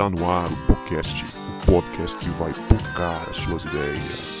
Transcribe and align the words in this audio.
Está 0.00 0.08
no 0.08 0.30
ar 0.30 0.50
o 0.50 0.56
podcast, 0.66 1.26
o 1.26 1.66
podcast 1.66 2.16
que 2.16 2.30
vai 2.30 2.54
tocar 2.54 3.28
as 3.28 3.36
suas 3.36 3.62
ideias. 3.64 4.40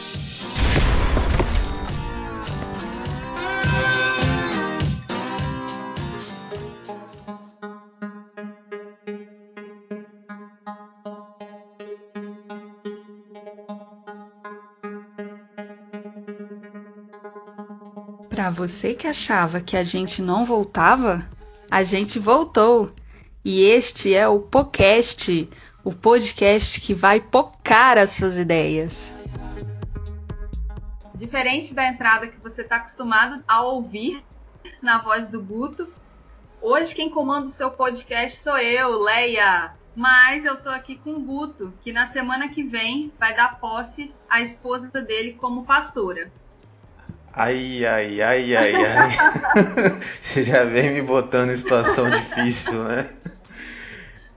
Para 18.30 18.48
você 18.48 18.94
que 18.94 19.06
achava 19.06 19.60
que 19.60 19.76
a 19.76 19.84
gente 19.84 20.22
não 20.22 20.46
voltava, 20.46 21.22
a 21.70 21.84
gente 21.84 22.18
voltou. 22.18 22.90
E 23.42 23.62
este 23.62 24.14
é 24.14 24.28
o 24.28 24.38
podcast, 24.38 25.48
o 25.82 25.94
podcast 25.94 26.78
que 26.78 26.92
vai 26.92 27.18
pocar 27.20 27.96
as 27.96 28.10
suas 28.10 28.36
ideias. 28.36 29.14
Diferente 31.14 31.72
da 31.72 31.88
entrada 31.88 32.28
que 32.28 32.38
você 32.38 32.60
está 32.60 32.76
acostumado 32.76 33.42
a 33.48 33.62
ouvir 33.62 34.22
na 34.82 34.98
voz 34.98 35.26
do 35.28 35.42
Guto, 35.42 35.88
hoje 36.60 36.94
quem 36.94 37.08
comanda 37.08 37.46
o 37.46 37.50
seu 37.50 37.70
podcast 37.70 38.38
sou 38.40 38.58
eu, 38.58 39.00
Leia. 39.00 39.74
Mas 39.96 40.44
eu 40.44 40.60
tô 40.60 40.68
aqui 40.68 40.98
com 40.98 41.14
o 41.14 41.20
Guto, 41.20 41.72
que 41.80 41.94
na 41.94 42.06
semana 42.06 42.50
que 42.50 42.62
vem 42.62 43.10
vai 43.18 43.34
dar 43.34 43.58
posse 43.58 44.14
à 44.28 44.42
esposa 44.42 44.90
dele 45.00 45.32
como 45.32 45.64
pastora. 45.64 46.30
Ai, 47.32 47.86
ai, 47.86 48.20
ai, 48.20 48.56
ai, 48.56 48.74
ai. 48.74 49.10
Você 50.20 50.42
já 50.42 50.64
vem 50.64 50.92
me 50.92 51.02
botando 51.02 51.50
em 51.50 51.56
situação 51.56 52.10
difícil, 52.10 52.82
né? 52.84 53.08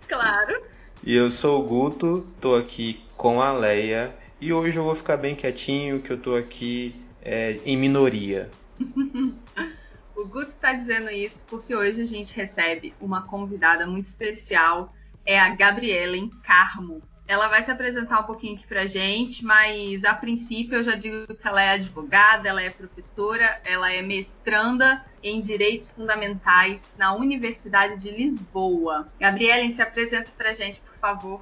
Claro. 0.08 0.63
E 1.03 1.16
eu 1.16 1.30
sou 1.31 1.59
o 1.59 1.67
Guto, 1.67 2.22
tô 2.39 2.55
aqui 2.55 3.03
com 3.17 3.41
a 3.41 3.52
Leia. 3.52 4.16
E 4.39 4.53
hoje 4.53 4.77
eu 4.77 4.83
vou 4.83 4.94
ficar 4.94 5.17
bem 5.17 5.35
quietinho, 5.35 6.02
que 6.02 6.11
eu 6.11 6.17
tô 6.17 6.35
aqui 6.35 6.95
é, 7.22 7.59
em 7.66 7.75
minoria. 7.75 8.52
o 10.16 10.25
Guto 10.28 10.53
tá 10.61 10.73
dizendo 10.73 11.09
isso 11.09 11.44
porque 11.50 11.75
hoje 11.75 12.00
a 12.00 12.05
gente 12.05 12.33
recebe 12.35 12.94
uma 13.02 13.23
convidada 13.23 13.88
muito 13.88 14.05
especial. 14.05 14.94
É 15.25 15.39
a 15.39 15.50
Gabriela 15.50 16.17
Carmo. 16.44 17.02
Ela 17.27 17.47
vai 17.47 17.63
se 17.63 17.71
apresentar 17.71 18.19
um 18.19 18.23
pouquinho 18.23 18.55
aqui 18.55 18.67
pra 18.67 18.85
gente, 18.85 19.45
mas 19.45 20.03
a 20.03 20.13
princípio 20.13 20.75
eu 20.75 20.83
já 20.83 20.95
digo 20.95 21.25
que 21.27 21.47
ela 21.47 21.61
é 21.61 21.69
advogada, 21.69 22.49
ela 22.49 22.61
é 22.61 22.69
professora, 22.69 23.61
ela 23.63 23.91
é 23.91 24.02
mestranda 24.02 25.03
em 25.23 25.39
Direitos 25.39 25.89
Fundamentais 25.89 26.94
na 26.97 27.16
Universidade 27.16 27.97
de 27.97 28.11
Lisboa. 28.11 29.07
Gabriela, 29.19 29.71
se 29.71 29.81
apresenta 29.81 30.29
pra 30.38 30.51
gente, 30.51 30.81
por 30.81 30.95
favor. 30.97 31.41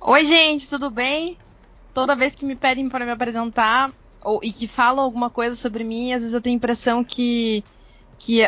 Oi, 0.00 0.24
gente, 0.24 0.68
tudo 0.68 0.88
bem? 0.88 1.36
Toda 1.92 2.14
vez 2.14 2.36
que 2.36 2.46
me 2.46 2.54
pedem 2.54 2.88
para 2.88 3.04
me 3.04 3.10
apresentar 3.10 3.92
ou, 4.22 4.40
e 4.42 4.52
que 4.52 4.68
falam 4.68 5.04
alguma 5.04 5.28
coisa 5.28 5.56
sobre 5.56 5.82
mim, 5.82 6.12
às 6.12 6.22
vezes 6.22 6.34
eu 6.34 6.40
tenho 6.40 6.54
a 6.54 6.58
impressão 6.58 7.02
que 7.02 7.64
que, 8.18 8.42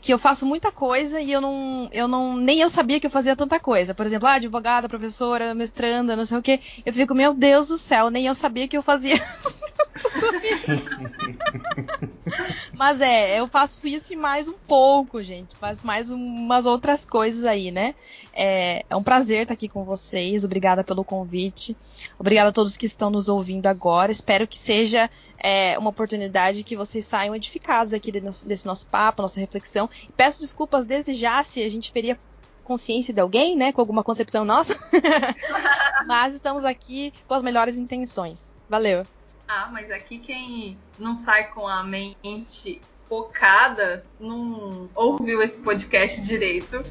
que 0.00 0.12
eu 0.12 0.18
faço 0.18 0.46
muita 0.46 0.70
coisa 0.72 1.20
e 1.20 1.32
eu 1.32 1.40
não, 1.40 1.88
eu 1.92 2.06
não. 2.08 2.36
Nem 2.36 2.60
eu 2.60 2.68
sabia 2.68 3.00
que 3.00 3.06
eu 3.06 3.10
fazia 3.10 3.36
tanta 3.36 3.58
coisa. 3.60 3.94
Por 3.94 4.06
exemplo, 4.06 4.28
ah, 4.28 4.34
advogada, 4.34 4.88
professora, 4.88 5.54
mestranda, 5.54 6.16
não 6.16 6.24
sei 6.24 6.38
o 6.38 6.42
quê. 6.42 6.60
Eu 6.84 6.92
fico, 6.92 7.14
meu 7.14 7.34
Deus 7.34 7.68
do 7.68 7.78
céu, 7.78 8.10
nem 8.10 8.26
eu 8.26 8.34
sabia 8.34 8.68
que 8.68 8.76
eu 8.76 8.82
fazia. 8.82 9.16
Mas 12.74 13.00
é, 13.00 13.38
eu 13.38 13.46
faço 13.46 13.86
isso 13.86 14.12
e 14.12 14.16
mais 14.16 14.48
um 14.48 14.54
pouco, 14.54 15.22
gente. 15.22 15.56
Faço 15.56 15.86
mais 15.86 16.10
umas 16.10 16.66
outras 16.66 17.04
coisas 17.04 17.44
aí, 17.44 17.70
né? 17.70 17.94
É, 18.32 18.84
é 18.88 18.96
um 18.96 19.02
prazer 19.02 19.42
estar 19.42 19.54
aqui 19.54 19.68
com 19.68 19.84
vocês. 19.84 20.44
Obrigada 20.44 20.82
pelo 20.82 21.04
convite. 21.04 21.76
Obrigada 22.18 22.50
a 22.50 22.52
todos 22.52 22.76
que 22.76 22.86
estão 22.86 23.10
nos 23.10 23.28
ouvindo 23.28 23.66
agora. 23.66 24.10
Espero 24.10 24.46
que 24.46 24.58
seja 24.58 25.08
é, 25.38 25.78
uma 25.78 25.90
oportunidade 25.90 26.64
que 26.64 26.76
vocês 26.76 27.06
saiam 27.06 27.34
edificados 27.34 27.92
aqui 27.92 28.12
desse 28.12 28.66
nosso 28.66 28.88
papo, 28.88 29.22
nossa 29.22 29.40
reflexão. 29.40 29.88
peço 30.16 30.40
desculpas 30.40 30.84
desde 30.84 31.14
já 31.14 31.42
se 31.44 31.62
a 31.62 31.68
gente 31.68 31.92
feria 31.92 32.18
consciência 32.64 33.12
de 33.12 33.20
alguém, 33.20 33.56
né, 33.56 33.72
com 33.72 33.80
alguma 33.80 34.02
concepção 34.02 34.44
nossa. 34.44 34.74
Mas 36.08 36.34
estamos 36.34 36.64
aqui 36.64 37.12
com 37.28 37.34
as 37.34 37.42
melhores 37.42 37.78
intenções. 37.78 38.54
Valeu. 38.68 39.06
Ah, 39.56 39.70
mas 39.70 39.88
aqui 39.88 40.18
quem 40.18 40.76
não 40.98 41.14
sai 41.14 41.48
com 41.52 41.64
a 41.64 41.84
mente 41.84 42.80
focada 43.08 44.04
não 44.18 44.90
ouviu 44.96 45.40
esse 45.40 45.56
podcast 45.58 46.20
direito. 46.22 46.82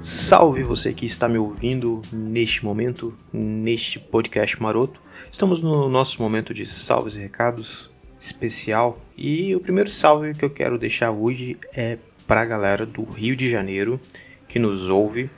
Salve 0.00 0.62
você 0.62 0.94
que 0.94 1.06
está 1.06 1.28
me 1.28 1.38
ouvindo 1.38 2.02
neste 2.12 2.64
momento, 2.64 3.12
neste 3.32 3.98
podcast 3.98 4.62
maroto. 4.62 5.02
Estamos 5.28 5.60
no 5.60 5.88
nosso 5.88 6.22
momento 6.22 6.54
de 6.54 6.64
salves 6.64 7.16
e 7.16 7.18
recados 7.18 7.90
especial. 8.20 8.98
E 9.16 9.54
o 9.54 9.60
primeiro 9.60 9.90
salve 9.90 10.34
que 10.34 10.44
eu 10.44 10.50
quero 10.50 10.78
deixar 10.78 11.10
hoje 11.10 11.58
é 11.74 11.98
para 12.26 12.42
a 12.42 12.44
galera 12.44 12.84
do 12.84 13.04
Rio 13.04 13.36
de 13.36 13.48
Janeiro 13.50 14.00
que 14.48 14.58
nos 14.58 14.88
ouve. 14.88 15.30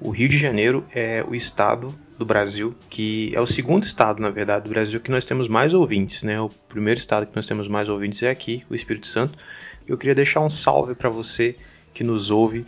O 0.00 0.10
Rio 0.10 0.28
de 0.28 0.38
Janeiro 0.38 0.84
é 0.92 1.24
o 1.26 1.34
estado 1.34 1.94
do 2.18 2.26
Brasil 2.26 2.74
que 2.90 3.32
é 3.34 3.40
o 3.40 3.46
segundo 3.46 3.84
estado, 3.84 4.20
na 4.20 4.30
verdade, 4.30 4.64
do 4.64 4.70
Brasil 4.70 5.00
que 5.00 5.10
nós 5.10 5.24
temos 5.24 5.48
mais 5.48 5.72
ouvintes, 5.74 6.22
né? 6.22 6.40
O 6.40 6.48
primeiro 6.68 6.98
estado 6.98 7.26
que 7.26 7.36
nós 7.36 7.46
temos 7.46 7.68
mais 7.68 7.88
ouvintes 7.88 8.22
é 8.22 8.30
aqui, 8.30 8.64
o 8.68 8.74
Espírito 8.74 9.06
Santo. 9.06 9.38
Eu 9.86 9.96
queria 9.96 10.14
deixar 10.14 10.40
um 10.40 10.50
salve 10.50 10.94
para 10.94 11.10
você 11.10 11.56
que 11.94 12.02
nos 12.02 12.30
ouve 12.30 12.64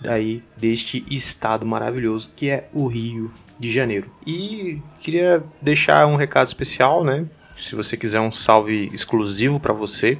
daí 0.00 0.42
deste 0.56 1.04
estado 1.08 1.64
maravilhoso 1.64 2.32
que 2.34 2.50
é 2.50 2.68
o 2.72 2.86
Rio 2.86 3.30
de 3.58 3.70
Janeiro. 3.70 4.10
E 4.26 4.80
queria 5.00 5.42
deixar 5.60 6.06
um 6.06 6.16
recado 6.16 6.48
especial, 6.48 7.04
né? 7.04 7.26
Se 7.56 7.74
você 7.74 7.96
quiser 7.96 8.20
um 8.20 8.32
salve 8.32 8.90
exclusivo 8.92 9.60
para 9.60 9.72
você, 9.72 10.18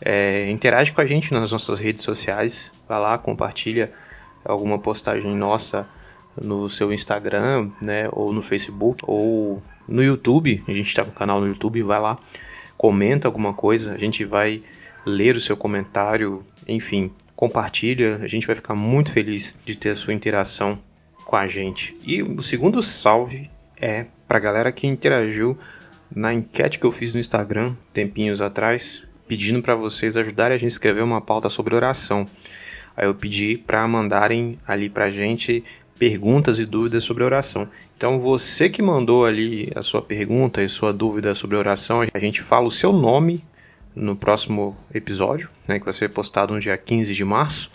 é, 0.00 0.50
interage 0.50 0.92
com 0.92 1.00
a 1.00 1.06
gente 1.06 1.32
nas 1.32 1.52
nossas 1.52 1.78
redes 1.78 2.02
sociais. 2.02 2.72
Vai 2.88 3.00
lá, 3.00 3.16
compartilha 3.18 3.92
alguma 4.44 4.78
postagem 4.78 5.34
nossa 5.34 5.86
no 6.40 6.68
seu 6.68 6.92
Instagram, 6.92 7.70
né, 7.80 8.08
ou 8.12 8.32
no 8.32 8.42
Facebook, 8.42 9.02
ou 9.06 9.62
no 9.88 10.02
YouTube. 10.02 10.62
A 10.66 10.72
gente 10.72 10.88
está 10.88 11.04
com 11.04 11.10
o 11.10 11.14
canal 11.14 11.40
no 11.40 11.46
YouTube, 11.46 11.82
vai 11.82 12.00
lá, 12.00 12.18
comenta 12.76 13.28
alguma 13.28 13.54
coisa, 13.54 13.94
a 13.94 13.98
gente 13.98 14.24
vai 14.24 14.62
ler 15.06 15.36
o 15.36 15.40
seu 15.40 15.56
comentário, 15.56 16.44
enfim, 16.66 17.12
compartilha, 17.36 18.16
a 18.16 18.26
gente 18.26 18.46
vai 18.46 18.56
ficar 18.56 18.74
muito 18.74 19.12
feliz 19.12 19.54
de 19.64 19.76
ter 19.76 19.90
a 19.90 19.96
sua 19.96 20.12
interação 20.12 20.78
com 21.24 21.36
a 21.36 21.46
gente. 21.46 21.96
E 22.04 22.22
o 22.22 22.42
segundo 22.42 22.82
salve 22.82 23.50
é 23.80 24.06
para 24.26 24.38
a 24.38 24.40
galera 24.40 24.72
que 24.72 24.86
interagiu 24.86 25.58
na 26.14 26.32
enquete 26.32 26.78
que 26.78 26.86
eu 26.86 26.92
fiz 26.92 27.12
no 27.12 27.20
Instagram 27.20 27.74
tempinhos 27.92 28.40
atrás, 28.40 29.04
pedindo 29.26 29.60
para 29.62 29.74
vocês 29.74 30.16
ajudarem 30.16 30.54
a 30.54 30.58
gente 30.58 30.70
a 30.70 30.74
escrever 30.74 31.02
uma 31.02 31.20
pauta 31.20 31.48
sobre 31.48 31.74
oração. 31.74 32.26
Aí 32.96 33.06
eu 33.06 33.14
pedi 33.14 33.56
para 33.56 33.86
mandarem 33.88 34.58
ali 34.66 34.88
pra 34.88 35.10
gente 35.10 35.64
perguntas 35.98 36.58
e 36.58 36.64
dúvidas 36.64 37.04
sobre 37.04 37.24
oração. 37.24 37.68
Então 37.96 38.20
você 38.20 38.68
que 38.68 38.82
mandou 38.82 39.24
ali 39.24 39.70
a 39.74 39.82
sua 39.82 40.02
pergunta 40.02 40.62
e 40.62 40.68
sua 40.68 40.92
dúvida 40.92 41.34
sobre 41.34 41.56
oração, 41.56 42.02
a 42.12 42.18
gente 42.18 42.42
fala 42.42 42.66
o 42.66 42.70
seu 42.70 42.92
nome 42.92 43.44
no 43.94 44.16
próximo 44.16 44.76
episódio, 44.92 45.48
né, 45.68 45.78
que 45.78 45.84
vai 45.84 45.94
ser 45.94 46.10
postado 46.10 46.52
no 46.52 46.60
dia 46.60 46.76
15 46.76 47.14
de 47.14 47.24
março, 47.24 47.70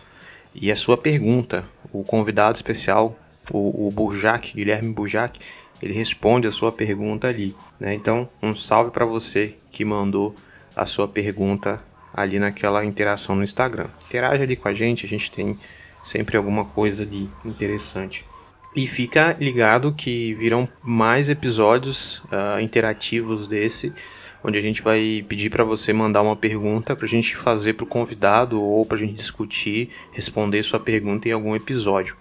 e 0.54 0.72
a 0.72 0.76
sua 0.76 0.98
pergunta. 0.98 1.66
O 1.92 2.04
convidado 2.04 2.56
especial, 2.56 3.18
o, 3.52 3.88
o 3.88 3.92
Burjac, 3.92 4.53
Guilherme 4.53 4.94
Burjac, 4.94 5.40
ele 5.81 5.93
responde 5.93 6.47
a 6.47 6.52
sua 6.52 6.72
pergunta 6.72 7.28
ali. 7.28 7.55
Né? 7.79 7.93
Então, 7.93 8.29
um 8.41 8.53
salve 8.53 8.91
para 8.91 9.05
você 9.05 9.55
que 9.72 9.85
mandou 9.85 10.35
a 10.76 10.85
sua 10.85 11.08
pergunta 11.08 11.81
ali 12.14 12.40
naquela 12.40 12.84
interação 12.85 13.35
no 13.35 13.43
Instagram. 13.43 13.87
Interage 14.05 14.43
ali 14.43 14.55
com 14.55 14.67
a 14.67 14.73
gente, 14.73 15.05
a 15.05 15.09
gente 15.09 15.31
tem 15.31 15.58
sempre 16.03 16.37
alguma 16.37 16.66
coisa 16.66 17.03
ali 17.03 17.29
interessante. 17.46 18.26
E 18.76 18.85
fica 18.85 19.35
ligado 19.40 19.93
que 19.93 20.34
virão 20.35 20.67
mais 20.84 21.29
episódios 21.29 22.20
uh, 22.25 22.59
interativos 22.61 23.47
desse 23.47 23.93
onde 24.43 24.58
a 24.58 24.61
gente 24.61 24.82
vai 24.82 25.23
pedir 25.28 25.49
para 25.49 25.64
você 25.64 25.91
mandar 25.91 26.22
uma 26.22 26.35
pergunta 26.35 26.96
para 26.96 27.05
a 27.05 27.09
gente 27.09 27.35
fazer 27.35 27.73
para 27.73 27.84
o 27.84 27.87
convidado 27.87 28.61
ou 28.61 28.85
para 28.85 28.97
a 28.97 28.99
gente 28.99 29.14
discutir, 29.14 29.90
responder 30.11 30.64
sua 30.64 30.79
pergunta 30.79 31.28
em 31.28 31.32
algum 31.32 31.55
episódio. 31.55 32.16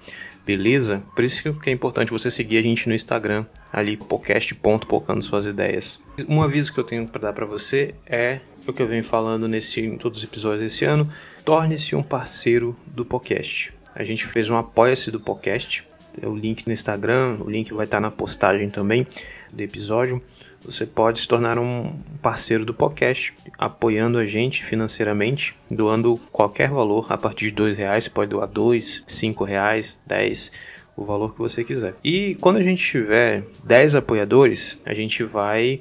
Beleza? 0.48 1.02
Por 1.14 1.22
isso 1.24 1.52
que 1.52 1.68
é 1.68 1.72
importante 1.74 2.10
você 2.10 2.30
seguir 2.30 2.56
a 2.56 2.62
gente 2.62 2.88
no 2.88 2.94
Instagram, 2.94 3.44
ali 3.70 3.98
podcast.pocando 3.98 5.20
suas 5.20 5.44
ideias. 5.44 6.02
Um 6.26 6.40
aviso 6.42 6.72
que 6.72 6.80
eu 6.80 6.84
tenho 6.84 7.06
para 7.06 7.20
dar 7.20 7.32
para 7.34 7.44
você 7.44 7.94
é 8.06 8.40
o 8.66 8.72
que 8.72 8.80
eu 8.80 8.88
venho 8.88 9.04
falando 9.04 9.46
nesse, 9.46 9.82
em 9.82 9.98
todos 9.98 10.20
os 10.20 10.24
episódios 10.24 10.62
desse 10.64 10.86
ano: 10.86 11.06
torne-se 11.44 11.94
um 11.94 12.02
parceiro 12.02 12.74
do 12.86 13.04
podcast. 13.04 13.74
A 13.94 14.02
gente 14.02 14.24
fez 14.24 14.48
um 14.48 14.56
apoia-se 14.56 15.10
do 15.10 15.20
podcast 15.20 15.86
o 16.26 16.34
link 16.34 16.66
no 16.66 16.72
Instagram, 16.72 17.38
o 17.40 17.50
link 17.50 17.72
vai 17.72 17.84
estar 17.84 18.00
na 18.00 18.10
postagem 18.10 18.70
também 18.70 19.06
do 19.52 19.60
episódio. 19.60 20.20
Você 20.68 20.84
pode 20.84 21.20
se 21.20 21.26
tornar 21.26 21.58
um 21.58 21.98
parceiro 22.20 22.62
do 22.62 22.74
podcast, 22.74 23.32
apoiando 23.56 24.18
a 24.18 24.26
gente 24.26 24.62
financeiramente, 24.62 25.54
doando 25.70 26.20
qualquer 26.30 26.68
valor 26.68 27.10
a 27.10 27.16
partir 27.16 27.46
de 27.46 27.52
dois 27.52 27.74
reais. 27.74 28.04
Você 28.04 28.10
pode 28.10 28.28
doar 28.28 28.46
dois, 28.46 29.02
cinco 29.06 29.44
reais, 29.44 29.98
dez, 30.06 30.52
o 30.94 31.06
valor 31.06 31.32
que 31.32 31.38
você 31.38 31.64
quiser. 31.64 31.94
E 32.04 32.36
quando 32.38 32.58
a 32.58 32.62
gente 32.62 32.84
tiver 32.84 33.44
10 33.64 33.94
apoiadores, 33.94 34.78
a 34.84 34.92
gente 34.92 35.24
vai 35.24 35.80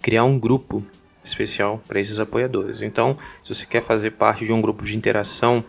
criar 0.00 0.22
um 0.22 0.38
grupo 0.38 0.86
especial 1.24 1.82
para 1.88 2.00
esses 2.00 2.20
apoiadores. 2.20 2.80
Então, 2.80 3.18
se 3.42 3.52
você 3.52 3.66
quer 3.66 3.82
fazer 3.82 4.12
parte 4.12 4.44
de 4.44 4.52
um 4.52 4.60
grupo 4.60 4.84
de 4.84 4.96
interação 4.96 5.64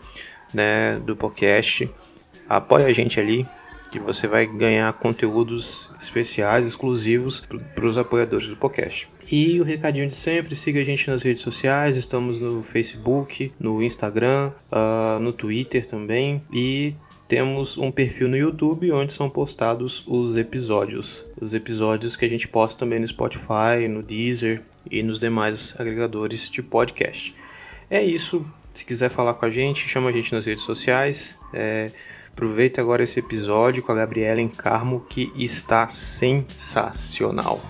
né, 0.54 0.96
do 1.04 1.16
podcast, 1.16 1.90
apoie 2.48 2.84
a 2.84 2.92
gente 2.92 3.18
ali 3.18 3.44
que 3.90 3.98
você 3.98 4.26
vai 4.28 4.46
ganhar 4.46 4.92
conteúdos 4.94 5.90
especiais, 5.98 6.66
exclusivos 6.66 7.42
para 7.74 7.86
os 7.86 7.98
apoiadores 7.98 8.48
do 8.48 8.56
podcast. 8.56 9.08
E 9.30 9.60
o 9.60 9.64
recadinho 9.64 10.08
de 10.08 10.14
sempre, 10.14 10.56
siga 10.56 10.80
a 10.80 10.84
gente 10.84 11.08
nas 11.08 11.22
redes 11.22 11.42
sociais, 11.42 11.96
estamos 11.96 12.38
no 12.38 12.62
Facebook, 12.62 13.52
no 13.58 13.82
Instagram, 13.82 14.52
uh, 14.70 15.18
no 15.20 15.32
Twitter 15.32 15.86
também 15.86 16.42
e 16.52 16.94
temos 17.30 17.78
um 17.78 17.92
perfil 17.92 18.28
no 18.28 18.36
YouTube 18.36 18.90
onde 18.90 19.12
são 19.12 19.30
postados 19.30 20.02
os 20.04 20.36
episódios. 20.36 21.24
Os 21.40 21.54
episódios 21.54 22.16
que 22.16 22.24
a 22.24 22.28
gente 22.28 22.48
posta 22.48 22.80
também 22.80 22.98
no 22.98 23.06
Spotify, 23.06 23.86
no 23.88 24.02
Deezer 24.02 24.62
e 24.90 25.00
nos 25.00 25.20
demais 25.20 25.76
agregadores 25.78 26.50
de 26.50 26.60
podcast. 26.60 27.32
É 27.88 28.02
isso. 28.02 28.44
Se 28.74 28.84
quiser 28.84 29.10
falar 29.10 29.34
com 29.34 29.46
a 29.46 29.50
gente, 29.50 29.88
chama 29.88 30.10
a 30.10 30.12
gente 30.12 30.32
nas 30.32 30.44
redes 30.44 30.64
sociais. 30.64 31.38
É, 31.54 31.92
aproveita 32.32 32.80
agora 32.80 33.02
esse 33.02 33.20
episódio 33.20 33.82
com 33.82 33.92
a 33.92 33.96
Gabriela 33.96 34.40
Encarmo, 34.40 35.00
que 35.08 35.32
está 35.36 35.88
sensacional. 35.88 37.60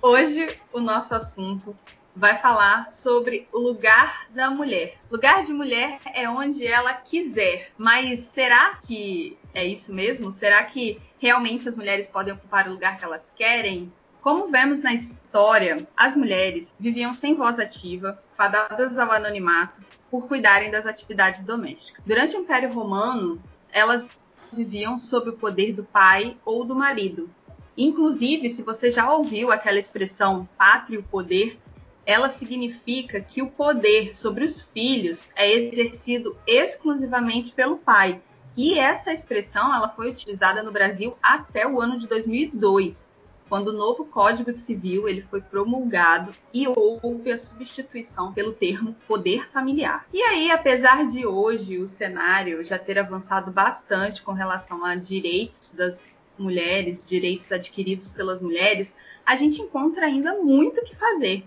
Hoje 0.00 0.46
o 0.72 0.80
nosso 0.80 1.14
assunto 1.14 1.74
vai 2.14 2.38
falar 2.38 2.90
sobre 2.90 3.48
o 3.52 3.58
lugar 3.58 4.26
da 4.30 4.50
mulher. 4.50 4.98
Lugar 5.10 5.42
de 5.42 5.52
mulher 5.52 5.98
é 6.12 6.28
onde 6.28 6.66
ela 6.66 6.92
quiser, 6.92 7.70
mas 7.76 8.20
será 8.34 8.76
que 8.76 9.36
é 9.52 9.64
isso 9.64 9.92
mesmo? 9.92 10.30
Será 10.30 10.62
que 10.64 11.00
realmente 11.18 11.68
as 11.68 11.76
mulheres 11.76 12.08
podem 12.08 12.34
ocupar 12.34 12.68
o 12.68 12.72
lugar 12.72 12.98
que 12.98 13.04
elas 13.04 13.26
querem? 13.34 13.92
Como 14.24 14.48
vemos 14.48 14.80
na 14.80 14.92
história, 14.92 15.86
as 15.96 16.16
mulheres 16.16 16.74
viviam 16.80 17.14
sem 17.14 17.36
voz 17.36 17.60
ativa, 17.60 18.20
fadadas 18.36 18.98
ao 18.98 19.12
anonimato, 19.12 19.80
por 20.10 20.26
cuidarem 20.26 20.70
das 20.70 20.84
atividades 20.84 21.44
domésticas. 21.44 22.02
Durante 22.04 22.36
o 22.36 22.40
Império 22.40 22.72
Romano, 22.72 23.40
elas 23.70 24.08
viviam 24.52 24.98
sob 24.98 25.30
o 25.30 25.36
poder 25.36 25.72
do 25.72 25.84
pai 25.84 26.36
ou 26.44 26.64
do 26.64 26.74
marido, 26.74 27.30
Inclusive, 27.76 28.50
se 28.50 28.62
você 28.62 28.90
já 28.90 29.12
ouviu 29.12 29.50
aquela 29.50 29.80
expressão 29.80 30.48
pátrio 30.56 31.02
poder, 31.02 31.58
ela 32.06 32.28
significa 32.28 33.20
que 33.20 33.42
o 33.42 33.50
poder 33.50 34.14
sobre 34.14 34.44
os 34.44 34.62
filhos 34.62 35.28
é 35.34 35.52
exercido 35.52 36.36
exclusivamente 36.46 37.52
pelo 37.52 37.78
pai. 37.78 38.20
E 38.56 38.78
essa 38.78 39.12
expressão 39.12 39.74
ela 39.74 39.88
foi 39.88 40.10
utilizada 40.10 40.62
no 40.62 40.70
Brasil 40.70 41.16
até 41.20 41.66
o 41.66 41.80
ano 41.80 41.98
de 41.98 42.06
2002, 42.06 43.10
quando 43.48 43.68
o 43.68 43.72
novo 43.72 44.04
Código 44.06 44.52
Civil 44.52 45.08
ele 45.08 45.22
foi 45.22 45.40
promulgado 45.40 46.34
e 46.52 46.66
houve 46.66 47.30
a 47.30 47.38
substituição 47.38 48.32
pelo 48.32 48.52
termo 48.52 48.94
poder 49.06 49.48
familiar. 49.50 50.06
E 50.12 50.22
aí, 50.22 50.50
apesar 50.50 51.06
de 51.06 51.26
hoje 51.26 51.78
o 51.78 51.88
cenário 51.88 52.64
já 52.64 52.78
ter 52.78 52.98
avançado 52.98 53.50
bastante 53.50 54.22
com 54.22 54.32
relação 54.32 54.84
a 54.84 54.94
direitos 54.94 55.72
das 55.72 55.98
mulheres, 56.38 57.06
direitos 57.06 57.52
adquiridos 57.52 58.12
pelas 58.12 58.40
mulheres, 58.40 58.92
a 59.24 59.36
gente 59.36 59.62
encontra 59.62 60.06
ainda 60.06 60.34
muito 60.34 60.80
o 60.80 60.84
que 60.84 60.96
fazer. 60.96 61.44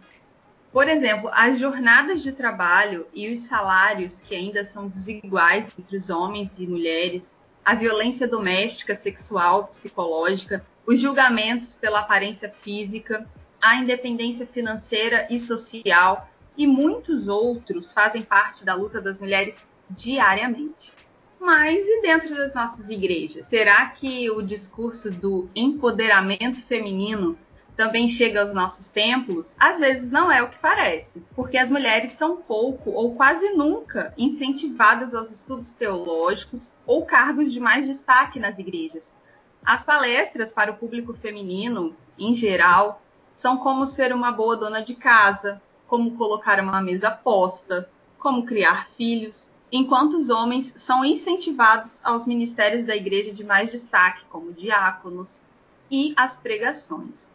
Por 0.72 0.88
exemplo, 0.88 1.30
as 1.34 1.58
jornadas 1.58 2.22
de 2.22 2.32
trabalho 2.32 3.08
e 3.14 3.32
os 3.32 3.40
salários 3.48 4.20
que 4.20 4.36
ainda 4.36 4.64
são 4.64 4.88
desiguais 4.88 5.66
entre 5.78 5.98
os 5.98 6.10
homens 6.10 6.60
e 6.60 6.68
mulheres, 6.68 7.24
a 7.64 7.74
violência 7.74 8.28
doméstica, 8.28 8.96
sexual, 8.96 9.68
psicológica, 9.68 10.66
os 10.88 11.02
julgamentos 11.02 11.76
pela 11.76 12.00
aparência 12.00 12.50
física, 12.62 13.28
a 13.62 13.76
independência 13.76 14.48
financeira 14.48 15.28
e 15.30 15.38
social 15.38 16.30
e 16.58 16.66
muitos 16.66 17.28
outros 17.28 17.92
fazem 17.92 18.22
parte 18.22 18.64
da 18.64 18.74
luta 18.74 19.02
das 19.02 19.20
mulheres 19.20 19.58
diariamente. 19.90 20.94
Mas 21.40 21.86
e 21.86 22.02
dentro 22.02 22.34
das 22.34 22.56
nossas 22.56 22.90
igrejas? 22.90 23.46
Será 23.48 23.86
que 23.88 24.32
o 24.32 24.42
discurso 24.42 25.12
do 25.12 25.50
empoderamento 25.54 26.64
feminino 26.66 27.38
também 27.76 28.08
chega 28.08 28.42
aos 28.42 28.54
nossos 28.54 28.88
templos? 28.88 29.54
Às 29.60 29.80
vezes 29.80 30.10
não 30.10 30.32
é 30.32 30.42
o 30.42 30.50
que 30.50 30.58
parece, 30.58 31.22
porque 31.36 31.58
as 31.58 31.70
mulheres 31.70 32.14
são 32.14 32.38
pouco 32.38 32.92
ou 32.92 33.14
quase 33.14 33.52
nunca 33.52 34.14
incentivadas 34.18 35.14
aos 35.14 35.32
estudos 35.32 35.74
teológicos 35.74 36.74
ou 36.88 37.06
cargos 37.06 37.52
de 37.52 37.60
mais 37.60 37.86
destaque 37.86 38.40
nas 38.40 38.58
igrejas. 38.58 39.18
As 39.66 39.84
palestras 39.84 40.52
para 40.52 40.72
o 40.72 40.78
público 40.78 41.14
feminino, 41.14 41.96
em 42.18 42.34
geral, 42.34 43.02
são 43.36 43.58
como 43.58 43.86
ser 43.86 44.14
uma 44.14 44.32
boa 44.32 44.56
dona 44.56 44.82
de 44.82 44.96
casa, 44.96 45.62
como 45.88 46.18
colocar 46.18 46.60
uma 46.60 46.82
mesa 46.82 47.12
posta, 47.12 47.90
como 48.18 48.46
criar 48.46 48.90
filhos 48.98 49.50
enquanto 49.72 50.16
os 50.16 50.30
homens 50.30 50.74
são 50.78 51.04
incentivados 51.04 52.00
aos 52.04 52.26
ministérios 52.26 52.86
da 52.86 52.96
igreja 52.96 53.34
de 53.34 53.44
mais 53.44 53.72
destaque, 53.72 54.26
como 54.30 54.54
diáconos 54.54 55.42
e 55.90 56.14
as 56.16 56.38
pregações. 56.38 57.30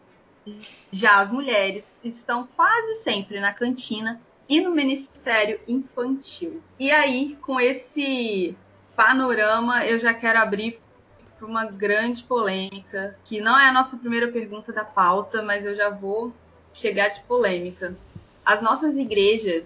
Já 0.91 1.21
as 1.21 1.31
mulheres 1.31 1.95
estão 2.03 2.49
quase 2.57 2.97
sempre 2.97 3.39
na 3.39 3.53
cantina 3.53 4.21
e 4.49 4.61
no 4.61 4.71
ministério 4.71 5.61
infantil. 5.69 6.61
E 6.79 6.91
aí, 6.91 7.39
com 7.43 7.61
esse 7.61 8.57
panorama, 8.97 9.87
eu 9.87 9.99
já 9.99 10.13
quero 10.13 10.41
abrir 10.41 10.81
para 11.43 11.49
uma 11.49 11.65
grande 11.65 12.23
polêmica, 12.23 13.17
que 13.25 13.41
não 13.41 13.59
é 13.59 13.69
a 13.69 13.73
nossa 13.73 13.97
primeira 13.97 14.29
pergunta 14.29 14.73
da 14.73 14.85
pauta, 14.85 15.43
mas 15.43 15.65
eu 15.65 15.75
já 15.75 15.91
vou 15.91 16.33
chegar 16.73 17.09
de 17.09 17.21
polêmica. 17.23 17.97
As 18.45 18.63
nossas 18.63 18.97
igrejas 18.97 19.65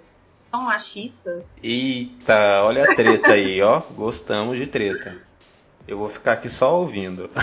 são 0.51 0.63
machistas. 0.63 1.45
Eita, 1.63 2.63
olha 2.65 2.85
a 2.85 2.95
treta 2.95 3.35
aí, 3.35 3.61
ó. 3.61 3.81
Gostamos 3.95 4.57
de 4.57 4.67
treta. 4.67 5.19
Eu 5.87 5.99
vou 5.99 6.09
ficar 6.09 6.33
aqui 6.33 6.49
só 6.49 6.81
ouvindo. 6.81 7.31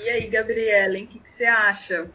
e 0.00 0.08
aí, 0.08 0.28
Gabriela, 0.28 0.94
o 0.94 1.06
que, 1.08 1.18
que 1.18 1.32
você 1.32 1.44
acha? 1.44 2.08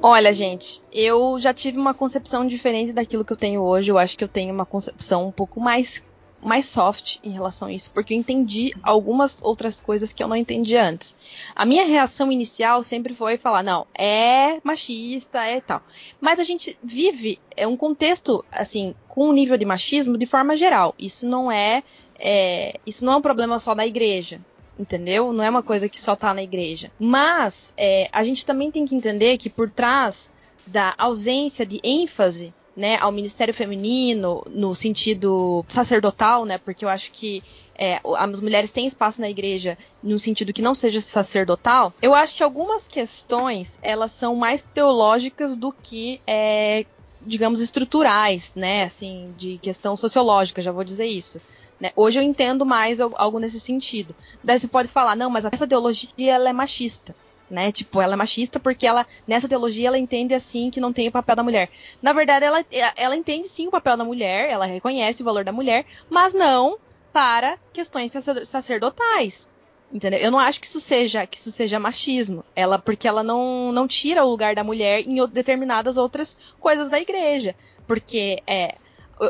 Olha, 0.00 0.32
gente, 0.32 0.80
eu 0.92 1.40
já 1.40 1.52
tive 1.52 1.76
uma 1.76 1.92
concepção 1.92 2.46
diferente 2.46 2.92
daquilo 2.92 3.24
que 3.24 3.32
eu 3.32 3.36
tenho 3.36 3.62
hoje. 3.62 3.90
Eu 3.90 3.98
acho 3.98 4.16
que 4.16 4.22
eu 4.22 4.28
tenho 4.28 4.54
uma 4.54 4.64
concepção 4.64 5.26
um 5.26 5.32
pouco 5.32 5.60
mais 5.60 6.04
mais 6.44 6.66
soft 6.66 7.18
em 7.24 7.30
relação 7.30 7.68
a 7.68 7.72
isso, 7.72 7.90
porque 7.90 8.12
eu 8.12 8.18
entendi 8.18 8.72
algumas 8.82 9.40
outras 9.42 9.80
coisas 9.80 10.12
que 10.12 10.22
eu 10.22 10.28
não 10.28 10.36
entendi 10.36 10.76
antes. 10.76 11.16
A 11.56 11.64
minha 11.64 11.86
reação 11.86 12.30
inicial 12.30 12.82
sempre 12.82 13.14
foi 13.14 13.38
falar, 13.38 13.62
não, 13.62 13.86
é 13.94 14.60
machista, 14.62 15.42
é 15.44 15.60
tal. 15.60 15.82
Mas 16.20 16.38
a 16.38 16.44
gente 16.44 16.78
vive 16.82 17.40
é 17.56 17.66
um 17.66 17.76
contexto, 17.76 18.44
assim, 18.52 18.94
com 19.08 19.28
um 19.28 19.32
nível 19.32 19.56
de 19.56 19.64
machismo 19.64 20.18
de 20.18 20.26
forma 20.26 20.56
geral. 20.56 20.94
Isso 20.98 21.26
não 21.26 21.50
é, 21.50 21.82
é 22.18 22.78
isso 22.86 23.04
não 23.04 23.14
é 23.14 23.16
um 23.16 23.22
problema 23.22 23.58
só 23.58 23.74
da 23.74 23.86
igreja. 23.86 24.40
Entendeu? 24.76 25.32
Não 25.32 25.44
é 25.44 25.48
uma 25.48 25.62
coisa 25.62 25.88
que 25.88 26.00
só 26.00 26.16
tá 26.16 26.34
na 26.34 26.42
igreja. 26.42 26.90
Mas 26.98 27.72
é, 27.76 28.08
a 28.12 28.24
gente 28.24 28.44
também 28.44 28.72
tem 28.72 28.84
que 28.84 28.96
entender 28.96 29.38
que 29.38 29.48
por 29.48 29.70
trás 29.70 30.32
da 30.66 30.94
ausência 30.98 31.64
de 31.64 31.80
ênfase 31.84 32.52
né, 32.76 32.96
ao 33.00 33.12
Ministério 33.12 33.54
Feminino 33.54 34.44
no 34.50 34.74
sentido 34.74 35.64
sacerdotal, 35.68 36.44
né, 36.44 36.58
porque 36.58 36.84
eu 36.84 36.88
acho 36.88 37.12
que 37.12 37.42
é, 37.76 38.00
as 38.16 38.40
mulheres 38.40 38.70
têm 38.70 38.86
espaço 38.86 39.20
na 39.20 39.28
igreja 39.28 39.76
no 40.02 40.18
sentido 40.18 40.52
que 40.52 40.62
não 40.62 40.74
seja 40.74 41.00
sacerdotal, 41.00 41.92
eu 42.00 42.14
acho 42.14 42.36
que 42.36 42.42
algumas 42.42 42.86
questões 42.88 43.78
elas 43.82 44.12
são 44.12 44.36
mais 44.36 44.62
teológicas 44.62 45.56
do 45.56 45.72
que 45.72 46.20
é, 46.26 46.84
digamos 47.22 47.60
estruturais, 47.60 48.54
né, 48.54 48.84
assim, 48.84 49.34
de 49.36 49.58
questão 49.58 49.96
sociológica, 49.96 50.62
já 50.62 50.72
vou 50.72 50.84
dizer 50.84 51.06
isso. 51.06 51.40
Né? 51.80 51.90
Hoje 51.96 52.18
eu 52.18 52.22
entendo 52.22 52.64
mais 52.64 53.00
algo 53.00 53.40
nesse 53.40 53.58
sentido. 53.58 54.14
Daí 54.42 54.58
você 54.58 54.68
pode 54.68 54.88
falar, 54.88 55.16
não, 55.16 55.28
mas 55.28 55.44
essa 55.44 55.66
teologia 55.66 56.32
ela 56.32 56.48
é 56.48 56.52
machista 56.52 57.14
né? 57.50 57.70
Tipo, 57.72 58.00
ela 58.00 58.14
é 58.14 58.16
machista 58.16 58.58
porque 58.58 58.86
ela, 58.86 59.06
nessa 59.26 59.48
teologia, 59.48 59.88
ela 59.88 59.98
entende 59.98 60.34
assim 60.34 60.70
que 60.70 60.80
não 60.80 60.92
tem 60.92 61.08
o 61.08 61.12
papel 61.12 61.36
da 61.36 61.42
mulher. 61.42 61.70
Na 62.02 62.12
verdade, 62.12 62.44
ela, 62.44 62.64
ela 62.96 63.16
entende 63.16 63.48
sim 63.48 63.68
o 63.68 63.70
papel 63.70 63.96
da 63.96 64.04
mulher, 64.04 64.50
ela 64.50 64.66
reconhece 64.66 65.22
o 65.22 65.24
valor 65.24 65.44
da 65.44 65.52
mulher, 65.52 65.86
mas 66.08 66.32
não 66.32 66.78
para 67.12 67.58
questões 67.72 68.12
sacerdotais. 68.46 69.48
Entendeu? 69.92 70.18
Eu 70.18 70.32
não 70.32 70.40
acho 70.40 70.60
que 70.60 70.66
isso 70.66 70.80
seja 70.80 71.24
que 71.24 71.36
isso 71.36 71.52
seja 71.52 71.78
machismo. 71.78 72.44
Ela 72.56 72.78
porque 72.80 73.06
ela 73.06 73.22
não, 73.22 73.70
não 73.70 73.86
tira 73.86 74.24
o 74.24 74.28
lugar 74.28 74.54
da 74.54 74.64
mulher 74.64 75.06
em 75.06 75.24
determinadas 75.28 75.96
outras 75.96 76.36
coisas 76.58 76.90
da 76.90 76.98
igreja. 76.98 77.54
Porque 77.86 78.42
é, 78.44 78.74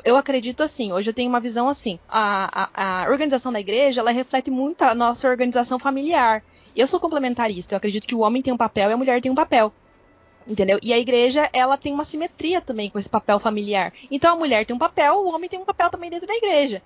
eu 0.05 0.17
acredito 0.17 0.63
assim, 0.63 0.93
hoje 0.93 1.11
eu 1.11 1.15
tenho 1.15 1.29
uma 1.29 1.41
visão 1.41 1.69
assim. 1.69 1.99
A, 2.09 2.69
a, 2.75 3.05
a, 3.05 3.11
organização 3.11 3.53
da 3.53 3.61
igreja, 3.61 4.01
ela 4.01 4.11
reflete 4.11 4.51
muito 4.51 4.83
a 4.83 4.95
nossa 4.95 5.29
organização 5.29 5.79
familiar. 5.79 6.43
Eu 6.75 6.87
sou 6.87 6.99
complementarista, 6.99 7.75
eu 7.75 7.77
acredito 7.77 8.07
que 8.07 8.15
o 8.15 8.21
homem 8.21 8.43
tem 8.43 8.53
um 8.53 8.57
papel 8.57 8.91
e 8.91 8.93
a 8.93 8.97
mulher 8.97 9.21
tem 9.21 9.31
um 9.31 9.35
papel. 9.35 9.73
Entendeu? 10.47 10.79
E 10.83 10.93
a 10.93 10.99
igreja, 10.99 11.49
ela 11.53 11.77
tem 11.77 11.93
uma 11.93 12.05
simetria 12.05 12.61
também 12.61 12.91
com 12.91 12.99
esse 12.99 13.09
papel 13.09 13.39
familiar. 13.39 13.93
Então 14.11 14.35
a 14.35 14.39
mulher 14.39 14.67
tem 14.67 14.77
um 14.77 14.79
papel, 14.79 15.15
o 15.17 15.35
homem 15.35 15.49
tem 15.49 15.59
um 15.59 15.65
papel 15.65 15.91
também 15.91 16.11
dentro 16.11 16.27
da 16.27 16.35
igreja. 16.35 16.83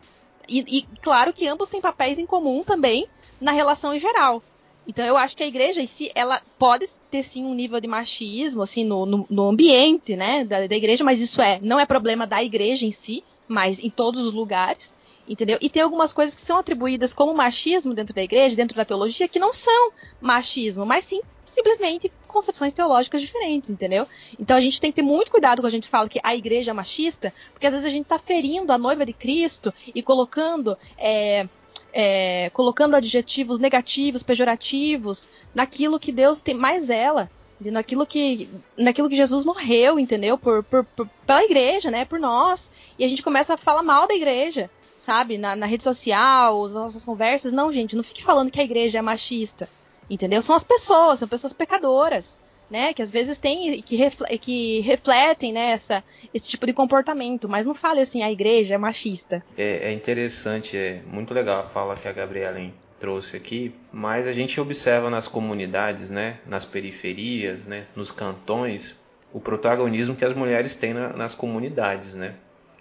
E, 0.48 0.64
e 0.78 0.82
claro 1.02 1.32
que 1.32 1.46
ambos 1.46 1.68
têm 1.68 1.80
papéis 1.80 2.18
em 2.18 2.26
comum 2.26 2.62
também 2.62 3.08
na 3.40 3.52
relação 3.52 3.94
em 3.94 3.98
geral. 3.98 4.42
Então 4.88 5.04
eu 5.04 5.18
acho 5.18 5.36
que 5.36 5.42
a 5.42 5.46
igreja 5.46 5.82
em 5.82 5.86
si, 5.86 6.10
ela 6.14 6.40
pode 6.58 6.88
ter 7.10 7.22
sim 7.22 7.44
um 7.44 7.52
nível 7.52 7.78
de 7.78 7.86
machismo, 7.86 8.62
assim, 8.62 8.84
no, 8.84 9.04
no, 9.04 9.26
no 9.28 9.48
ambiente, 9.48 10.16
né, 10.16 10.44
da, 10.46 10.66
da, 10.66 10.74
igreja, 10.74 11.04
mas 11.04 11.20
isso 11.20 11.42
é, 11.42 11.60
não 11.62 11.78
é 11.78 11.84
problema 11.84 12.26
da 12.26 12.42
igreja 12.42 12.86
em 12.86 12.90
si, 12.90 13.22
mas 13.46 13.78
em 13.78 13.90
todos 13.90 14.26
os 14.26 14.32
lugares, 14.32 14.94
entendeu? 15.28 15.58
E 15.60 15.68
tem 15.68 15.82
algumas 15.82 16.14
coisas 16.14 16.34
que 16.34 16.40
são 16.40 16.56
atribuídas 16.56 17.12
como 17.12 17.34
machismo 17.34 17.92
dentro 17.92 18.14
da 18.14 18.22
igreja, 18.22 18.56
dentro 18.56 18.74
da 18.74 18.84
teologia, 18.84 19.28
que 19.28 19.38
não 19.38 19.52
são 19.52 19.92
machismo, 20.22 20.86
mas 20.86 21.04
sim 21.04 21.20
simplesmente 21.44 22.12
concepções 22.26 22.72
teológicas 22.72 23.20
diferentes, 23.20 23.70
entendeu? 23.70 24.06
Então 24.38 24.56
a 24.56 24.60
gente 24.60 24.80
tem 24.80 24.92
que 24.92 24.96
ter 24.96 25.02
muito 25.02 25.30
cuidado 25.30 25.60
quando 25.60 25.66
a 25.66 25.70
gente 25.70 25.88
fala 25.88 26.08
que 26.08 26.20
a 26.22 26.34
igreja 26.34 26.70
é 26.70 26.74
machista, 26.74 27.32
porque 27.52 27.66
às 27.66 27.72
vezes 27.72 27.86
a 27.86 27.90
gente 27.90 28.04
está 28.04 28.18
ferindo 28.18 28.72
a 28.72 28.78
noiva 28.78 29.04
de 29.04 29.12
Cristo 29.12 29.72
e 29.94 30.02
colocando 30.02 30.76
é, 30.96 31.48
é, 31.92 32.50
colocando 32.50 32.94
adjetivos 32.94 33.58
negativos, 33.58 34.22
pejorativos, 34.22 35.28
naquilo 35.54 35.98
que 35.98 36.12
Deus 36.12 36.40
tem 36.40 36.54
mais 36.54 36.90
ela, 36.90 37.30
naquilo 37.60 38.06
que, 38.06 38.48
naquilo 38.76 39.08
que 39.08 39.16
Jesus 39.16 39.44
morreu, 39.44 39.98
entendeu? 39.98 40.38
Por, 40.38 40.62
por, 40.62 40.84
por, 40.84 41.08
pela 41.26 41.42
igreja, 41.42 41.90
né? 41.90 42.04
Por 42.04 42.20
nós. 42.20 42.70
E 42.98 43.04
a 43.04 43.08
gente 43.08 43.22
começa 43.22 43.54
a 43.54 43.58
falar 43.58 43.82
mal 43.82 44.06
da 44.06 44.14
igreja, 44.14 44.70
sabe? 44.96 45.38
Na, 45.38 45.56
na 45.56 45.66
rede 45.66 45.82
social, 45.82 46.64
as 46.64 46.74
nossas 46.74 47.04
conversas. 47.04 47.52
Não, 47.52 47.72
gente, 47.72 47.96
não 47.96 48.04
fique 48.04 48.22
falando 48.22 48.50
que 48.50 48.60
a 48.60 48.64
igreja 48.64 48.98
é 48.98 49.02
machista, 49.02 49.68
entendeu? 50.08 50.40
São 50.42 50.54
as 50.54 50.64
pessoas, 50.64 51.18
são 51.18 51.28
pessoas 51.28 51.52
pecadoras 51.52 52.38
né, 52.70 52.92
que 52.92 53.02
às 53.02 53.10
vezes 53.10 53.38
tem 53.38 53.80
que, 53.82 53.96
refle 53.96 54.38
que 54.38 54.80
refletem 54.80 55.52
né, 55.52 55.70
essa, 55.70 56.04
esse 56.32 56.48
tipo 56.48 56.66
de 56.66 56.72
comportamento, 56.72 57.48
mas 57.48 57.64
não 57.64 57.74
fale 57.74 58.00
assim, 58.00 58.22
a 58.22 58.30
igreja 58.30 58.74
é 58.74 58.78
machista. 58.78 59.42
É, 59.56 59.88
é 59.88 59.92
interessante, 59.92 60.76
é 60.76 61.00
muito 61.06 61.32
legal 61.32 61.62
a 61.62 61.66
fala 61.66 61.96
que 61.96 62.06
a 62.06 62.12
Gabriela 62.12 62.60
trouxe 63.00 63.36
aqui, 63.36 63.74
mas 63.92 64.26
a 64.26 64.32
gente 64.32 64.60
observa 64.60 65.08
nas 65.08 65.28
comunidades, 65.28 66.10
né, 66.10 66.38
nas 66.46 66.64
periferias, 66.64 67.66
né, 67.66 67.86
nos 67.96 68.10
cantões, 68.10 68.96
o 69.32 69.40
protagonismo 69.40 70.16
que 70.16 70.24
as 70.24 70.34
mulheres 70.34 70.74
têm 70.74 70.92
na, 70.92 71.10
nas 71.10 71.34
comunidades, 71.34 72.14
né. 72.14 72.34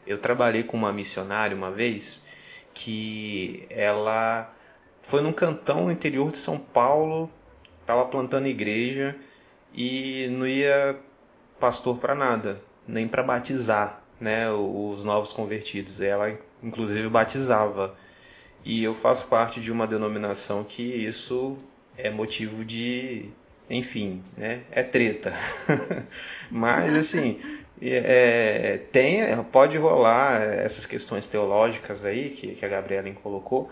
Eu 0.06 0.18
trabalhei 0.18 0.64
com 0.64 0.78
uma 0.78 0.92
missionária 0.92 1.56
uma 1.56 1.70
vez 1.70 2.22
que 2.74 3.66
ela 3.70 4.54
foi 5.02 5.22
num 5.22 5.34
cantão 5.34 5.86
no 5.86 5.92
interior 5.92 6.32
de 6.32 6.38
São 6.38 6.58
Paulo, 6.58 7.30
estava 7.82 8.06
plantando 8.06 8.48
igreja 8.48 9.16
e 9.78 10.28
não 10.32 10.48
ia 10.48 10.98
pastor 11.60 12.00
para 12.00 12.16
nada, 12.16 12.60
nem 12.88 13.08
para 13.08 13.22
batizar, 13.22 14.02
né, 14.20 14.52
os 14.52 15.04
novos 15.04 15.32
convertidos. 15.32 16.02
Ela 16.02 16.36
inclusive 16.64 17.08
batizava. 17.08 17.96
E 18.66 18.84
eu 18.84 18.94
faço 18.96 19.28
parte 19.28 19.62
de 19.62 19.72
uma 19.72 19.86
denominação 19.88 20.64
que 20.64 20.82
isso 20.82 21.58
é 21.96 22.10
motivo 22.10 22.66
de, 22.66 23.30
enfim, 23.70 24.24
né, 24.36 24.64
é 24.72 24.82
treta. 24.82 25.34
Mas 26.50 26.96
assim, 26.96 27.40
é, 27.80 28.80
tem, 28.92 29.22
pode 29.52 29.78
rolar 29.78 30.42
essas 30.42 30.88
questões 30.88 31.28
teológicas 31.28 32.04
aí 32.04 32.32
que, 32.32 32.56
que 32.56 32.66
a 32.66 32.68
Gabriela 32.68 33.12
colocou, 33.14 33.70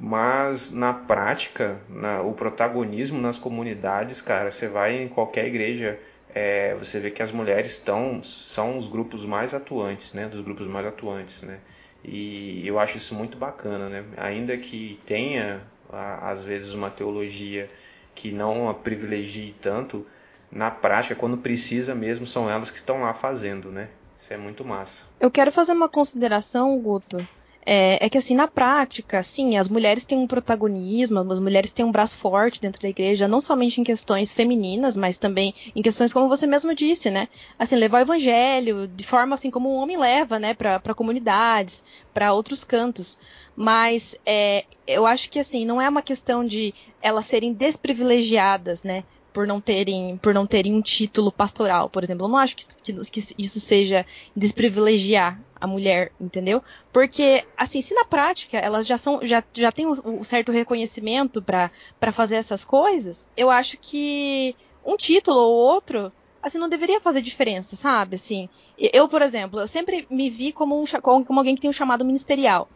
mas 0.00 0.72
na 0.72 0.94
prática, 0.94 1.78
na, 1.86 2.22
o 2.22 2.32
protagonismo 2.32 3.20
nas 3.20 3.38
comunidades, 3.38 4.22
cara, 4.22 4.50
você 4.50 4.66
vai 4.66 5.02
em 5.02 5.08
qualquer 5.08 5.46
igreja, 5.46 6.00
é, 6.34 6.74
você 6.76 6.98
vê 6.98 7.10
que 7.10 7.22
as 7.22 7.30
mulheres 7.30 7.72
estão 7.72 8.22
são 8.22 8.78
os 8.78 8.88
grupos 8.88 9.26
mais 9.26 9.52
atuantes, 9.52 10.14
né? 10.14 10.26
Dos 10.26 10.40
grupos 10.40 10.66
mais 10.66 10.86
atuantes, 10.86 11.42
né? 11.42 11.58
E 12.02 12.66
eu 12.66 12.78
acho 12.78 12.96
isso 12.96 13.14
muito 13.14 13.36
bacana, 13.36 13.90
né? 13.90 14.04
Ainda 14.16 14.56
que 14.56 14.98
tenha 15.04 15.60
às 15.92 16.42
vezes 16.42 16.72
uma 16.72 16.88
teologia 16.88 17.68
que 18.14 18.32
não 18.32 18.70
a 18.70 18.74
privilegie 18.74 19.54
tanto, 19.60 20.06
na 20.50 20.70
prática, 20.70 21.14
quando 21.14 21.36
precisa 21.36 21.94
mesmo, 21.94 22.26
são 22.26 22.48
elas 22.48 22.70
que 22.70 22.76
estão 22.76 23.02
lá 23.02 23.12
fazendo, 23.12 23.70
né? 23.70 23.88
Isso 24.18 24.32
é 24.32 24.36
muito 24.36 24.64
massa. 24.64 25.04
Eu 25.18 25.30
quero 25.30 25.52
fazer 25.52 25.72
uma 25.72 25.88
consideração, 25.88 26.78
Guto, 26.78 27.26
é, 27.64 28.04
é, 28.04 28.08
que 28.08 28.16
assim, 28.16 28.34
na 28.34 28.48
prática, 28.48 29.22
sim, 29.22 29.56
as 29.58 29.68
mulheres 29.68 30.04
têm 30.04 30.18
um 30.18 30.26
protagonismo, 30.26 31.20
as 31.30 31.38
mulheres 31.38 31.72
têm 31.72 31.84
um 31.84 31.92
braço 31.92 32.18
forte 32.18 32.60
dentro 32.60 32.80
da 32.80 32.88
igreja, 32.88 33.28
não 33.28 33.40
somente 33.40 33.80
em 33.80 33.84
questões 33.84 34.34
femininas, 34.34 34.96
mas 34.96 35.18
também 35.18 35.54
em 35.76 35.82
questões 35.82 36.12
como 36.12 36.28
você 36.28 36.46
mesmo 36.46 36.74
disse, 36.74 37.10
né? 37.10 37.28
Assim, 37.58 37.76
levar 37.76 37.98
o 37.98 38.02
evangelho 38.02 38.88
de 38.88 39.04
forma 39.04 39.34
assim 39.34 39.50
como 39.50 39.68
o 39.68 39.76
homem 39.76 39.98
leva, 39.98 40.38
né, 40.38 40.54
para 40.54 40.94
comunidades, 40.94 41.84
para 42.14 42.32
outros 42.32 42.64
cantos. 42.64 43.18
Mas 43.54 44.16
é, 44.24 44.64
eu 44.86 45.06
acho 45.06 45.30
que 45.30 45.38
assim, 45.38 45.64
não 45.66 45.80
é 45.80 45.88
uma 45.88 46.02
questão 46.02 46.44
de 46.44 46.74
elas 47.02 47.26
serem 47.26 47.52
desprivilegiadas, 47.52 48.82
né? 48.82 49.04
Por 49.32 49.46
não 49.46 49.60
terem 49.60 50.16
por 50.18 50.34
não 50.34 50.46
terem 50.46 50.74
um 50.74 50.82
título 50.82 51.30
pastoral, 51.32 51.88
por 51.88 52.02
exemplo. 52.02 52.24
Eu 52.26 52.28
não 52.28 52.36
acho 52.36 52.56
que, 52.56 52.66
que, 52.82 52.92
que, 52.92 53.34
isso 53.38 53.60
seja 53.60 54.04
desprivilegiar 54.34 55.40
a 55.60 55.66
mulher, 55.66 56.12
entendeu? 56.20 56.62
Porque 56.92 57.44
assim, 57.56 57.82
se 57.82 57.94
na 57.94 58.04
prática 58.04 58.58
elas 58.58 58.86
já 58.86 58.98
são 58.98 59.20
já, 59.26 59.42
já 59.52 59.70
têm 59.72 59.86
um, 59.86 59.96
um 60.04 60.24
certo 60.24 60.52
reconhecimento 60.52 61.42
para 61.42 62.12
fazer 62.12 62.36
essas 62.36 62.64
coisas, 62.64 63.28
eu 63.36 63.50
acho 63.50 63.78
que 63.78 64.54
um 64.84 64.96
título 64.96 65.38
ou 65.38 65.54
outro 65.54 66.12
assim, 66.42 66.58
não 66.58 66.68
deveria 66.68 67.00
fazer 67.00 67.20
diferença, 67.20 67.76
sabe? 67.76 68.16
Assim, 68.16 68.48
eu, 68.78 69.08
por 69.08 69.20
exemplo, 69.20 69.60
eu 69.60 69.68
sempre 69.68 70.06
me 70.10 70.30
vi 70.30 70.52
como, 70.52 70.80
um, 70.80 70.84
como 71.24 71.38
alguém 71.38 71.54
que 71.54 71.60
tem 71.60 71.68
um 71.68 71.72
chamado 71.72 72.04
ministerial 72.04 72.68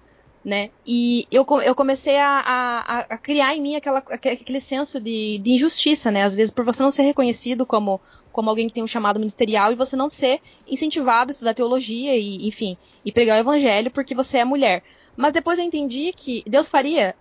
né? 0.44 0.70
E 0.86 1.26
eu, 1.30 1.46
eu 1.64 1.74
comecei 1.74 2.18
a, 2.18 2.40
a, 2.40 2.98
a 2.98 3.18
criar 3.18 3.56
em 3.56 3.62
mim 3.62 3.76
aquela, 3.76 3.98
aquele 3.98 4.60
senso 4.60 5.00
de, 5.00 5.38
de, 5.38 5.52
injustiça, 5.52 6.10
né? 6.10 6.22
Às 6.22 6.34
vezes 6.34 6.52
por 6.52 6.64
você 6.64 6.82
não 6.82 6.90
ser 6.90 7.02
reconhecido 7.02 7.64
como, 7.64 8.00
como 8.30 8.50
alguém 8.50 8.68
que 8.68 8.74
tem 8.74 8.82
um 8.82 8.86
chamado 8.86 9.18
ministerial 9.18 9.72
e 9.72 9.76
você 9.76 9.96
não 9.96 10.10
ser 10.10 10.40
incentivado 10.68 11.30
a 11.30 11.32
estudar 11.32 11.54
teologia 11.54 12.14
e, 12.16 12.46
enfim, 12.46 12.76
e 13.04 13.10
pregar 13.10 13.38
o 13.38 13.40
evangelho 13.40 13.90
porque 13.90 14.14
você 14.14 14.38
é 14.38 14.44
mulher. 14.44 14.82
Mas 15.16 15.32
depois 15.32 15.58
eu 15.58 15.64
entendi 15.64 16.12
que 16.12 16.44
Deus 16.46 16.68
faria, 16.68 17.14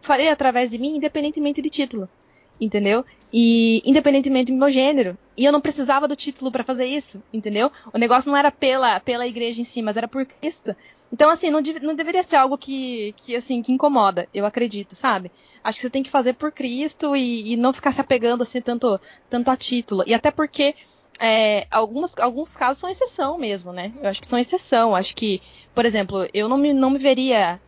faria 0.00 0.32
através 0.32 0.70
de 0.70 0.78
mim 0.78 0.96
independentemente 0.96 1.60
de 1.60 1.68
título 1.68 2.08
entendeu? 2.60 3.04
E 3.32 3.82
independentemente 3.84 4.52
do 4.52 4.58
meu 4.58 4.70
gênero. 4.70 5.16
E 5.36 5.44
eu 5.44 5.52
não 5.52 5.60
precisava 5.60 6.06
do 6.06 6.14
título 6.14 6.52
para 6.52 6.64
fazer 6.64 6.84
isso, 6.84 7.22
entendeu? 7.32 7.72
O 7.92 7.98
negócio 7.98 8.30
não 8.30 8.36
era 8.36 8.50
pela, 8.50 9.00
pela 9.00 9.26
igreja 9.26 9.60
em 9.60 9.64
si, 9.64 9.80
mas 9.80 9.96
era 9.96 10.06
por 10.06 10.26
Cristo. 10.26 10.76
Então, 11.10 11.30
assim, 11.30 11.50
não, 11.50 11.60
não 11.82 11.94
deveria 11.94 12.22
ser 12.22 12.36
algo 12.36 12.56
que, 12.56 13.14
que, 13.18 13.36
assim, 13.36 13.62
que 13.62 13.72
incomoda, 13.72 14.28
eu 14.32 14.46
acredito, 14.46 14.94
sabe? 14.94 15.30
Acho 15.62 15.78
que 15.78 15.82
você 15.82 15.90
tem 15.90 16.02
que 16.02 16.10
fazer 16.10 16.34
por 16.34 16.50
Cristo 16.52 17.14
e, 17.14 17.52
e 17.52 17.56
não 17.56 17.72
ficar 17.72 17.92
se 17.92 18.00
apegando, 18.00 18.42
assim, 18.42 18.60
tanto, 18.60 18.98
tanto 19.28 19.50
a 19.50 19.56
título. 19.56 20.04
E 20.06 20.14
até 20.14 20.30
porque 20.30 20.74
é, 21.18 21.66
alguns, 21.70 22.14
casos 22.54 22.80
são 22.80 22.90
exceção 22.90 23.38
mesmo, 23.38 23.72
né? 23.72 23.92
Eu 24.02 24.08
acho 24.08 24.20
que 24.20 24.26
são 24.26 24.38
exceção. 24.38 24.94
Acho 24.94 25.14
que, 25.14 25.40
por 25.74 25.84
exemplo, 25.84 26.26
eu 26.32 26.48
não 26.48 26.58
me, 26.58 26.72
não 26.72 26.90
me 26.90 26.98
veria 26.98 27.60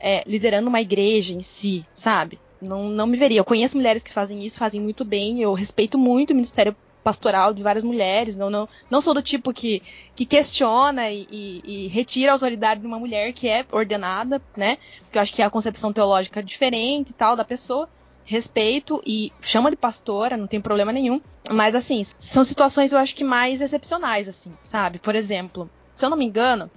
é, 0.00 0.22
liderando 0.26 0.68
uma 0.68 0.80
igreja 0.80 1.34
em 1.34 1.42
si, 1.42 1.84
sabe? 1.92 2.38
Não, 2.62 2.88
não 2.88 3.06
me 3.06 3.16
veria. 3.16 3.40
Eu 3.40 3.44
conheço 3.44 3.76
mulheres 3.76 4.02
que 4.02 4.12
fazem 4.12 4.44
isso, 4.44 4.58
fazem 4.58 4.80
muito 4.80 5.04
bem. 5.04 5.40
Eu 5.40 5.52
respeito 5.52 5.98
muito 5.98 6.30
o 6.30 6.34
ministério 6.34 6.74
pastoral 7.02 7.52
de 7.52 7.62
várias 7.62 7.84
mulheres. 7.84 8.36
Não, 8.36 8.48
não, 8.48 8.68
não 8.88 9.00
sou 9.00 9.12
do 9.12 9.22
tipo 9.22 9.52
que, 9.52 9.82
que 10.14 10.24
questiona 10.24 11.10
e, 11.10 11.26
e, 11.30 11.62
e, 11.64 11.88
retira 11.88 12.30
a 12.30 12.34
autoridade 12.34 12.80
de 12.80 12.86
uma 12.86 12.98
mulher 12.98 13.32
que 13.32 13.48
é 13.48 13.66
ordenada, 13.70 14.40
né? 14.56 14.78
Porque 15.00 15.18
eu 15.18 15.22
acho 15.22 15.34
que 15.34 15.42
a 15.42 15.50
concepção 15.50 15.92
teológica 15.92 16.40
é 16.40 16.42
diferente 16.42 17.10
e 17.10 17.14
tal 17.14 17.36
da 17.36 17.44
pessoa. 17.44 17.88
Respeito 18.24 19.02
e 19.04 19.32
chama 19.40 19.68
de 19.68 19.76
pastora, 19.76 20.36
não 20.36 20.46
tem 20.46 20.60
problema 20.60 20.92
nenhum. 20.92 21.20
Mas, 21.50 21.74
assim, 21.74 22.02
são 22.18 22.44
situações 22.44 22.92
eu 22.92 22.98
acho 22.98 23.16
que 23.16 23.24
mais 23.24 23.60
excepcionais, 23.60 24.28
assim, 24.28 24.52
sabe? 24.62 25.00
Por 25.00 25.16
exemplo, 25.16 25.68
se 25.94 26.04
eu 26.04 26.10
não 26.10 26.16
me 26.16 26.24
engano, 26.24 26.70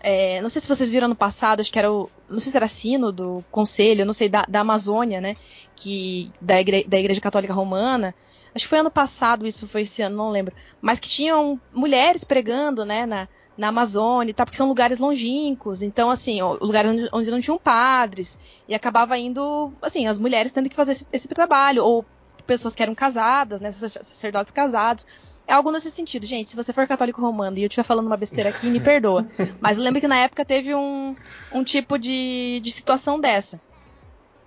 é, 0.00 0.40
não 0.40 0.48
sei 0.48 0.62
se 0.62 0.68
vocês 0.68 0.90
viram 0.90 1.08
no 1.08 1.14
passado, 1.14 1.60
acho 1.60 1.72
que 1.72 1.78
era 1.78 1.92
o. 1.92 2.10
Não 2.28 2.38
sei 2.38 2.50
se 2.50 2.56
era 2.56 2.68
sino 2.68 3.12
do 3.12 3.44
conselho, 3.50 4.06
não 4.06 4.12
sei, 4.12 4.28
da, 4.28 4.44
da 4.48 4.60
Amazônia, 4.60 5.20
né? 5.20 5.36
Que, 5.76 6.30
da, 6.40 6.60
igre, 6.60 6.84
da 6.84 6.98
Igreja 6.98 7.20
Católica 7.20 7.52
Romana, 7.52 8.14
Acho 8.54 8.64
que 8.64 8.68
foi 8.68 8.78
ano 8.78 8.90
passado, 8.90 9.46
isso 9.46 9.68
foi 9.68 9.82
esse 9.82 10.02
ano, 10.02 10.16
não 10.16 10.30
lembro. 10.30 10.54
Mas 10.80 10.98
que 10.98 11.08
tinham 11.08 11.60
mulheres 11.72 12.24
pregando, 12.24 12.84
né, 12.84 13.06
na, 13.06 13.28
na 13.56 13.68
Amazônia, 13.68 14.34
tá? 14.34 14.44
Porque 14.44 14.56
são 14.56 14.68
lugares 14.68 14.98
longínquos. 14.98 15.82
Então, 15.82 16.10
assim, 16.10 16.40
lugares 16.60 16.90
onde, 16.90 17.08
onde 17.12 17.30
não 17.30 17.40
tinham 17.40 17.58
padres. 17.58 18.40
E 18.66 18.74
acabava 18.74 19.16
indo, 19.16 19.72
assim, 19.80 20.06
as 20.06 20.18
mulheres 20.18 20.52
tendo 20.52 20.68
que 20.68 20.74
fazer 20.76 20.92
esse, 20.92 21.06
esse 21.12 21.28
trabalho. 21.28 21.84
Ou 21.84 22.04
pessoas 22.44 22.74
que 22.74 22.82
eram 22.82 22.94
casadas, 22.94 23.60
né? 23.60 23.70
Sacerdotes 23.70 24.52
casados. 24.52 25.06
É 25.46 25.52
algo 25.52 25.70
nesse 25.70 25.90
sentido, 25.90 26.26
gente. 26.26 26.50
Se 26.50 26.56
você 26.56 26.72
for 26.72 26.86
católico 26.86 27.20
romano 27.20 27.58
e 27.58 27.62
eu 27.62 27.66
estiver 27.66 27.82
falando 27.82 28.06
uma 28.06 28.16
besteira 28.16 28.50
aqui, 28.50 28.68
me 28.68 28.80
perdoa. 28.80 29.26
Mas 29.60 29.78
lembra 29.78 30.00
que 30.00 30.08
na 30.08 30.18
época 30.18 30.44
teve 30.44 30.74
um, 30.74 31.14
um 31.52 31.64
tipo 31.64 31.98
de, 31.98 32.60
de 32.62 32.70
situação 32.70 33.18
dessa. 33.18 33.60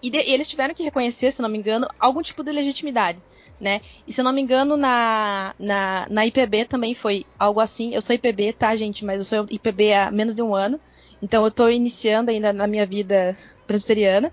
E, 0.01 0.09
de, 0.09 0.17
e 0.17 0.31
eles 0.31 0.47
tiveram 0.47 0.73
que 0.73 0.83
reconhecer, 0.83 1.31
se 1.31 1.41
não 1.41 1.49
me 1.49 1.57
engano, 1.57 1.87
algum 1.99 2.21
tipo 2.21 2.43
de 2.43 2.51
legitimidade 2.51 3.21
né? 3.63 3.81
E 4.05 4.11
se 4.11 4.19
eu 4.19 4.25
não 4.25 4.33
me 4.33 4.41
engano, 4.41 4.75
na, 4.75 5.55
na, 5.57 6.05
na 6.09 6.25
IPB 6.25 6.65
também 6.65 6.93
foi 6.93 7.25
algo 7.39 7.61
assim. 7.61 7.95
Eu 7.95 8.01
sou 8.01 8.13
IPB, 8.13 8.53
tá, 8.53 8.75
gente? 8.75 9.05
Mas 9.05 9.19
eu 9.19 9.23
sou 9.23 9.47
IPB 9.49 9.93
há 9.93 10.11
menos 10.11 10.35
de 10.35 10.43
um 10.43 10.53
ano. 10.53 10.79
Então 11.21 11.45
eu 11.45 11.49
tô 11.49 11.69
iniciando 11.69 12.29
ainda 12.29 12.51
na 12.51 12.67
minha 12.67 12.85
vida 12.85 13.37
presbiteriana. 13.65 14.31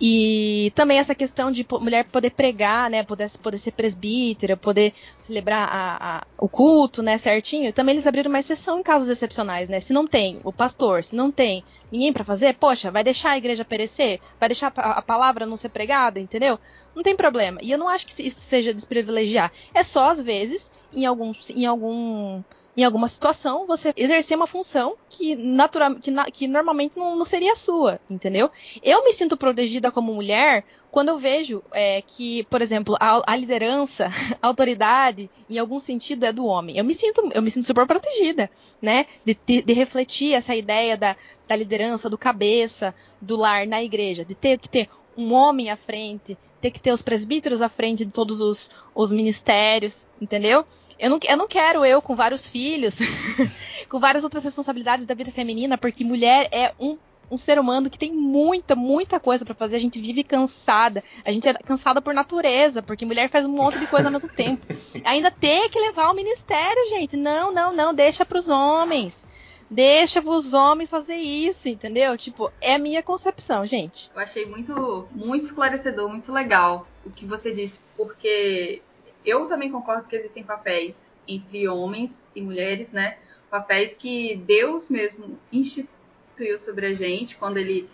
E 0.00 0.72
também 0.74 0.98
essa 0.98 1.14
questão 1.14 1.50
de 1.50 1.66
mulher 1.80 2.04
poder 2.04 2.30
pregar, 2.30 2.90
né, 2.90 3.02
poder, 3.02 3.30
poder 3.42 3.56
ser 3.56 3.70
presbítera, 3.72 4.56
poder 4.56 4.92
celebrar 5.18 5.68
a, 5.68 6.18
a, 6.18 6.26
o 6.38 6.48
culto, 6.48 7.02
né, 7.02 7.16
certinho. 7.16 7.72
Também 7.72 7.94
eles 7.94 8.06
abriram 8.06 8.28
uma 8.28 8.38
exceção 8.38 8.78
em 8.78 8.82
casos 8.82 9.08
excepcionais, 9.08 9.68
né? 9.68 9.80
Se 9.80 9.92
não 9.92 10.06
tem 10.06 10.38
o 10.44 10.52
pastor, 10.52 11.02
se 11.02 11.16
não 11.16 11.30
tem 11.30 11.64
ninguém 11.90 12.12
para 12.12 12.24
fazer, 12.24 12.54
poxa, 12.54 12.90
vai 12.90 13.02
deixar 13.02 13.30
a 13.30 13.38
igreja 13.38 13.64
perecer? 13.64 14.20
Vai 14.38 14.50
deixar 14.50 14.72
a, 14.76 14.98
a 14.98 15.02
palavra 15.02 15.46
não 15.46 15.56
ser 15.56 15.70
pregada, 15.70 16.20
entendeu? 16.20 16.58
Não 16.94 17.02
tem 17.02 17.16
problema. 17.16 17.58
E 17.62 17.70
eu 17.70 17.78
não 17.78 17.88
acho 17.88 18.06
que 18.06 18.22
isso 18.22 18.40
seja 18.40 18.74
desprivilegiar. 18.74 19.50
É 19.72 19.82
só 19.82 20.10
às 20.10 20.22
vezes 20.22 20.70
em 20.92 21.06
algum 21.06 21.32
em 21.54 21.64
algum 21.64 22.42
em 22.76 22.84
alguma 22.84 23.08
situação, 23.08 23.66
você 23.66 23.92
exercer 23.96 24.36
uma 24.36 24.46
função 24.46 24.96
que, 25.08 25.34
natural, 25.34 25.94
que, 25.94 26.10
na, 26.10 26.24
que 26.26 26.46
normalmente 26.46 26.96
não, 26.96 27.16
não, 27.16 27.24
seria 27.24 27.56
sua, 27.56 27.98
entendeu? 28.08 28.50
Eu 28.82 29.02
me 29.02 29.12
sinto 29.12 29.36
protegida 29.36 29.90
como 29.90 30.12
mulher 30.12 30.62
quando 30.90 31.08
eu 31.08 31.18
vejo 31.18 31.62
é, 31.72 32.02
que, 32.02 32.44
por 32.44 32.60
exemplo, 32.60 32.94
a, 33.00 33.32
a, 33.32 33.36
liderança, 33.36 34.08
a 34.42 34.46
autoridade, 34.46 35.30
em 35.48 35.58
algum 35.58 35.78
sentido, 35.78 36.24
é 36.24 36.32
do 36.32 36.44
homem. 36.44 36.76
Eu 36.76 36.84
me 36.84 36.92
sinto, 36.92 37.30
eu 37.32 37.40
me 37.40 37.50
sinto 37.50 37.64
super 37.64 37.86
protegida, 37.86 38.50
né? 38.80 39.06
De, 39.24 39.36
de, 39.46 39.62
de 39.62 39.72
refletir 39.72 40.34
essa 40.34 40.54
ideia 40.54 40.96
da, 40.96 41.16
da 41.48 41.56
liderança, 41.56 42.10
do 42.10 42.18
cabeça, 42.18 42.94
do 43.20 43.36
lar 43.36 43.66
na 43.66 43.82
igreja, 43.82 44.24
de 44.24 44.34
ter 44.34 44.58
que 44.58 44.68
ter 44.68 44.90
um 45.16 45.32
homem 45.32 45.70
à 45.70 45.76
frente, 45.76 46.36
ter 46.60 46.70
que 46.70 46.80
ter 46.80 46.92
os 46.92 47.02
presbíteros 47.02 47.62
à 47.62 47.68
frente 47.68 48.04
de 48.04 48.12
todos 48.12 48.40
os, 48.40 48.70
os 48.94 49.12
ministérios, 49.12 50.06
entendeu? 50.20 50.64
Eu 50.98 51.10
não, 51.10 51.20
eu 51.22 51.36
não 51.36 51.46
quero 51.46 51.84
eu 51.84 52.00
com 52.00 52.14
vários 52.14 52.48
filhos, 52.48 52.98
com 53.88 54.00
várias 54.00 54.24
outras 54.24 54.44
responsabilidades 54.44 55.06
da 55.06 55.14
vida 55.14 55.30
feminina, 55.30 55.76
porque 55.76 56.04
mulher 56.04 56.48
é 56.50 56.72
um, 56.80 56.96
um 57.30 57.36
ser 57.36 57.58
humano 57.58 57.90
que 57.90 57.98
tem 57.98 58.12
muita, 58.12 58.74
muita 58.74 59.20
coisa 59.20 59.44
para 59.44 59.54
fazer. 59.54 59.76
A 59.76 59.80
gente 59.80 60.00
vive 60.00 60.24
cansada. 60.24 61.04
A 61.24 61.30
gente 61.30 61.48
é 61.48 61.54
cansada 61.54 62.00
por 62.00 62.14
natureza, 62.14 62.82
porque 62.82 63.04
mulher 63.04 63.28
faz 63.28 63.44
um 63.44 63.52
monte 63.52 63.78
de 63.78 63.86
coisa 63.86 64.08
ao 64.08 64.12
mesmo 64.12 64.28
tempo. 64.28 64.66
Ainda 65.04 65.30
ter 65.30 65.68
que 65.68 65.78
levar 65.78 66.10
o 66.10 66.14
ministério, 66.14 66.88
gente. 66.88 67.16
Não, 67.16 67.52
não, 67.52 67.74
não. 67.74 67.94
Deixa 67.94 68.24
pros 68.24 68.48
homens. 68.48 69.26
Deixa 69.68 70.20
os 70.20 70.54
homens 70.54 70.88
fazer 70.88 71.16
isso, 71.16 71.68
entendeu? 71.68 72.16
Tipo, 72.16 72.52
é 72.60 72.74
a 72.74 72.78
minha 72.78 73.02
concepção, 73.02 73.64
gente. 73.66 74.10
Eu 74.14 74.20
achei 74.20 74.46
muito, 74.46 75.08
muito 75.12 75.46
esclarecedor, 75.46 76.08
muito 76.08 76.32
legal 76.32 76.86
o 77.04 77.10
que 77.10 77.26
você 77.26 77.52
disse, 77.52 77.80
porque 77.96 78.80
eu 79.24 79.46
também 79.46 79.70
concordo 79.70 80.08
que 80.08 80.16
existem 80.16 80.44
papéis 80.44 81.12
entre 81.26 81.66
homens 81.66 82.24
e 82.34 82.40
mulheres, 82.40 82.92
né? 82.92 83.18
Papéis 83.50 83.96
que 83.96 84.36
Deus 84.36 84.88
mesmo 84.88 85.38
instituiu 85.52 86.58
sobre 86.58 86.86
a 86.86 86.94
gente 86.94 87.36
quando 87.36 87.56
ele 87.56 87.88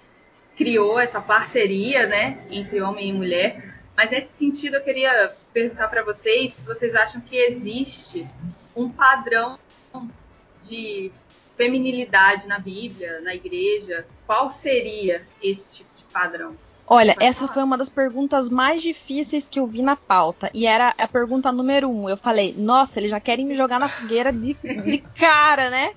criou 0.57 1.01
essa 1.01 1.21
parceria, 1.21 2.07
né, 2.07 2.47
entre 2.51 2.83
homem 2.83 3.09
e 3.09 3.13
mulher. 3.13 3.81
Mas 3.97 4.11
nesse 4.11 4.33
sentido, 4.37 4.77
eu 4.77 4.83
queria 4.83 5.35
perguntar 5.53 5.89
para 5.89 6.03
vocês 6.03 6.55
se 6.55 6.65
vocês 6.65 6.95
acham 6.95 7.21
que 7.21 7.37
existe 7.37 8.27
um 8.75 8.89
padrão 8.91 9.59
de 10.63 11.11
feminilidade 11.57 12.47
na 12.47 12.59
Bíblia, 12.59 13.21
na 13.21 13.35
igreja. 13.35 14.07
Qual 14.27 14.51
seria 14.51 15.23
esse 15.43 15.77
tipo 15.77 15.91
de 15.97 16.05
padrão? 16.05 16.57
Olha, 16.87 17.17
essa 17.21 17.49
foi 17.49 17.63
uma 17.63 17.79
das 17.79 17.89
perguntas 17.89 18.51
mais 18.51 18.83
difíceis 18.83 19.49
que 19.49 19.59
eu 19.59 19.67
vi 19.67 19.83
na 19.83 19.97
pauta. 19.97 20.51
E 20.53 20.67
era 20.67 20.95
a 20.99 21.09
pergunta 21.09 21.53
número 21.53 21.89
um. 21.89 22.09
Eu 22.09 22.17
falei, 22.17 22.55
nossa, 22.57 23.01
eles 23.01 23.11
já 23.11 23.21
querem 23.21 23.47
me 23.47 23.55
jogar 23.55 23.79
na 23.79 23.89
fogueira 23.89 24.33
de, 24.33 24.55
de 24.55 24.99
cara, 25.17 25.71
né? 25.71 25.95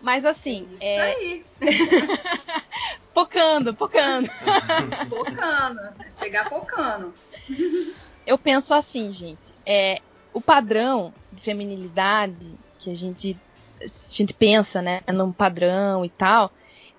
Mas 0.00 0.24
assim. 0.24 0.68
É... 0.80 1.00
Aí. 1.00 1.44
pocando, 3.12 3.74
pocando. 3.74 4.28
pocando. 5.10 5.80
Pegar 6.20 6.48
pocando. 6.48 7.12
Eu 8.26 8.38
penso 8.38 8.74
assim, 8.74 9.10
gente. 9.10 9.54
É, 9.66 10.00
o 10.32 10.40
padrão 10.40 11.12
de 11.32 11.42
feminilidade 11.42 12.54
que 12.78 12.90
a 12.90 12.94
gente, 12.94 13.36
a 13.80 14.14
gente 14.14 14.32
pensa, 14.32 14.82
né? 14.82 15.00
Num 15.12 15.32
padrão 15.32 16.04
e 16.04 16.08
tal 16.08 16.52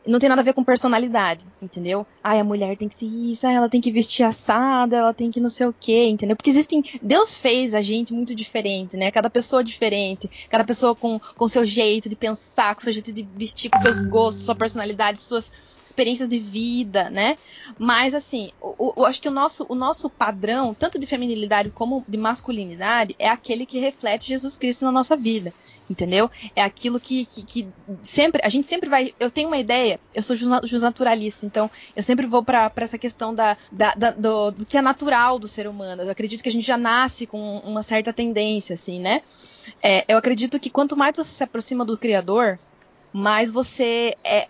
não 0.10 0.20
tem 0.20 0.30
nada 0.30 0.42
a 0.42 0.44
ver 0.44 0.54
com 0.54 0.64
personalidade, 0.64 1.46
entendeu? 1.62 2.06
Ai, 2.24 2.40
a 2.40 2.44
mulher 2.44 2.76
tem 2.78 2.88
que 2.88 2.96
ser 2.96 3.06
isso, 3.06 3.46
ela 3.46 3.70
tem 3.70 3.82
que 3.82 3.92
vestir 3.92 4.24
assado, 4.24 4.96
ela 4.96 5.14
tem 5.14 5.30
que 5.30 5.40
não 5.40 5.50
sei 5.50 5.68
o 5.68 5.76
quê, 5.78 6.06
entendeu? 6.08 6.36
Porque 6.36 6.50
existem. 6.50 6.84
Deus 7.02 7.38
fez 7.38 7.76
a 7.76 7.82
gente 7.82 8.14
muito 8.14 8.34
diferente, 8.34 8.98
né? 8.98 9.12
Cada 9.12 9.30
pessoa 9.30 9.64
diferente, 9.64 10.30
cada 10.50 10.64
pessoa 10.64 10.96
com, 10.96 11.20
com 11.20 11.48
seu 11.48 11.66
jeito 11.66 12.10
de 12.10 12.16
pensar, 12.16 12.74
com 12.76 12.82
seu 12.82 12.94
jeito 12.94 13.12
de 13.12 13.28
vestir, 13.36 13.70
com 13.70 13.82
seus 13.82 14.06
gostos, 14.06 14.46
sua 14.46 14.56
personalidade, 14.56 15.22
suas 15.22 15.52
experiências 15.86 16.30
de 16.30 16.40
vida, 16.40 17.10
né? 17.10 17.38
Mas 17.78 18.16
assim, 18.16 18.52
eu 18.62 19.06
acho 19.06 19.22
que 19.22 19.28
o 19.28 19.32
nosso, 19.32 19.66
o 19.68 19.76
nosso 19.76 20.10
padrão, 20.10 20.74
tanto 20.74 21.00
de 21.00 21.06
feminilidade 21.06 21.70
como 21.72 22.04
de 22.08 22.18
masculinidade, 22.18 23.16
é 23.20 23.28
aquele 23.28 23.66
que 23.66 23.80
reflete 23.80 24.28
Jesus 24.28 24.56
Cristo 24.56 24.86
na 24.86 24.92
nossa 24.92 25.16
vida 25.16 25.54
entendeu? 25.90 26.30
É 26.56 26.62
aquilo 26.62 27.00
que, 27.00 27.26
que, 27.26 27.44
que, 27.44 27.68
sempre, 28.04 28.42
a 28.44 28.50
gente 28.50 28.68
sempre 28.68 28.90
vai, 28.90 29.14
eu 29.20 29.32
tenho 29.32 29.48
uma 29.48 29.58
ideia, 29.58 30.00
eu 30.14 30.22
sou 30.22 30.36
naturalista, 30.80 31.46
então 31.46 31.70
eu 31.96 32.04
sempre 32.04 32.28
vou 32.28 32.44
para 32.44 32.72
essa 32.78 32.98
questão 32.98 33.34
da, 33.34 33.58
da, 33.72 33.96
da 33.96 34.12
do, 34.12 34.52
do, 34.52 34.66
que 34.66 34.78
é 34.78 34.82
natural 34.82 35.40
do 35.40 35.48
ser 35.48 35.68
humano. 35.68 36.04
Eu 36.04 36.10
acredito 36.10 36.44
que 36.44 36.50
a 36.50 36.52
gente 36.52 36.66
já 36.66 36.78
nasce 36.78 37.26
com 37.26 37.58
uma 37.60 37.82
certa 37.82 38.14
tendência, 38.14 38.76
assim, 38.76 39.00
né? 39.00 39.22
É, 39.82 40.06
eu 40.08 40.18
acredito 40.18 40.60
que 40.60 40.70
quanto 40.70 40.96
mais 40.96 41.16
você 41.16 41.34
se 41.34 41.44
aproxima 41.44 41.84
do 41.84 41.98
Criador, 41.98 42.60
mais 43.12 43.50
você 43.50 44.16
é, 44.24 44.48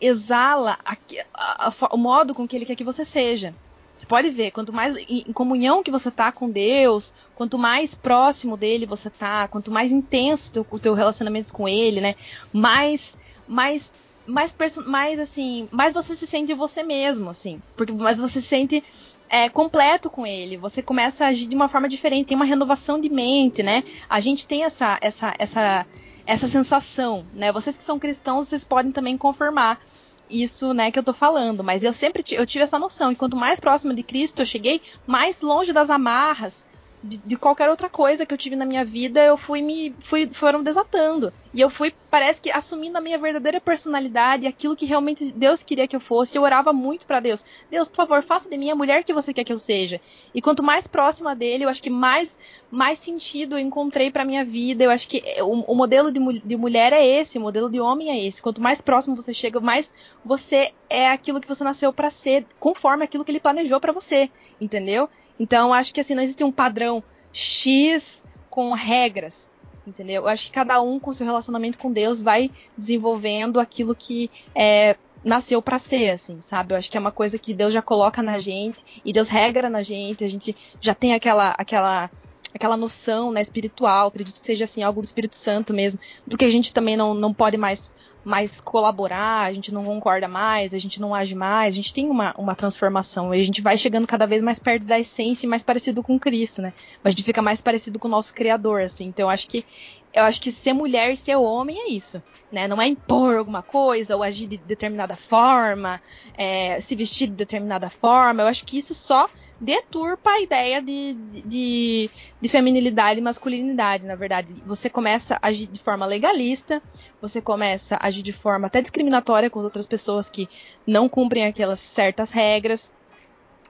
exala 0.00 0.78
a, 0.84 0.96
a, 1.34 1.68
a, 1.68 1.94
o 1.94 1.98
modo 1.98 2.34
com 2.34 2.46
que 2.46 2.54
ele 2.54 2.66
quer 2.66 2.76
que 2.76 2.84
você 2.84 3.04
seja. 3.04 3.54
Você 3.96 4.06
pode 4.06 4.28
ver, 4.28 4.50
quanto 4.50 4.74
mais 4.74 4.94
em 5.08 5.32
comunhão 5.32 5.82
que 5.82 5.90
você 5.90 6.10
tá 6.10 6.30
com 6.30 6.50
Deus, 6.50 7.14
quanto 7.34 7.58
mais 7.58 7.94
próximo 7.94 8.54
dele 8.54 8.84
você 8.84 9.08
tá, 9.08 9.48
quanto 9.48 9.70
mais 9.70 9.90
intenso 9.90 10.66
o 10.70 10.78
teu 10.78 10.92
relacionamento 10.92 11.50
com 11.52 11.66
ele, 11.66 12.00
né? 12.02 12.14
Mais 12.52 13.16
mais 13.48 13.94
mais 14.26 14.54
mais 14.86 15.18
assim, 15.18 15.66
mais 15.72 15.94
você 15.94 16.14
se 16.14 16.26
sente 16.26 16.52
você 16.52 16.82
mesmo, 16.82 17.30
assim, 17.30 17.62
porque 17.74 17.92
mais 17.92 18.18
você 18.18 18.38
se 18.40 18.46
sente 18.46 18.84
é, 19.30 19.48
completo 19.48 20.10
com 20.10 20.26
ele. 20.26 20.58
Você 20.58 20.82
começa 20.82 21.24
a 21.24 21.28
agir 21.28 21.46
de 21.46 21.56
uma 21.56 21.68
forma 21.68 21.88
diferente, 21.88 22.26
tem 22.26 22.36
uma 22.36 22.44
renovação 22.44 23.00
de 23.00 23.08
mente, 23.08 23.62
né? 23.62 23.82
A 24.10 24.20
gente 24.20 24.46
tem 24.46 24.64
essa 24.64 24.98
essa 25.00 25.34
essa 25.38 25.86
essa 26.26 26.46
sensação, 26.46 27.24
né? 27.32 27.50
Vocês 27.50 27.78
que 27.78 27.84
são 27.84 27.98
cristãos, 27.98 28.48
vocês 28.48 28.64
podem 28.64 28.92
também 28.92 29.16
confirmar 29.16 29.80
isso, 30.28 30.72
né, 30.72 30.90
que 30.90 30.98
eu 30.98 31.02
tô 31.02 31.12
falando, 31.12 31.62
mas 31.62 31.82
eu 31.82 31.92
sempre 31.92 32.24
eu 32.32 32.46
tive 32.46 32.64
essa 32.64 32.78
noção, 32.78 33.12
e 33.12 33.16
quanto 33.16 33.36
mais 33.36 33.60
próximo 33.60 33.94
de 33.94 34.02
Cristo 34.02 34.42
eu 34.42 34.46
cheguei, 34.46 34.80
mais 35.06 35.40
longe 35.40 35.72
das 35.72 35.90
amarras, 35.90 36.66
de, 37.06 37.16
de, 37.18 37.36
qualquer 37.36 37.70
outra 37.70 37.88
coisa 37.88 38.26
que 38.26 38.34
eu 38.34 38.38
tive 38.38 38.56
na 38.56 38.64
minha 38.64 38.84
vida, 38.84 39.24
eu 39.24 39.36
fui 39.36 39.62
me 39.62 39.94
fui 40.00 40.28
foram 40.32 40.62
desatando. 40.62 41.32
E 41.54 41.60
eu 41.60 41.70
fui, 41.70 41.92
parece 42.10 42.40
que 42.40 42.50
assumindo 42.50 42.98
a 42.98 43.00
minha 43.00 43.16
verdadeira 43.16 43.60
personalidade, 43.60 44.46
aquilo 44.46 44.76
que 44.76 44.84
realmente 44.84 45.32
Deus 45.32 45.62
queria 45.62 45.88
que 45.88 45.96
eu 45.96 46.00
fosse. 46.00 46.36
Eu 46.36 46.42
orava 46.42 46.72
muito 46.72 47.06
para 47.06 47.20
Deus. 47.20 47.44
Deus, 47.70 47.88
por 47.88 47.96
favor, 47.96 48.22
faça 48.22 48.50
de 48.50 48.58
mim 48.58 48.70
a 48.70 48.74
mulher 48.74 49.04
que 49.04 49.12
você 49.12 49.32
quer 49.32 49.44
que 49.44 49.52
eu 49.52 49.58
seja. 49.58 50.00
E 50.34 50.42
quanto 50.42 50.62
mais 50.62 50.86
próxima 50.86 51.34
dele, 51.34 51.64
eu 51.64 51.68
acho 51.68 51.82
que 51.82 51.88
mais 51.88 52.38
mais 52.70 52.98
sentido 52.98 53.54
eu 53.54 53.58
encontrei 53.58 54.10
para 54.10 54.24
minha 54.24 54.44
vida. 54.44 54.84
Eu 54.84 54.90
acho 54.90 55.08
que 55.08 55.22
o, 55.40 55.72
o 55.72 55.74
modelo 55.74 56.12
de, 56.12 56.20
de 56.40 56.56
mulher 56.56 56.92
é 56.92 57.04
esse, 57.06 57.38
o 57.38 57.40
modelo 57.40 57.70
de 57.70 57.80
homem 57.80 58.10
é 58.10 58.26
esse. 58.26 58.42
Quanto 58.42 58.60
mais 58.60 58.82
próximo 58.82 59.16
você 59.16 59.32
chega, 59.32 59.60
mais 59.60 59.92
você 60.24 60.72
é 60.90 61.08
aquilo 61.08 61.40
que 61.40 61.48
você 61.48 61.64
nasceu 61.64 61.92
para 61.92 62.10
ser, 62.10 62.44
conforme 62.58 63.04
aquilo 63.04 63.24
que 63.24 63.30
ele 63.30 63.40
planejou 63.40 63.80
para 63.80 63.92
você, 63.92 64.30
entendeu? 64.60 65.08
Então, 65.38 65.72
acho 65.72 65.92
que 65.92 66.00
assim, 66.00 66.14
não 66.14 66.22
existe 66.22 66.44
um 66.44 66.52
padrão 66.52 67.02
X 67.32 68.24
com 68.48 68.72
regras, 68.72 69.50
entendeu? 69.86 70.22
Eu 70.22 70.28
acho 70.28 70.46
que 70.46 70.52
cada 70.52 70.80
um 70.80 70.98
com 70.98 71.12
seu 71.12 71.26
relacionamento 71.26 71.78
com 71.78 71.92
Deus 71.92 72.22
vai 72.22 72.50
desenvolvendo 72.76 73.60
aquilo 73.60 73.94
que 73.94 74.30
é, 74.54 74.96
nasceu 75.22 75.60
para 75.60 75.78
ser, 75.78 76.10
assim, 76.10 76.40
sabe? 76.40 76.72
Eu 76.72 76.78
acho 76.78 76.90
que 76.90 76.96
é 76.96 77.00
uma 77.00 77.12
coisa 77.12 77.38
que 77.38 77.52
Deus 77.52 77.72
já 77.72 77.82
coloca 77.82 78.22
na 78.22 78.38
gente 78.38 78.84
e 79.04 79.12
Deus 79.12 79.28
regra 79.28 79.68
na 79.68 79.82
gente, 79.82 80.24
a 80.24 80.28
gente 80.28 80.56
já 80.80 80.94
tem 80.94 81.14
aquela 81.14 81.50
aquela 81.58 82.10
aquela 82.54 82.76
noção 82.76 83.30
né, 83.30 83.40
espiritual, 83.42 84.08
acredito 84.08 84.40
que 84.40 84.46
seja 84.46 84.64
assim, 84.64 84.82
algo 84.82 85.00
do 85.00 85.04
Espírito 85.04 85.36
Santo 85.36 85.74
mesmo, 85.74 86.00
do 86.26 86.38
que 86.38 86.44
a 86.44 86.50
gente 86.50 86.72
também 86.72 86.96
não, 86.96 87.12
não 87.12 87.34
pode 87.34 87.56
mais, 87.56 87.94
mais 88.26 88.60
colaborar, 88.60 89.44
a 89.44 89.52
gente 89.52 89.72
não 89.72 89.84
concorda 89.84 90.26
mais, 90.26 90.74
a 90.74 90.78
gente 90.78 91.00
não 91.00 91.14
age 91.14 91.36
mais, 91.36 91.74
a 91.74 91.76
gente 91.76 91.94
tem 91.94 92.10
uma, 92.10 92.34
uma 92.36 92.56
transformação, 92.56 93.32
e 93.32 93.40
a 93.40 93.44
gente 93.44 93.62
vai 93.62 93.78
chegando 93.78 94.04
cada 94.04 94.26
vez 94.26 94.42
mais 94.42 94.58
perto 94.58 94.84
da 94.84 94.98
essência 94.98 95.46
e 95.46 95.48
mais 95.48 95.62
parecido 95.62 96.02
com 96.02 96.18
Cristo, 96.18 96.60
né? 96.60 96.72
Mas 97.04 97.12
a 97.12 97.16
gente 97.16 97.22
fica 97.22 97.40
mais 97.40 97.60
parecido 97.60 98.00
com 98.00 98.08
o 98.08 98.10
nosso 98.10 98.34
Criador, 98.34 98.80
assim. 98.80 99.06
Então 99.06 99.26
eu 99.26 99.30
acho 99.30 99.48
que 99.48 99.64
eu 100.12 100.24
acho 100.24 100.40
que 100.40 100.50
ser 100.50 100.72
mulher 100.72 101.12
e 101.12 101.16
ser 101.16 101.36
homem 101.36 101.78
é 101.78 101.90
isso, 101.90 102.20
né? 102.50 102.66
Não 102.66 102.82
é 102.82 102.86
impor 102.88 103.36
alguma 103.36 103.62
coisa 103.62 104.16
ou 104.16 104.24
agir 104.24 104.48
de 104.48 104.56
determinada 104.56 105.14
forma, 105.14 106.02
é, 106.36 106.80
se 106.80 106.96
vestir 106.96 107.28
de 107.28 107.34
determinada 107.34 107.88
forma. 107.88 108.42
Eu 108.42 108.48
acho 108.48 108.64
que 108.64 108.76
isso 108.76 108.92
só 108.92 109.30
deturpa 109.60 110.30
a 110.30 110.40
ideia 110.40 110.82
de, 110.82 111.14
de, 111.44 112.10
de, 112.40 112.48
feminilidade 112.48 113.20
e 113.20 113.22
masculinidade, 113.22 114.06
na 114.06 114.14
verdade. 114.14 114.54
Você 114.66 114.90
começa 114.90 115.38
a 115.40 115.48
agir 115.48 115.66
de 115.66 115.80
forma 115.80 116.04
legalista, 116.04 116.82
você 117.20 117.40
começa 117.40 117.96
a 117.96 118.06
agir 118.06 118.22
de 118.22 118.32
forma 118.32 118.66
até 118.66 118.82
discriminatória 118.82 119.48
com 119.48 119.58
as 119.58 119.64
outras 119.64 119.86
pessoas 119.86 120.28
que 120.28 120.48
não 120.86 121.08
cumprem 121.08 121.46
aquelas 121.46 121.80
certas 121.80 122.30
regras. 122.30 122.94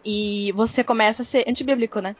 E 0.05 0.53
você 0.53 0.85
começa 0.85 1.23
a 1.23 1.25
ser 1.25 1.45
antibíblico, 1.49 2.01
né? 2.01 2.15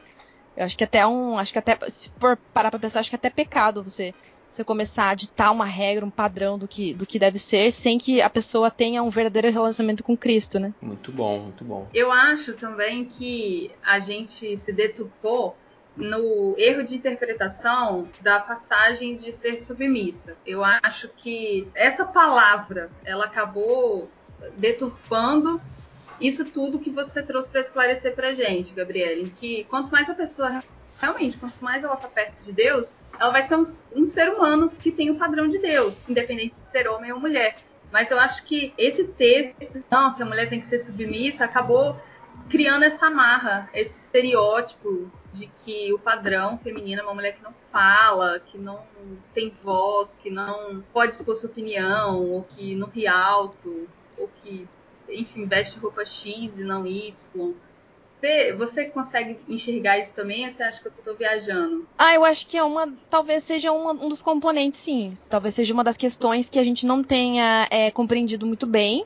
Eu 0.55 0.65
acho 0.65 0.77
que 0.77 0.83
até 0.83 1.05
um. 1.05 1.37
Acho 1.37 1.53
que 1.53 1.59
até. 1.59 1.77
Se 1.89 2.11
for 2.19 2.37
parar 2.53 2.71
pra 2.71 2.79
pensar, 2.79 2.99
acho 2.99 3.09
que 3.09 3.15
até 3.15 3.29
pecado 3.29 3.83
você 3.83 4.13
você 4.49 4.63
começar 4.63 5.09
a 5.09 5.15
ditar 5.15 5.51
uma 5.51 5.65
regra, 5.65 6.05
um 6.05 6.09
padrão 6.09 6.57
do 6.57 6.67
que, 6.67 6.93
do 6.93 7.05
que 7.05 7.19
deve 7.19 7.37
ser, 7.37 7.71
sem 7.71 7.97
que 7.97 8.21
a 8.21 8.29
pessoa 8.29 8.71
tenha 8.71 9.03
um 9.03 9.09
verdadeiro 9.09 9.51
relacionamento 9.51 10.03
com 10.03 10.15
Cristo, 10.15 10.59
né? 10.59 10.73
Muito 10.81 11.11
bom, 11.11 11.39
muito 11.39 11.63
bom. 11.63 11.87
Eu 11.93 12.11
acho 12.11 12.53
também 12.53 13.05
que 13.05 13.71
a 13.83 13.99
gente 13.99 14.57
se 14.57 14.71
deturpou 14.71 15.55
no 15.95 16.53
erro 16.57 16.83
de 16.83 16.95
interpretação 16.95 18.07
da 18.21 18.39
passagem 18.39 19.17
de 19.17 19.31
ser 19.31 19.59
submissa. 19.59 20.35
Eu 20.45 20.63
acho 20.63 21.09
que 21.17 21.67
essa 21.73 22.05
palavra, 22.05 22.89
ela 23.03 23.25
acabou 23.25 24.09
deturpando 24.57 25.59
isso 26.21 26.45
tudo 26.45 26.79
que 26.79 26.89
você 26.89 27.21
trouxe 27.21 27.49
para 27.49 27.61
esclarecer 27.61 28.15
para 28.15 28.33
gente, 28.33 28.73
Gabriele, 28.73 29.31
que 29.39 29.63
quanto 29.65 29.91
mais 29.91 30.09
a 30.09 30.13
pessoa 30.13 30.63
realmente, 30.99 31.37
quanto 31.37 31.63
mais 31.63 31.83
ela 31.83 31.93
está 31.93 32.07
perto 32.07 32.43
de 32.43 32.51
Deus, 32.51 32.93
ela 33.19 33.31
vai 33.31 33.43
ser 33.43 33.55
um, 33.55 33.63
um, 33.95 34.05
ser 34.05 34.29
humano 34.29 34.69
que 34.69 34.91
tem 34.91 35.09
o 35.09 35.15
padrão 35.15 35.47
de 35.47 35.59
Deus, 35.59 36.07
independente 36.09 36.55
de 36.55 36.71
ser 36.71 36.87
homem 36.87 37.11
ou 37.11 37.19
mulher. 37.19 37.57
Mas 37.91 38.11
eu 38.11 38.19
acho 38.19 38.43
que 38.43 38.73
esse 38.77 39.03
texto, 39.05 39.83
não, 39.89 40.13
que 40.13 40.21
a 40.21 40.25
mulher 40.25 40.49
tem 40.49 40.59
que 40.59 40.67
ser 40.67 40.79
submissa, 40.79 41.45
acabou 41.45 41.95
criando 42.49 42.83
essa 42.83 43.07
amarra, 43.07 43.69
esse 43.73 43.99
estereótipo 43.99 45.11
de 45.33 45.47
que 45.63 45.93
o 45.93 45.99
padrão 45.99 46.57
feminino 46.57 47.01
é 47.01 47.03
uma 47.03 47.13
mulher 47.13 47.35
que 47.35 47.43
não 47.43 47.53
fala, 47.71 48.39
que 48.39 48.57
não 48.57 48.83
tem 49.33 49.53
voz, 49.63 50.17
que 50.21 50.29
não 50.29 50.81
pode 50.93 51.13
expor 51.13 51.35
sua 51.35 51.49
opinião, 51.49 52.23
ou 52.25 52.43
que 52.43 52.75
não 52.75 52.87
ri 52.87 53.07
alto, 53.07 53.87
ou 54.17 54.29
que, 54.41 54.67
enfim, 55.09 55.45
veste 55.45 55.77
roupa 55.79 56.05
X 56.05 56.51
e 56.57 56.63
não 56.63 56.85
Y. 56.87 57.53
Você, 58.19 58.53
você 58.53 58.85
consegue 58.85 59.37
enxergar 59.47 59.99
isso 59.99 60.11
também 60.13 60.45
ou 60.45 60.51
você 60.51 60.63
acha 60.63 60.79
que 60.79 60.87
eu 60.87 60.91
estou 60.97 61.15
viajando? 61.15 61.87
Ah, 61.97 62.15
eu 62.15 62.25
acho 62.25 62.47
que 62.47 62.57
é 62.57 62.63
uma. 62.63 62.91
Talvez 63.09 63.43
seja 63.43 63.71
uma, 63.71 63.91
um 63.91 64.09
dos 64.09 64.23
componentes, 64.23 64.79
sim. 64.79 65.13
Talvez 65.29 65.53
seja 65.53 65.73
uma 65.73 65.83
das 65.83 65.97
questões 65.97 66.49
que 66.49 66.57
a 66.57 66.63
gente 66.63 66.85
não 66.85 67.03
tenha 67.03 67.67
é, 67.69 67.91
compreendido 67.91 68.45
muito 68.47 68.65
bem. 68.65 69.05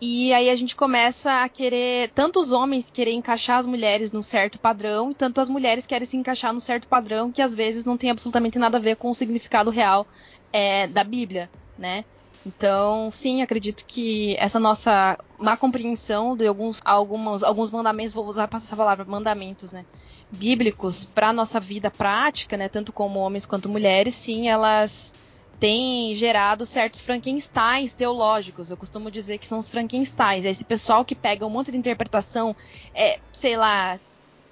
E 0.00 0.32
aí 0.32 0.50
a 0.50 0.56
gente 0.56 0.74
começa 0.74 1.42
a 1.42 1.48
querer. 1.48 2.10
Tanto 2.14 2.40
os 2.40 2.50
homens 2.50 2.90
querer 2.90 3.12
encaixar 3.12 3.58
as 3.58 3.66
mulheres 3.66 4.10
num 4.10 4.22
certo 4.22 4.58
padrão, 4.58 5.12
tanto 5.12 5.40
as 5.40 5.48
mulheres 5.48 5.86
querem 5.86 6.06
se 6.06 6.16
encaixar 6.16 6.52
num 6.52 6.60
certo 6.60 6.88
padrão 6.88 7.30
que 7.30 7.42
às 7.42 7.54
vezes 7.54 7.84
não 7.84 7.96
tem 7.96 8.10
absolutamente 8.10 8.58
nada 8.58 8.78
a 8.78 8.80
ver 8.80 8.96
com 8.96 9.08
o 9.08 9.14
significado 9.14 9.70
real 9.70 10.06
é, 10.52 10.88
da 10.88 11.04
Bíblia, 11.04 11.48
né? 11.76 12.04
Então, 12.46 13.10
sim, 13.10 13.42
acredito 13.42 13.84
que 13.86 14.36
essa 14.38 14.58
nossa 14.58 15.18
má 15.38 15.56
compreensão 15.56 16.36
de 16.36 16.46
alguns, 16.46 16.80
alguns, 16.84 17.42
alguns 17.42 17.70
mandamentos, 17.70 18.14
vou 18.14 18.26
usar 18.26 18.48
essa 18.52 18.76
palavra, 18.76 19.04
mandamentos, 19.04 19.70
né? 19.70 19.84
Bíblicos 20.30 21.04
para 21.04 21.28
a 21.28 21.32
nossa 21.32 21.58
vida 21.60 21.90
prática, 21.90 22.56
né? 22.56 22.68
Tanto 22.68 22.92
como 22.92 23.18
homens 23.18 23.44
quanto 23.44 23.68
mulheres, 23.68 24.14
sim, 24.14 24.48
elas 24.48 25.14
têm 25.58 26.14
gerado 26.14 26.64
certos 26.64 27.00
Frankensteins 27.00 27.92
teológicos. 27.92 28.70
Eu 28.70 28.76
costumo 28.76 29.10
dizer 29.10 29.38
que 29.38 29.46
são 29.46 29.58
os 29.58 29.68
Frankensteins. 29.68 30.44
É 30.44 30.50
esse 30.50 30.64
pessoal 30.64 31.04
que 31.04 31.14
pega 31.14 31.44
um 31.44 31.50
monte 31.50 31.72
de 31.72 31.78
interpretação, 31.78 32.54
é, 32.94 33.18
sei 33.32 33.56
lá, 33.56 33.98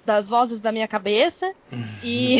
das 0.05 0.27
vozes 0.27 0.59
da 0.61 0.71
minha 0.71 0.87
cabeça 0.87 1.51
e 2.03 2.39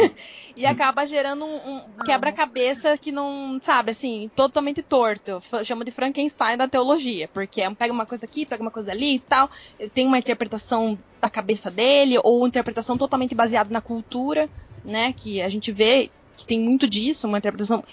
e 0.56 0.66
acaba 0.66 1.04
gerando 1.04 1.44
um, 1.44 1.76
um 1.76 1.80
quebra-cabeça 2.04 2.96
que 2.96 3.12
não, 3.12 3.58
sabe, 3.62 3.90
assim, 3.90 4.30
totalmente 4.34 4.82
torto. 4.82 5.42
Eu 5.52 5.64
chamo 5.64 5.84
de 5.84 5.90
Frankenstein 5.90 6.56
da 6.56 6.68
teologia, 6.68 7.28
porque 7.28 7.60
é 7.60 7.70
pega 7.70 7.92
uma 7.92 8.06
coisa 8.06 8.24
aqui, 8.24 8.44
pega 8.46 8.62
uma 8.62 8.70
coisa 8.70 8.90
ali 8.90 9.16
e 9.16 9.20
tal, 9.20 9.50
tem 9.94 10.06
uma 10.06 10.18
interpretação 10.18 10.98
da 11.20 11.30
cabeça 11.30 11.70
dele, 11.70 12.18
ou 12.22 12.38
uma 12.38 12.48
interpretação 12.48 12.96
totalmente 12.98 13.34
baseada 13.34 13.70
na 13.70 13.80
cultura, 13.80 14.48
né, 14.84 15.12
que 15.12 15.40
a 15.40 15.48
gente 15.48 15.70
vê 15.70 16.10
que 16.36 16.44
tem 16.44 16.58
muito 16.58 16.86
disso, 16.86 17.28
uma 17.28 17.38
interpretação 17.38 17.84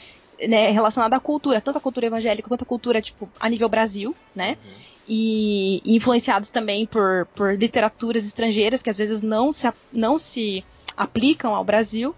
né, 0.48 0.72
relacionada 0.72 1.16
à 1.16 1.20
cultura, 1.20 1.62
tanto 1.62 1.78
a 1.78 1.82
cultura 1.82 2.08
evangélica 2.08 2.48
quanto 2.48 2.64
a 2.64 2.66
cultura, 2.68 3.02
tipo, 3.02 3.30
a 3.40 3.50
nível 3.50 3.68
Brasil, 3.68 4.16
né? 4.34 4.58
Uhum. 4.64 4.72
E, 5.12 5.82
e, 5.84 5.96
influenciados 5.96 6.50
também 6.50 6.86
por, 6.86 7.28
por 7.36 7.58
literaturas 7.58 8.26
estrangeiras 8.26 8.84
que 8.84 8.90
às 8.90 8.98
vezes 8.98 9.22
não 9.22 9.52
se, 9.52 9.72
não 9.92 10.18
se 10.18 10.64
aplicam 10.96 11.56
ao 11.56 11.64
Brasil, 11.64 12.16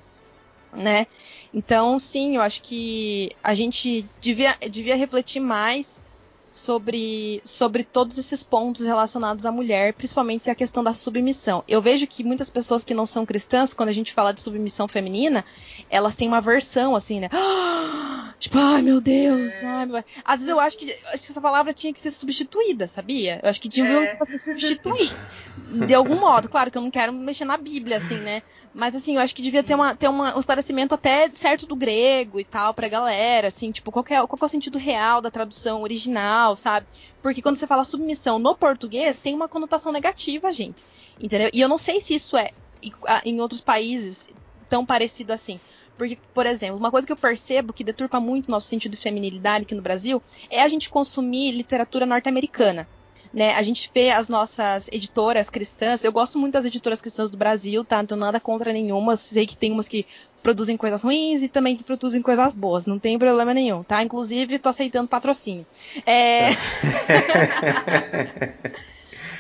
né? 0.74 1.08
Então, 1.54 2.00
sim, 2.00 2.36
eu 2.36 2.42
acho 2.42 2.62
que 2.62 3.36
a 3.44 3.54
gente 3.54 4.06
devia, 4.22 4.58
devia 4.70 4.96
refletir 4.96 5.40
mais 5.40 6.06
sobre, 6.52 7.42
sobre 7.46 7.86
todos 7.86 8.18
esses 8.18 8.44
pontos 8.44 8.86
relacionados 8.86 9.46
à 9.46 9.52
mulher, 9.52 9.94
principalmente 9.94 10.50
a 10.50 10.56
questão 10.56 10.84
da 10.84 10.94
submissão. 10.94 11.64
Eu 11.66 11.82
vejo 11.82 12.06
que 12.06 12.26
muitas 12.26 12.50
pessoas 12.50 12.84
que 12.84 12.94
não 12.94 13.08
são 13.08 13.26
cristãs, 13.26 13.74
quando 13.74 13.88
a 13.88 13.94
gente 13.94 14.12
fala 14.12 14.34
de 14.34 14.42
submissão 14.42 14.86
feminina, 14.86 15.46
elas 15.90 16.14
têm 16.14 16.28
uma 16.28 16.42
versão 16.42 16.94
assim, 16.94 17.22
né? 17.22 17.30
Tipo, 18.42 18.58
ai 18.58 18.82
meu 18.82 19.00
Deus, 19.00 19.54
é. 19.54 19.66
ai, 19.66 19.86
meu... 19.86 20.04
às 20.26 20.40
vezes 20.40 20.48
eu 20.48 20.60
acho 20.60 20.76
que 20.76 20.92
essa 21.14 21.40
palavra 21.40 21.72
tinha 21.74 21.94
que 21.94 22.00
ser 22.00 22.10
substituída, 22.10 22.88
sabia? 22.88 23.40
Eu 23.44 23.48
acho 23.48 23.62
que 23.62 23.70
tinha 23.70 23.88
é. 23.88 24.16
que 24.16 24.38
substituir 24.40 25.12
de 25.86 25.94
algum 25.94 26.20
modo. 26.20 26.50
Claro 26.50 26.72
que 26.72 26.78
eu 26.78 26.82
não 26.82 26.90
quero 26.90 27.14
mexer 27.14 27.46
na 27.46 27.56
Bíblia, 27.56 27.98
assim, 27.98 28.18
né? 28.18 28.42
Mas 28.74 28.96
assim, 28.96 29.16
eu 29.16 29.22
acho 29.22 29.36
que 29.36 29.42
devia 29.42 29.64
ter, 29.64 29.76
uma, 29.76 29.96
ter 29.96 30.08
uma, 30.08 30.36
um 30.36 30.40
esclarecimento 30.40 30.96
até 30.96 31.30
certo 31.34 31.66
do 31.66 31.76
grego 31.76 32.40
e 32.40 32.46
tal 32.46 32.74
pra 32.74 32.88
galera, 32.88 33.50
assim, 33.50 33.70
tipo, 33.70 33.92
qual 33.92 34.06
é, 34.10 34.26
qual 34.26 34.40
é 34.42 34.46
o 34.46 34.48
sentido 34.48 34.78
real 34.78 35.22
da 35.22 35.30
tradução 35.30 35.82
original, 35.82 36.41
sabe? 36.56 36.88
Porque 37.22 37.42
quando 37.42 37.56
você 37.56 37.68
fala 37.68 37.84
submissão 37.84 38.40
no 38.40 38.56
português, 38.56 39.20
tem 39.20 39.34
uma 39.34 39.48
conotação 39.48 39.92
negativa, 39.92 40.52
gente. 40.52 40.84
Entendeu? 41.20 41.50
E 41.54 41.62
eu 41.62 41.70
não 41.70 41.78
sei 41.78 42.02
se 42.02 42.16
isso 42.16 42.36
é 42.36 42.52
em 43.24 43.40
outros 43.40 43.62
países 43.62 44.28
tão 44.70 44.86
parecido 44.86 45.34
assim. 45.34 45.60
Porque, 45.98 46.18
por 46.34 46.46
exemplo, 46.46 46.78
uma 46.78 46.90
coisa 46.90 47.06
que 47.06 47.14
eu 47.14 47.18
percebo 47.18 47.74
que 47.74 47.84
deturpa 47.84 48.20
muito 48.20 48.48
o 48.48 48.52
nosso 48.52 48.68
sentido 48.68 48.94
de 48.94 49.04
feminilidade 49.04 49.66
aqui 49.66 49.76
no 49.76 49.82
Brasil 49.82 50.22
é 50.50 50.62
a 50.62 50.68
gente 50.68 50.90
consumir 50.90 51.52
literatura 51.52 52.06
norte-americana 52.06 52.88
né? 53.34 53.54
A 53.54 53.62
gente 53.62 53.90
vê 53.94 54.12
as 54.12 54.28
nossas 54.28 54.90
editoras 54.92 55.50
cristãs. 55.50 56.04
Eu 56.04 56.12
gosto 56.12 56.38
muito 56.38 56.54
das 56.54 56.66
editoras 56.66 57.02
cristãs 57.02 57.30
do 57.30 57.38
Brasil, 57.38 57.84
tá? 57.86 57.98
Não 57.98 58.06
tenho 58.06 58.20
nada 58.20 58.40
contra 58.40 58.74
nenhuma. 58.74 59.16
Sei 59.16 59.46
que 59.46 59.56
tem 59.56 59.72
umas 59.72 59.88
que 59.88 60.06
produzem 60.42 60.78
coisas 60.78 61.02
ruins 61.02 61.44
e 61.44 61.48
também 61.48 61.78
que 61.78 61.84
produzem 61.84 62.22
coisas 62.22 62.56
boas. 62.56 62.86
Não 62.86 63.00
tem 63.00 63.18
problema 63.18 63.54
nenhum, 63.54 63.84
tá? 63.84 64.04
Inclusive, 64.04 64.60
tô 64.60 64.70
aceitando 64.70 65.08
patrocínio. 65.08 65.66
É... 66.06 66.50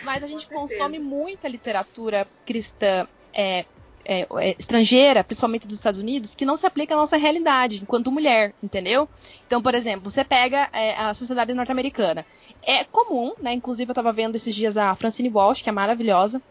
Mas 0.03 0.23
a 0.23 0.27
gente 0.27 0.47
consome 0.47 0.99
muita 0.99 1.47
literatura 1.47 2.27
cristã 2.45 3.07
é, 3.33 3.65
é, 4.03 4.27
é, 4.39 4.55
estrangeira, 4.57 5.23
principalmente 5.23 5.67
dos 5.67 5.77
Estados 5.77 5.99
Unidos, 5.99 6.35
que 6.35 6.45
não 6.45 6.57
se 6.57 6.65
aplica 6.65 6.93
à 6.93 6.97
nossa 6.97 7.17
realidade 7.17 7.81
enquanto 7.81 8.11
mulher, 8.11 8.53
entendeu? 8.61 9.07
Então, 9.45 9.61
por 9.61 9.75
exemplo, 9.75 10.09
você 10.09 10.23
pega 10.23 10.69
é, 10.73 10.95
a 10.95 11.13
sociedade 11.13 11.53
norte-americana. 11.53 12.25
É 12.63 12.83
comum, 12.83 13.33
né? 13.39 13.53
Inclusive, 13.53 13.89
eu 13.89 13.93
estava 13.93 14.11
vendo 14.11 14.35
esses 14.35 14.53
dias 14.53 14.77
a 14.77 14.93
Francine 14.95 15.29
Walsh, 15.29 15.61
que 15.61 15.69
é 15.69 15.71
maravilhosa, 15.71 16.41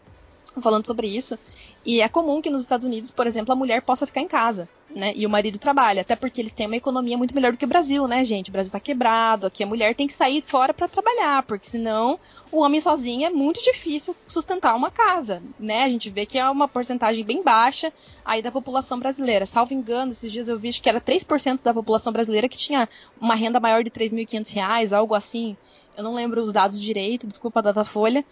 falando 0.61 0.87
sobre 0.87 1.07
isso. 1.07 1.37
E 1.83 2.01
é 2.01 2.07
comum 2.07 2.41
que 2.41 2.49
nos 2.49 2.61
Estados 2.61 2.85
Unidos, 2.85 3.11
por 3.11 3.25
exemplo, 3.25 3.51
a 3.51 3.55
mulher 3.55 3.81
possa 3.81 4.05
ficar 4.05 4.21
em 4.21 4.27
casa, 4.27 4.69
né? 4.95 5.13
E 5.15 5.25
o 5.25 5.29
marido 5.29 5.57
trabalha, 5.57 6.01
até 6.01 6.15
porque 6.15 6.39
eles 6.39 6.53
têm 6.53 6.67
uma 6.67 6.75
economia 6.75 7.17
muito 7.17 7.33
melhor 7.33 7.51
do 7.51 7.57
que 7.57 7.65
o 7.65 7.67
Brasil, 7.67 8.07
né, 8.07 8.23
gente? 8.23 8.49
O 8.49 8.51
Brasil 8.51 8.71
tá 8.71 8.79
quebrado, 8.79 9.47
aqui 9.47 9.63
a 9.63 9.67
mulher 9.67 9.95
tem 9.95 10.05
que 10.05 10.13
sair 10.13 10.43
fora 10.45 10.75
para 10.75 10.87
trabalhar, 10.87 11.41
porque 11.43 11.67
senão 11.67 12.19
o 12.51 12.59
homem 12.59 12.79
sozinho 12.79 13.25
é 13.25 13.31
muito 13.31 13.63
difícil 13.63 14.15
sustentar 14.27 14.75
uma 14.75 14.91
casa, 14.91 15.41
né? 15.59 15.83
A 15.83 15.89
gente 15.89 16.09
vê 16.11 16.23
que 16.23 16.37
é 16.37 16.47
uma 16.47 16.67
porcentagem 16.67 17.25
bem 17.25 17.41
baixa 17.41 17.91
aí 18.23 18.43
da 18.43 18.51
população 18.51 18.99
brasileira. 18.99 19.47
Salvo 19.47 19.73
engano, 19.73 20.11
esses 20.11 20.31
dias 20.31 20.47
eu 20.47 20.59
vi 20.59 20.71
que 20.71 20.87
era 20.87 21.01
3% 21.01 21.63
da 21.63 21.73
população 21.73 22.13
brasileira 22.13 22.47
que 22.47 22.57
tinha 22.57 22.87
uma 23.19 23.33
renda 23.33 23.59
maior 23.59 23.83
de 23.83 23.89
3.500 23.89 24.53
reais, 24.53 24.93
algo 24.93 25.15
assim. 25.15 25.57
Eu 25.95 26.03
não 26.03 26.13
lembro 26.13 26.41
os 26.41 26.51
dados 26.53 26.79
direito, 26.79 27.27
desculpa 27.27 27.59
a 27.59 27.63
data 27.63 27.83
folha, 27.83 28.23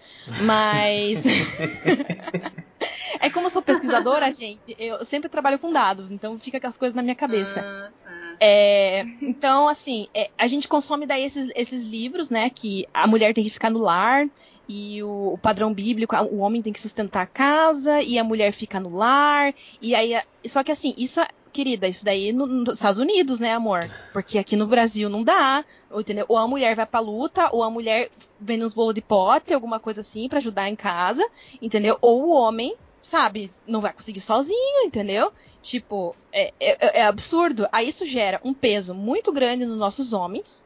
mas 0.46 1.24
É 3.22 3.30
como 3.30 3.48
eu 3.48 3.50
sou 3.50 3.62
pesquisadora, 3.62 4.32
gente, 4.32 4.76
eu 4.78 5.04
sempre 5.04 5.30
trabalho 5.30 5.60
com 5.60 5.72
dados, 5.72 6.10
então 6.10 6.38
fica 6.38 6.60
com 6.60 6.68
as 6.68 6.78
coisas 6.78 6.96
na 6.96 7.02
minha 7.02 7.16
cabeça. 7.16 7.62
Ah, 7.62 7.92
tá. 8.04 8.38
É, 8.40 9.02
então, 9.22 9.68
assim, 9.68 10.08
é, 10.14 10.30
a 10.38 10.48
gente 10.48 10.68
consome 10.68 11.06
daí 11.06 11.24
esses, 11.24 11.52
esses 11.56 11.84
livros, 11.84 12.30
né? 12.30 12.50
Que 12.50 12.88
a 12.94 13.06
mulher 13.06 13.34
tem 13.34 13.44
que 13.44 13.50
ficar 13.50 13.70
no 13.70 13.80
lar, 13.80 14.26
e 14.68 15.02
o, 15.04 15.34
o 15.34 15.38
padrão 15.38 15.74
bíblico, 15.74 16.16
o 16.32 16.38
homem 16.38 16.62
tem 16.62 16.72
que 16.72 16.80
sustentar 16.80 17.24
a 17.24 17.28
casa, 17.28 18.02
e 18.02 18.18
a 18.18 18.24
mulher 18.24 18.54
fica 18.54 18.80
no 18.80 18.96
lar, 18.96 19.54
e 19.82 19.94
aí. 19.96 20.22
Só 20.48 20.64
que 20.64 20.72
assim, 20.72 20.94
isso, 20.98 21.20
é- 21.20 21.28
querida, 21.52 21.88
isso 21.88 22.04
daí 22.06 22.32
no- 22.32 22.46
nos 22.46 22.78
Estados 22.78 23.00
Unidos, 23.00 23.40
né, 23.40 23.54
amor? 23.54 23.90
Porque 24.14 24.38
aqui 24.38 24.56
no 24.56 24.68
Brasil 24.68 25.10
não 25.10 25.24
dá, 25.24 25.64
entendeu? 25.94 26.26
Ou 26.28 26.38
a 26.38 26.48
mulher 26.48 26.76
vai 26.76 26.86
pra 26.86 27.00
luta, 27.00 27.50
ou 27.52 27.64
a 27.64 27.70
mulher 27.70 28.10
vende 28.40 28.64
uns 28.66 28.74
bolos 28.74 28.94
de 28.96 29.02
pote, 29.02 29.54
alguma 29.54 29.80
coisa 29.80 30.02
assim, 30.02 30.28
pra 30.30 30.40
ajudar 30.40 30.70
em 30.70 30.76
casa, 30.76 31.26
entendeu? 31.62 31.98
Ou 32.02 32.26
o 32.26 32.30
homem, 32.32 32.76
sabe, 33.02 33.52
não 33.68 33.82
vai 33.82 33.92
conseguir 33.94 34.22
sozinho, 34.22 34.86
entendeu? 34.86 35.32
Tipo, 35.62 36.16
é, 36.32 36.54
é- 36.60 37.00
é 37.00 37.04
absurdo. 37.04 37.68
Aí 37.72 37.88
isso 37.90 38.06
gera 38.06 38.40
um 38.44 38.54
peso 38.54 38.94
muito 38.94 39.32
grande 39.32 39.66
nos 39.66 39.78
nossos 39.78 40.14
homens, 40.14 40.66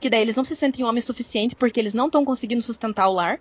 que 0.00 0.08
daí 0.08 0.20
eles 0.22 0.36
não 0.36 0.44
se 0.44 0.54
sentem 0.54 0.84
homens 0.84 1.04
suficientes 1.04 1.54
porque 1.54 1.80
eles 1.80 1.92
não 1.94 2.06
estão 2.06 2.24
conseguindo 2.24 2.62
sustentar 2.62 3.08
o 3.08 3.12
lar. 3.14 3.40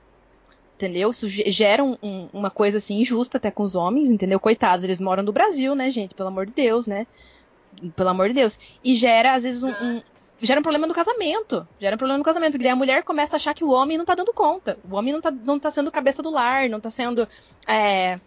Entendeu? 0.77 1.09
Isso 1.09 1.27
ge- 1.27 1.49
gera 1.51 1.83
um- 1.83 1.97
um- 2.03 2.29
uma 2.31 2.51
coisa 2.51 2.77
assim 2.77 3.01
injusta 3.01 3.37
até 3.39 3.49
com 3.49 3.63
os 3.63 3.73
homens, 3.75 4.11
entendeu? 4.11 4.39
Coitados, 4.39 4.83
eles 4.83 4.99
moram 4.99 5.23
no 5.23 5.31
Brasil, 5.31 5.73
né, 5.73 5.89
gente? 5.89 6.13
Pelo 6.13 6.29
amor 6.29 6.45
de 6.45 6.53
Deus, 6.53 6.85
né? 6.85 7.07
Pelo 7.95 8.09
amor 8.09 8.27
de 8.27 8.35
Deus. 8.35 8.59
E 8.83 8.93
gera, 8.95 9.33
às 9.33 9.43
vezes, 9.43 9.63
um. 9.63 9.69
um- 9.71 10.01
gera 10.39 10.59
um 10.59 10.63
problema 10.63 10.85
no 10.85 10.93
casamento. 10.93 11.67
Gera 11.79 11.95
um 11.95 11.97
problema 11.97 12.19
no 12.19 12.23
casamento. 12.23 12.51
Porque 12.51 12.63
daí 12.63 12.71
a 12.73 12.75
mulher 12.75 13.03
começa 13.03 13.35
a 13.35 13.37
achar 13.37 13.55
que 13.55 13.63
o 13.63 13.71
homem 13.71 13.97
não 13.97 14.05
tá 14.05 14.13
dando 14.13 14.31
conta. 14.33 14.77
O 14.89 14.95
homem 14.95 15.11
não 15.11 15.19
tá, 15.19 15.31
não 15.31 15.57
tá 15.59 15.71
sendo 15.71 15.91
cabeça 15.91 16.21
do 16.21 16.29
lar, 16.29 16.69
não 16.69 16.79
tá 16.79 16.91
sendo. 16.91 17.27
é, 17.67 18.19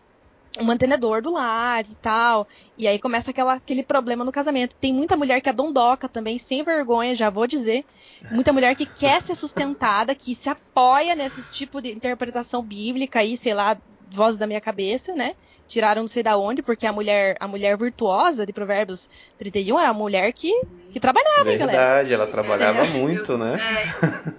um 0.58 0.64
mantenedor 0.64 1.22
do 1.22 1.32
lar 1.32 1.84
e 1.88 1.94
tal. 1.96 2.46
E 2.76 2.88
aí 2.88 2.98
começa 2.98 3.30
aquela, 3.30 3.54
aquele 3.54 3.82
problema 3.82 4.24
no 4.24 4.32
casamento. 4.32 4.74
Tem 4.80 4.92
muita 4.92 5.16
mulher 5.16 5.40
que 5.40 5.48
é 5.48 5.52
dondoca 5.52 6.08
também, 6.08 6.38
sem 6.38 6.62
vergonha, 6.64 7.14
já 7.14 7.30
vou 7.30 7.46
dizer. 7.46 7.84
Muita 8.30 8.52
mulher 8.52 8.74
que 8.74 8.86
quer 8.86 9.20
ser 9.22 9.34
sustentada, 9.34 10.14
que 10.14 10.34
se 10.34 10.48
apoia 10.48 11.14
nesse 11.14 11.50
tipo 11.50 11.80
de 11.80 11.92
interpretação 11.92 12.62
bíblica 12.62 13.20
aí, 13.20 13.36
sei 13.36 13.54
lá, 13.54 13.76
vozes 14.12 14.38
da 14.38 14.46
minha 14.46 14.60
cabeça, 14.60 15.14
né? 15.14 15.34
Tiraram 15.68 16.02
não 16.02 16.08
sei 16.08 16.22
da 16.22 16.36
onde, 16.36 16.62
porque 16.62 16.86
a 16.86 16.92
mulher, 16.92 17.36
a 17.38 17.46
mulher 17.46 17.76
virtuosa 17.78 18.44
de 18.44 18.52
Provérbios 18.52 19.08
31 19.38 19.78
é 19.78 19.86
a 19.86 19.94
mulher 19.94 20.32
que, 20.32 20.50
que 20.92 20.98
trabalhava, 20.98 21.50
hein, 21.50 21.58
galera? 21.58 21.78
Verdade, 21.78 22.12
ela 22.14 22.26
trabalhava 22.26 22.82
É, 22.82 22.86
muito, 22.88 23.32
eu- 23.32 23.38
né? 23.38 23.58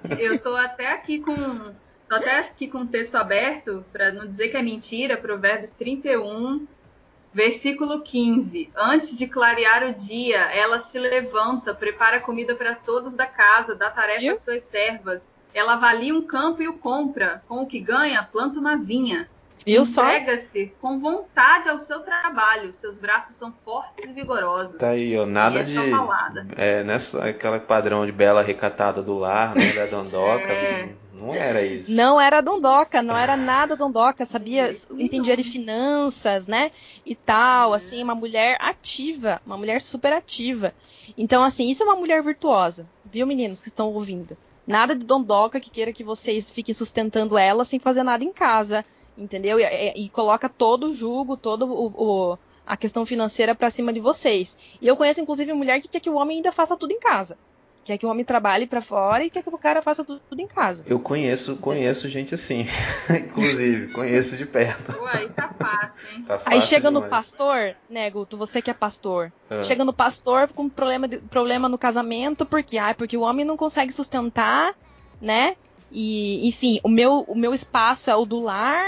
É, 0.09 0.25
eu 0.25 0.39
tô 0.39 0.55
até 0.55 0.87
aqui 0.87 1.19
com. 1.19 1.73
Tô 2.11 2.15
até 2.15 2.39
aqui 2.39 2.67
com 2.67 2.79
o 2.79 2.85
texto 2.85 3.15
aberto, 3.15 3.85
para 3.89 4.11
não 4.11 4.27
dizer 4.27 4.49
que 4.49 4.57
é 4.57 4.61
mentira, 4.61 5.15
Provérbios 5.15 5.71
31, 5.71 6.67
versículo 7.33 8.01
15. 8.01 8.69
Antes 8.75 9.17
de 9.17 9.25
clarear 9.27 9.87
o 9.87 9.93
dia, 9.93 10.39
ela 10.53 10.81
se 10.81 10.99
levanta, 10.99 11.73
prepara 11.73 12.19
comida 12.19 12.53
para 12.53 12.75
todos 12.75 13.13
da 13.13 13.25
casa, 13.25 13.75
dá 13.75 13.89
tarefa 13.89 14.33
às 14.33 14.41
suas 14.41 14.61
servas. 14.63 15.25
Ela 15.53 15.75
avalia 15.75 16.13
um 16.13 16.21
campo 16.21 16.61
e 16.61 16.67
o 16.67 16.73
compra. 16.73 17.41
Com 17.47 17.61
o 17.61 17.65
que 17.65 17.79
ganha, 17.79 18.21
planta 18.23 18.59
uma 18.59 18.75
vinha. 18.75 19.29
Viu 19.65 19.85
só? 19.85 20.03
Entrega-se 20.03 20.73
com 20.81 20.99
vontade 20.99 21.69
ao 21.69 21.79
seu 21.79 22.01
trabalho. 22.01 22.73
Seus 22.73 22.97
braços 22.97 23.37
são 23.37 23.53
fortes 23.63 24.09
e 24.09 24.11
vigorosos. 24.11 24.75
Tá 24.75 24.89
aí, 24.89 25.17
ó, 25.17 25.25
nada 25.25 25.59
e 25.59 25.61
é 25.61 25.63
de. 25.63 25.91
paulada. 25.91 26.45
É, 26.57 26.83
nessa 26.83 27.23
aquela 27.23 27.57
padrão 27.57 28.05
de 28.05 28.11
bela 28.11 28.41
recatada 28.41 29.01
do 29.01 29.17
lar, 29.17 29.55
né? 29.55 29.71
Da 29.71 29.85
dondoca. 29.95 30.51
É. 30.51 30.89
Não 31.13 31.33
era 31.33 31.61
isso. 31.63 31.91
Não 31.91 32.19
era 32.19 32.41
dondoca, 32.41 33.01
não 33.01 33.17
era 33.17 33.35
nada 33.35 33.75
dondoca, 33.75 34.23
sabia? 34.25 34.71
Entendia 34.97 35.35
de 35.35 35.43
finanças, 35.43 36.47
né? 36.47 36.71
E 37.05 37.15
tal, 37.15 37.73
assim, 37.73 38.01
uma 38.03 38.15
mulher 38.15 38.57
ativa, 38.61 39.41
uma 39.45 39.57
mulher 39.57 39.81
super 39.81 40.13
ativa. 40.13 40.73
Então, 41.17 41.43
assim, 41.43 41.69
isso 41.69 41.83
é 41.83 41.85
uma 41.85 41.95
mulher 41.95 42.23
virtuosa, 42.23 42.87
viu, 43.05 43.27
meninos 43.27 43.61
que 43.61 43.67
estão 43.69 43.91
ouvindo? 43.93 44.37
Nada 44.65 44.95
de 44.95 45.05
dondoca 45.05 45.59
que 45.59 45.69
queira 45.69 45.91
que 45.91 46.03
vocês 46.03 46.49
fiquem 46.51 46.73
sustentando 46.73 47.37
ela 47.37 47.65
sem 47.65 47.79
fazer 47.79 48.03
nada 48.03 48.23
em 48.23 48.31
casa, 48.31 48.85
entendeu? 49.17 49.59
E, 49.59 49.63
e- 49.63 50.05
e 50.05 50.09
coloca 50.09 50.47
todo 50.47 50.87
o 50.87 50.93
jugo, 50.93 51.35
todo 51.35 51.65
o, 51.65 51.87
o- 52.31 52.37
a 52.65 52.77
questão 52.77 53.05
financeira 53.05 53.53
pra 53.55 53.69
cima 53.69 53.91
de 53.91 53.99
vocês. 53.99 54.57
E 54.79 54.87
eu 54.87 54.95
conheço, 54.95 55.19
inclusive, 55.19 55.51
mulher 55.51 55.81
que 55.81 55.87
quer 55.89 55.99
que 55.99 56.09
o 56.09 56.15
homem 56.15 56.37
ainda 56.37 56.51
faça 56.51 56.77
tudo 56.77 56.91
em 56.93 56.99
casa. 56.99 57.37
Quer 57.83 57.97
que 57.97 58.05
o 58.05 58.09
homem 58.09 58.23
trabalhe 58.23 58.67
pra 58.67 58.81
fora 58.81 59.23
e 59.23 59.29
quer 59.29 59.41
que 59.41 59.49
o 59.49 59.57
cara 59.57 59.81
faça 59.81 60.05
tudo, 60.05 60.21
tudo 60.29 60.39
em 60.39 60.47
casa. 60.47 60.83
Eu 60.85 60.99
conheço, 60.99 61.57
conheço 61.57 62.07
gente 62.07 62.35
assim. 62.35 62.65
Inclusive, 63.09 63.87
conheço 63.91 64.37
de 64.37 64.45
perto. 64.45 64.95
Uai, 64.99 65.27
tá 65.29 65.49
fácil, 65.59 66.09
hein? 66.15 66.23
Tá 66.23 66.37
fácil 66.37 66.53
Aí 66.53 66.61
chega 66.61 66.91
no 66.91 67.01
pastor, 67.09 67.75
né, 67.89 68.09
Guto, 68.11 68.37
você 68.37 68.61
que 68.61 68.69
é 68.69 68.73
pastor. 68.73 69.33
Ah. 69.49 69.63
Chega 69.63 69.83
no 69.83 69.93
pastor 69.93 70.47
com 70.53 70.69
problema, 70.69 71.07
de- 71.07 71.19
problema 71.21 71.67
no 71.67 71.77
casamento, 71.77 72.45
porque 72.45 72.77
ah, 72.77 72.93
porque 72.93 73.17
o 73.17 73.21
homem 73.21 73.43
não 73.45 73.57
consegue 73.57 73.91
sustentar, 73.91 74.73
né? 75.19 75.55
E, 75.91 76.47
enfim, 76.47 76.79
o 76.83 76.89
meu, 76.89 77.25
o 77.27 77.35
meu 77.35 77.53
espaço 77.53 78.09
é 78.09 78.15
o 78.15 78.25
do 78.25 78.39
lar 78.39 78.85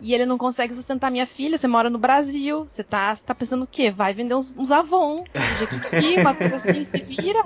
e 0.00 0.12
ele 0.12 0.26
não 0.26 0.36
consegue 0.36 0.74
sustentar 0.74 1.10
minha 1.10 1.26
filha. 1.26 1.56
Você 1.56 1.68
mora 1.68 1.88
no 1.88 1.98
Brasil, 1.98 2.64
você 2.68 2.82
tá, 2.82 3.14
você 3.14 3.22
tá 3.24 3.34
pensando 3.34 3.62
o 3.64 3.68
quê? 3.68 3.90
Vai 3.90 4.12
vender 4.12 4.34
uns, 4.34 4.50
uns 4.56 4.72
Avon, 4.72 5.16
de 5.16 5.30
Jequiti, 5.60 6.20
uma 6.20 6.34
coisa 6.34 6.56
assim, 6.56 6.84
se 6.84 7.00
vira. 7.02 7.40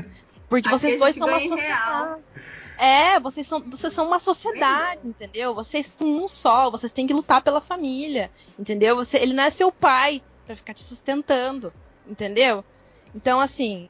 Porque 0.49 0.69
vocês 0.69 0.99
dois 0.99 1.17
são 1.17 1.29
uma 1.29 1.41
sociedade. 1.41 2.23
É, 2.79 3.19
vocês 3.21 3.47
são, 3.47 3.61
vocês 3.71 3.93
são 3.93 4.07
uma 4.07 4.19
sociedade, 4.19 5.01
entendeu? 5.05 5.55
Vocês 5.55 5.87
são 5.97 6.07
um 6.25 6.29
só, 6.29 6.71
vocês 6.71 6.93
têm 6.93 7.07
que 7.07 7.15
lutar 7.15 7.43
pela 7.43 7.61
família, 7.61 8.31
entendeu? 8.59 8.95
Você, 8.97 9.17
ele 9.19 9.33
não 9.33 9.45
é 9.45 9.51
seu 9.51 9.73
pai 9.73 10.23
pra 10.47 10.55
ficar 10.55 10.75
te 10.75 10.85
sustentando, 10.85 11.73
entendeu? 12.07 12.63
Então, 13.15 13.41
assim, 13.41 13.89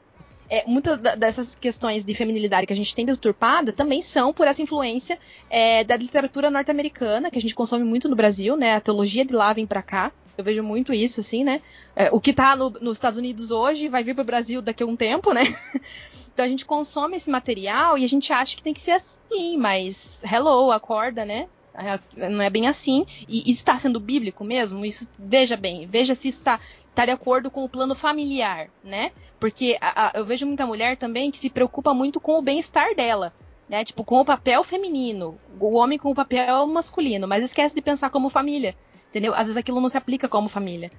é, 0.49 0.63
muitas 0.65 0.97
dessas 1.17 1.53
questões 1.53 2.05
de 2.05 2.13
feminilidade 2.15 2.65
que 2.65 2.71
a 2.71 2.75
gente 2.75 2.95
tem 2.95 3.05
deturpada 3.05 3.73
também 3.73 4.01
são 4.01 4.31
por 4.31 4.47
essa 4.47 4.61
influência 4.61 5.19
é, 5.49 5.83
da 5.83 5.97
literatura 5.97 6.49
norte-americana, 6.49 7.29
que 7.29 7.37
a 7.37 7.41
gente 7.41 7.53
consome 7.53 7.83
muito 7.83 8.07
no 8.07 8.15
Brasil, 8.15 8.55
né? 8.55 8.75
A 8.75 8.79
teologia 8.81 9.25
de 9.25 9.33
lá 9.33 9.51
vem 9.51 9.67
pra 9.67 9.81
cá. 9.83 10.13
Eu 10.37 10.43
vejo 10.45 10.63
muito 10.63 10.93
isso, 10.93 11.19
assim, 11.19 11.43
né? 11.43 11.61
É, 11.93 12.09
o 12.11 12.21
que 12.21 12.31
tá 12.31 12.55
no- 12.55 12.69
nos 12.69 12.97
Estados 12.97 13.17
Unidos 13.19 13.51
hoje 13.51 13.89
vai 13.89 14.01
vir 14.03 14.15
pro 14.15 14.23
Brasil 14.23 14.61
daqui 14.61 14.81
a 14.81 14.85
um 14.85 14.95
tempo, 14.95 15.33
né? 15.33 15.43
Então 16.37 16.45
a 16.45 16.49
gente 16.49 16.67
consome 16.67 17.17
esse 17.17 17.31
material 17.31 17.97
e 17.97 18.03
a 18.03 18.07
gente 18.07 18.31
acha 18.31 18.55
que 18.55 18.61
tem 18.61 18.71
que 18.71 18.79
ser 18.79 18.91
assim, 18.91 19.57
mas 19.57 20.19
hello, 20.23 20.69
acorda, 20.71 21.25
né? 21.25 21.47
É, 21.73 22.29
Não 22.29 22.43
é 22.43 22.47
bem 22.47 22.67
assim. 22.67 23.07
E 23.27 23.39
isso 23.39 23.61
está 23.61 23.75
sendo 23.79 23.99
bíblico 23.99 24.43
mesmo? 24.43 24.85
Isso, 24.85 25.07
veja 25.17 25.57
bem, 25.57 25.87
veja 25.87 26.13
se 26.13 26.27
isso 26.27 26.37
está 26.37 26.59
tá 26.93 27.05
de 27.05 27.11
acordo 27.11 27.49
com 27.49 27.63
o 27.63 27.69
plano 27.69 27.95
familiar, 27.95 28.69
né? 28.83 29.11
Porque 29.39 29.79
a- 29.81 30.09
a- 30.09 30.11
eu 30.13 30.23
vejo 30.27 30.45
muita 30.45 30.67
mulher 30.67 30.95
também 30.95 31.31
que 31.31 31.39
se 31.39 31.49
preocupa 31.49 31.91
muito 31.91 32.21
com 32.21 32.37
o 32.37 32.41
bem-estar 32.43 32.93
dela. 32.95 33.33
Né, 33.67 33.83
tipo, 33.83 34.03
com 34.05 34.19
o 34.19 34.25
papel 34.25 34.63
feminino, 34.63 35.39
o 35.59 35.75
homem 35.75 35.97
com 35.97 36.11
o 36.11 36.15
papel 36.15 36.67
masculino, 36.67 37.27
mas 37.27 37.43
esquece 37.43 37.73
de 37.73 37.81
pensar 37.81 38.11
como 38.11 38.29
família, 38.29 38.75
entendeu? 39.09 39.33
Às 39.33 39.47
vezes 39.47 39.57
aquilo 39.57 39.81
não 39.81 39.89
se 39.89 39.97
aplica 39.97 40.29
como 40.29 40.47
família. 40.47 40.91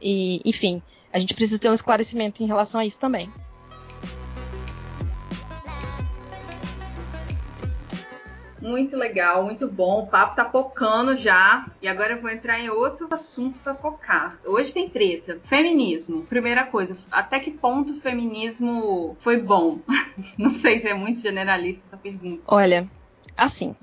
E, 0.00 0.40
enfim, 0.44 0.82
a 1.10 1.18
gente 1.18 1.32
precisa 1.34 1.58
ter 1.58 1.70
um 1.70 1.74
esclarecimento 1.74 2.42
em 2.42 2.46
relação 2.46 2.78
a 2.80 2.84
isso 2.86 2.98
também. 2.98 3.28
Muito 8.62 8.96
legal, 8.96 9.44
muito 9.44 9.66
bom. 9.66 10.02
O 10.02 10.06
papo 10.06 10.36
tá 10.36 10.44
focando 10.44 11.16
já. 11.16 11.66
E 11.82 11.88
agora 11.88 12.12
eu 12.12 12.20
vou 12.20 12.30
entrar 12.30 12.60
em 12.60 12.70
outro 12.70 13.08
assunto 13.10 13.58
pra 13.60 13.74
focar. 13.74 14.38
Hoje 14.44 14.72
tem 14.72 14.88
treta. 14.88 15.38
Feminismo. 15.44 16.22
Primeira 16.22 16.64
coisa, 16.64 16.96
até 17.10 17.40
que 17.40 17.50
ponto 17.50 17.92
o 17.92 18.00
feminismo 18.00 19.16
foi 19.20 19.36
bom? 19.40 19.78
Não 20.38 20.50
sei 20.50 20.80
se 20.80 20.88
é 20.88 20.94
muito 20.94 21.20
generalista 21.20 21.82
essa 21.88 21.96
pergunta. 21.96 22.42
Olha, 22.46 22.86
assim. 23.36 23.74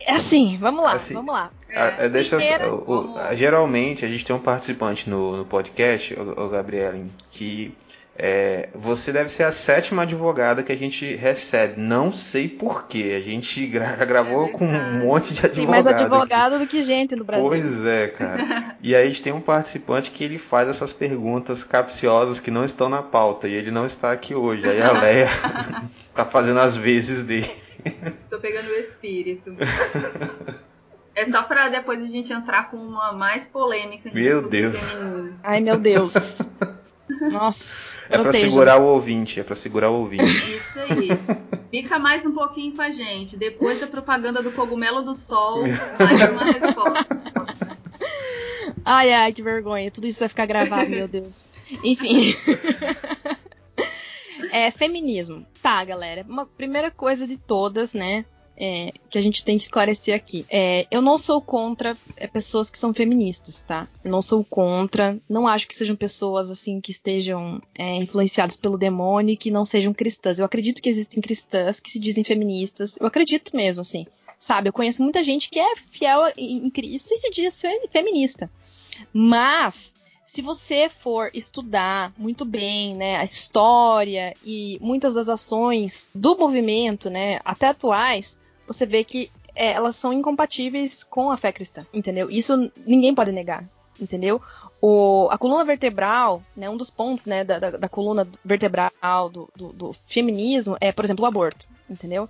É 0.00 0.14
assim, 0.14 0.56
vamos 0.58 0.82
lá, 0.82 0.92
Assim, 0.92 1.14
vamos 1.14 1.32
lá. 1.32 1.50
Ah, 1.74 1.94
é, 2.04 2.08
deixa 2.08 2.36
eu 2.36 2.40
só- 2.40 2.46
Primeiro, 2.46 2.74
o- 2.86 2.92
o- 2.92 3.14
vamos- 3.14 3.36
geralmente 3.38 4.04
a 4.04 4.08
gente 4.08 4.24
tem 4.24 4.34
um 4.34 4.40
participante 4.40 5.08
no, 5.08 5.36
no 5.36 5.44
podcast, 5.44 6.14
o, 6.14 6.48
Gabriela, 6.48 6.98
que 7.30 7.74
é, 8.18 8.68
você 8.74 9.12
deve 9.12 9.28
ser 9.28 9.42
a 9.44 9.50
sétima 9.52 10.02
advogada 10.02 10.62
que 10.62 10.72
a 10.72 10.76
gente 10.76 11.14
recebe. 11.16 11.80
Não 11.80 12.10
sei 12.10 12.48
porquê. 12.48 13.14
A 13.16 13.20
gente 13.20 13.64
gra- 13.68 13.96
gravou 14.04 14.46
É 14.46 14.52
com 14.52 14.66
um 14.66 14.92
monte 15.06 15.34
de 15.34 15.42
Tem 15.42 15.50
advogado. 15.50 15.84
mais 15.84 15.86
aqui. 15.96 16.02
advogado 16.04 16.58
do 16.58 16.66
que 16.66 16.82
gente 16.82 17.14
no 17.16 17.24
Brasil. 17.24 17.44
Pois 17.46 17.84
é, 17.84 18.08
cara. 18.08 18.76
E 18.82 18.94
aí 18.94 19.04
a 19.04 19.08
gente 19.08 19.22
tem 19.22 19.32
um 19.32 19.40
participante 19.40 20.10
que 20.10 20.24
ele 20.24 20.38
faz 20.38 20.68
essas 20.68 20.92
perguntas 20.92 21.62
capciosas 21.64 22.40
que 22.40 22.50
não 22.50 22.64
estão 22.64 22.88
na 22.88 23.02
pauta. 23.02 23.46
E 23.48 23.52
ele 23.54 23.70
não 23.70 23.84
está 23.86 24.12
aqui 24.12 24.34
hoje. 24.34 24.68
Aí 24.68 24.80
a 24.80 24.92
Leia 24.98 25.28
tá 26.14 26.24
fazendo 26.24 26.60
as 26.60 26.76
vezes 26.76 27.22
dele. 27.24 27.50
Tô 28.30 28.38
pegando 28.38 28.68
o 28.68 28.74
espírito. 28.74 29.54
É 31.14 31.24
só 31.30 31.42
pra 31.44 31.68
depois 31.68 32.02
a 32.02 32.06
gente 32.06 32.32
entrar 32.32 32.70
com 32.70 32.76
uma 32.76 33.12
mais 33.12 33.46
polêmica. 33.46 34.10
Meu 34.12 34.46
Deus. 34.48 34.90
feminismo. 34.90 35.40
Ai, 35.42 35.60
meu 35.60 35.76
Deus. 35.78 36.14
Nossa. 37.20 37.94
É 38.06 38.14
pra 38.14 38.22
proteja. 38.24 38.48
segurar 38.48 38.78
o 38.78 38.84
ouvinte, 38.84 39.40
é 39.40 39.42
pra 39.42 39.56
segurar 39.56 39.90
o 39.90 40.00
ouvinte. 40.00 40.24
Isso 40.24 40.78
aí. 40.78 41.08
Fica 41.70 41.98
mais 41.98 42.24
um 42.24 42.32
pouquinho 42.32 42.74
com 42.74 42.82
a 42.82 42.90
gente. 42.90 43.36
Depois 43.36 43.80
da 43.80 43.86
propaganda 43.86 44.42
do 44.42 44.52
cogumelo 44.52 45.02
do 45.02 45.14
sol, 45.14 45.62
mais 45.98 46.30
uma 46.30 46.44
resposta. 46.44 47.06
Ai, 48.84 49.12
ai, 49.12 49.32
que 49.32 49.42
vergonha. 49.42 49.90
Tudo 49.90 50.06
isso 50.06 50.20
vai 50.20 50.28
ficar 50.28 50.46
gravado, 50.46 50.88
meu 50.88 51.08
Deus. 51.08 51.48
Enfim. 51.82 52.36
é, 54.52 54.70
feminismo. 54.70 55.44
Tá, 55.60 55.84
galera. 55.84 56.24
Uma 56.28 56.46
primeira 56.46 56.88
coisa 56.88 57.26
de 57.26 57.36
todas, 57.36 57.92
né? 57.92 58.24
É, 58.58 58.92
que 59.10 59.18
a 59.18 59.20
gente 59.20 59.44
tem 59.44 59.58
que 59.58 59.64
esclarecer 59.64 60.14
aqui. 60.14 60.46
É, 60.48 60.86
eu 60.90 61.02
não 61.02 61.18
sou 61.18 61.42
contra 61.42 61.94
é, 62.16 62.26
pessoas 62.26 62.70
que 62.70 62.78
são 62.78 62.94
feministas, 62.94 63.62
tá? 63.62 63.86
Eu 64.02 64.10
não 64.10 64.22
sou 64.22 64.42
contra, 64.42 65.18
não 65.28 65.46
acho 65.46 65.68
que 65.68 65.74
sejam 65.74 65.94
pessoas 65.94 66.50
assim 66.50 66.80
que 66.80 66.90
estejam 66.90 67.60
é, 67.74 67.96
influenciadas 67.96 68.56
pelo 68.56 68.78
demônio 68.78 69.34
e 69.34 69.36
que 69.36 69.50
não 69.50 69.64
sejam 69.64 69.92
cristãs. 69.92 70.38
Eu 70.38 70.46
acredito 70.46 70.80
que 70.80 70.88
existem 70.88 71.20
cristãs 71.20 71.80
que 71.80 71.90
se 71.90 71.98
dizem 71.98 72.24
feministas. 72.24 72.96
Eu 72.98 73.06
acredito 73.06 73.54
mesmo, 73.54 73.82
assim. 73.82 74.06
Sabe, 74.38 74.68
eu 74.68 74.72
conheço 74.72 75.02
muita 75.02 75.22
gente 75.22 75.50
que 75.50 75.58
é 75.58 75.76
fiel 75.90 76.22
em 76.36 76.68
Cristo 76.70 77.12
e 77.12 77.18
se 77.18 77.30
diz 77.30 77.54
ser 77.54 77.78
feminista. 77.90 78.50
Mas 79.12 79.94
se 80.26 80.42
você 80.42 80.88
for 80.88 81.30
estudar 81.32 82.12
muito 82.18 82.44
bem, 82.44 82.94
né, 82.96 83.16
a 83.16 83.24
história 83.24 84.34
e 84.44 84.76
muitas 84.80 85.14
das 85.14 85.28
ações 85.28 86.10
do 86.12 86.36
movimento, 86.36 87.08
né, 87.08 87.40
até 87.44 87.68
atuais, 87.68 88.36
você 88.66 88.86
vê 88.86 89.04
que 89.04 89.30
é, 89.54 89.72
elas 89.72 89.96
são 89.96 90.12
incompatíveis 90.12 91.02
com 91.02 91.30
a 91.30 91.36
fé 91.36 91.50
cristã, 91.50 91.86
entendeu? 91.92 92.30
Isso 92.30 92.70
ninguém 92.86 93.14
pode 93.14 93.32
negar, 93.32 93.64
entendeu? 94.00 94.40
O, 94.80 95.28
a 95.30 95.38
coluna 95.38 95.64
vertebral, 95.64 96.42
né, 96.56 96.68
um 96.68 96.76
dos 96.76 96.90
pontos 96.90 97.24
né, 97.24 97.42
da, 97.42 97.58
da, 97.58 97.70
da 97.70 97.88
coluna 97.88 98.28
vertebral 98.44 99.30
do, 99.30 99.48
do, 99.56 99.72
do, 99.72 99.96
feminismo 100.06 100.76
é, 100.80 100.92
por 100.92 101.04
exemplo, 101.04 101.24
o 101.24 101.28
aborto, 101.28 101.66
entendeu? 101.88 102.28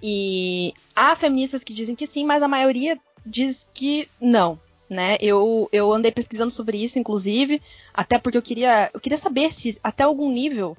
E 0.00 0.72
há 0.94 1.16
feministas 1.16 1.64
que 1.64 1.74
dizem 1.74 1.96
que 1.96 2.06
sim, 2.06 2.24
mas 2.24 2.42
a 2.42 2.48
maioria 2.48 2.96
diz 3.26 3.68
que 3.74 4.08
não, 4.20 4.58
né? 4.88 5.16
Eu, 5.20 5.68
eu 5.72 5.92
andei 5.92 6.12
pesquisando 6.12 6.52
sobre 6.52 6.82
isso, 6.82 6.98
inclusive, 6.98 7.60
até 7.92 8.18
porque 8.18 8.38
eu 8.38 8.42
queria, 8.42 8.90
eu 8.94 9.00
queria 9.00 9.18
saber 9.18 9.52
se 9.52 9.78
até 9.82 10.04
algum 10.04 10.30
nível 10.30 10.76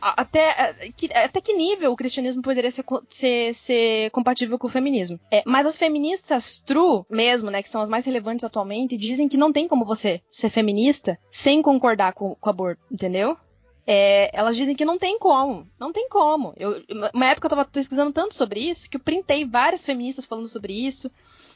até 0.00 0.74
que, 0.96 1.12
até 1.12 1.40
que 1.40 1.52
nível 1.52 1.92
o 1.92 1.96
cristianismo 1.96 2.42
poderia 2.42 2.70
ser, 2.70 2.84
ser, 3.08 3.54
ser 3.54 4.10
compatível 4.10 4.58
com 4.58 4.66
o 4.66 4.70
feminismo. 4.70 5.18
É, 5.30 5.42
mas 5.46 5.66
as 5.66 5.76
feministas 5.76 6.62
true 6.64 7.04
mesmo, 7.08 7.50
né, 7.50 7.62
que 7.62 7.68
são 7.68 7.80
as 7.80 7.88
mais 7.88 8.04
relevantes 8.04 8.44
atualmente, 8.44 8.96
dizem 8.96 9.28
que 9.28 9.36
não 9.36 9.52
tem 9.52 9.68
como 9.68 9.84
você 9.84 10.20
ser 10.30 10.50
feminista 10.50 11.18
sem 11.30 11.62
concordar 11.62 12.12
com, 12.12 12.34
com 12.34 12.48
o 12.48 12.50
aborto, 12.50 12.82
entendeu? 12.90 13.36
É, 13.86 14.30
elas 14.32 14.54
dizem 14.54 14.76
que 14.76 14.84
não 14.84 14.98
tem 14.98 15.18
como, 15.18 15.66
não 15.78 15.92
tem 15.92 16.08
como. 16.08 16.54
Eu, 16.56 16.82
uma 17.12 17.26
época 17.26 17.46
eu 17.46 17.50
tava 17.50 17.64
pesquisando 17.64 18.12
tanto 18.12 18.34
sobre 18.34 18.60
isso 18.60 18.88
que 18.88 18.96
eu 18.96 19.00
printei 19.00 19.44
várias 19.44 19.84
feministas 19.84 20.24
falando 20.24 20.46
sobre 20.46 20.72
isso 20.72 21.10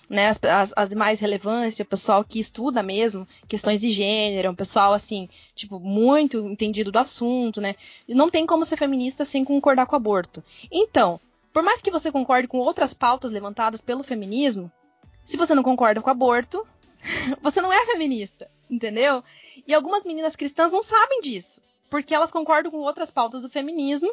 né, 0.08 0.28
as, 0.28 0.72
as, 0.76 0.92
mais 0.92 1.20
relevâncias, 1.20 1.84
o 1.84 1.88
pessoal 1.88 2.24
que 2.24 2.38
estuda 2.38 2.82
mesmo 2.82 3.26
questões 3.48 3.80
de 3.80 3.90
gênero, 3.90 4.50
um 4.50 4.54
pessoal 4.54 4.92
assim, 4.92 5.28
tipo, 5.54 5.78
muito 5.78 6.38
entendido 6.48 6.92
do 6.92 6.98
assunto, 6.98 7.60
né? 7.60 7.74
Não 8.08 8.30
tem 8.30 8.46
como 8.46 8.64
ser 8.64 8.76
feminista 8.76 9.24
sem 9.24 9.44
concordar 9.44 9.86
com 9.86 9.94
o 9.94 9.96
aborto. 9.96 10.42
Então, 10.70 11.20
por 11.52 11.62
mais 11.62 11.80
que 11.80 11.90
você 11.90 12.12
concorde 12.12 12.48
com 12.48 12.58
outras 12.58 12.92
pautas 12.92 13.32
levantadas 13.32 13.80
pelo 13.80 14.02
feminismo, 14.02 14.70
se 15.24 15.36
você 15.36 15.54
não 15.54 15.62
concorda 15.62 16.00
com 16.02 16.08
o 16.08 16.12
aborto, 16.12 16.66
você 17.40 17.60
não 17.60 17.72
é 17.72 17.86
feminista, 17.86 18.50
entendeu? 18.70 19.22
E 19.66 19.72
algumas 19.72 20.04
meninas 20.04 20.36
cristãs 20.36 20.72
não 20.72 20.82
sabem 20.82 21.20
disso, 21.20 21.62
porque 21.88 22.14
elas 22.14 22.30
concordam 22.30 22.70
com 22.70 22.78
outras 22.78 23.10
pautas 23.10 23.42
do 23.42 23.48
feminismo, 23.48 24.12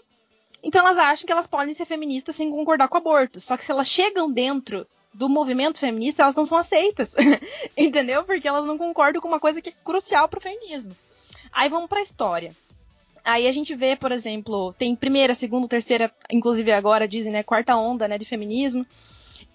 então 0.63 0.85
elas 0.85 0.97
acham 0.97 1.25
que 1.25 1.31
elas 1.31 1.47
podem 1.47 1.73
ser 1.73 1.85
feministas 1.85 2.35
sem 2.35 2.49
concordar 2.51 2.87
com 2.87 2.95
o 2.95 2.99
aborto. 2.99 3.41
Só 3.41 3.57
que 3.57 3.65
se 3.65 3.71
elas 3.71 3.87
chegam 3.87 4.31
dentro 4.31 4.87
do 5.13 5.27
movimento 5.27 5.79
feminista, 5.79 6.23
elas 6.23 6.35
não 6.35 6.45
são 6.45 6.57
aceitas. 6.57 7.15
Entendeu? 7.77 8.23
Porque 8.23 8.47
elas 8.47 8.65
não 8.65 8.77
concordam 8.77 9.21
com 9.21 9.27
uma 9.27 9.39
coisa 9.39 9.61
que 9.61 9.69
é 9.69 9.73
crucial 9.83 10.27
para 10.27 10.39
o 10.39 10.41
feminismo. 10.41 10.95
Aí 11.51 11.69
vamos 11.69 11.89
para 11.89 11.99
a 11.99 12.03
história. 12.03 12.55
Aí 13.23 13.47
a 13.47 13.51
gente 13.51 13.75
vê, 13.75 13.95
por 13.95 14.11
exemplo, 14.11 14.73
tem 14.73 14.95
primeira, 14.95 15.35
segunda, 15.35 15.67
terceira, 15.67 16.11
inclusive 16.31 16.71
agora 16.71 17.07
dizem, 17.07 17.31
né, 17.31 17.43
quarta 17.43 17.75
onda, 17.75 18.07
né, 18.07 18.17
de 18.17 18.25
feminismo. 18.25 18.85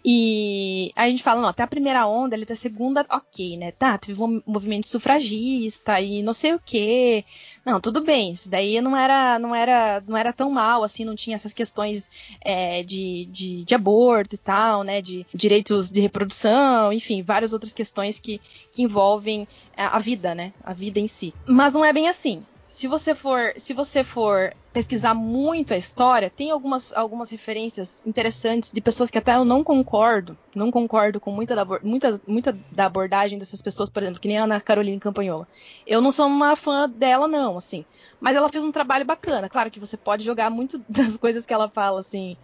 E 0.09 0.92
a 0.95 1.09
gente 1.09 1.25
fala, 1.25 1.40
não, 1.40 1.49
até 1.49 1.64
a 1.64 1.66
primeira 1.66 2.07
onda, 2.07 2.37
ele 2.37 2.45
até 2.45 2.53
a 2.53 2.57
segunda, 2.57 3.05
ok, 3.11 3.57
né? 3.57 3.73
Tá, 3.73 3.99
teve 3.99 4.23
um 4.23 4.40
movimento 4.47 4.87
sufragista 4.87 6.01
e 6.01 6.23
não 6.23 6.33
sei 6.33 6.55
o 6.55 6.61
quê. 6.64 7.25
Não, 7.64 7.81
tudo 7.81 8.01
bem, 8.05 8.31
isso 8.31 8.49
daí 8.49 8.81
não 8.81 8.97
era, 8.97 9.37
não 9.40 9.53
era, 9.53 10.01
não 10.07 10.16
era 10.16 10.33
tão 10.33 10.49
mal, 10.49 10.85
assim, 10.85 11.05
não 11.05 11.16
tinha 11.16 11.35
essas 11.35 11.53
questões 11.53 12.09
é, 12.40 12.85
de, 12.85 13.27
de, 13.33 13.64
de, 13.64 13.75
aborto 13.75 14.37
e 14.37 14.38
tal, 14.38 14.85
né? 14.85 15.03
De 15.03 15.27
direitos 15.35 15.90
de 15.90 16.01
reprodução, 16.01 16.92
enfim, 16.92 17.21
várias 17.21 17.53
outras 17.53 17.73
questões 17.73 18.21
que, 18.21 18.40
que 18.73 18.85
envolvem 18.85 19.49
a 19.77 19.99
vida, 19.99 20.37
né? 20.37 20.53
A 20.62 20.73
vida 20.73 21.01
em 21.01 21.09
si. 21.09 21.35
Mas 21.45 21.75
não 21.75 21.85
é 21.85 21.92
bem 21.92 22.09
assim 22.09 22.45
se 22.77 22.87
você 22.87 23.15
for, 23.15 23.55
se 23.57 23.73
você 23.73 24.05
for 24.05 24.53
pesquisar 24.71 25.15
muito 25.15 25.73
a 25.73 25.79
história, 25.79 26.29
tem 26.29 26.51
algumas, 26.51 26.93
algumas 26.93 27.31
referências 27.31 28.03
interessantes 28.05 28.71
de 28.71 28.83
pessoas 28.83 29.11
que 29.11 29.17
até 29.17 29.35
eu 29.35 29.47
não 29.47 29.65
concordo, 29.65 30.37
não 30.55 30.71
concordo 30.71 31.19
com 31.19 31.31
muita 31.31 31.57
da, 31.57 31.65
muita, 31.83 32.21
muita 32.27 32.53
da 32.71 32.85
abordagem 32.85 33.39
dessas 33.39 33.62
pessoas, 33.62 33.89
por 33.89 34.03
exemplo, 34.03 34.21
que 34.21 34.29
nem 34.29 34.37
a 34.37 34.45
Ana 34.45 34.61
Carolina 34.61 35.01
Campanhola. 35.01 35.49
Eu 35.87 36.03
não 36.03 36.11
sou 36.11 36.27
uma 36.27 36.55
fã 36.55 36.87
dela, 36.87 37.27
não, 37.27 37.57
assim. 37.57 37.83
Mas 38.21 38.37
ela 38.37 38.51
fez 38.51 38.62
um 38.62 38.71
trabalho 38.71 39.07
bacana. 39.07 39.49
Claro 39.49 39.71
que 39.71 39.81
você 39.81 39.97
pode 39.97 40.23
jogar 40.23 40.51
muito 40.51 40.79
das 40.87 41.17
coisas 41.17 41.47
que 41.47 41.55
ela 41.55 41.71
fala, 41.71 42.01
assim, 42.01 42.37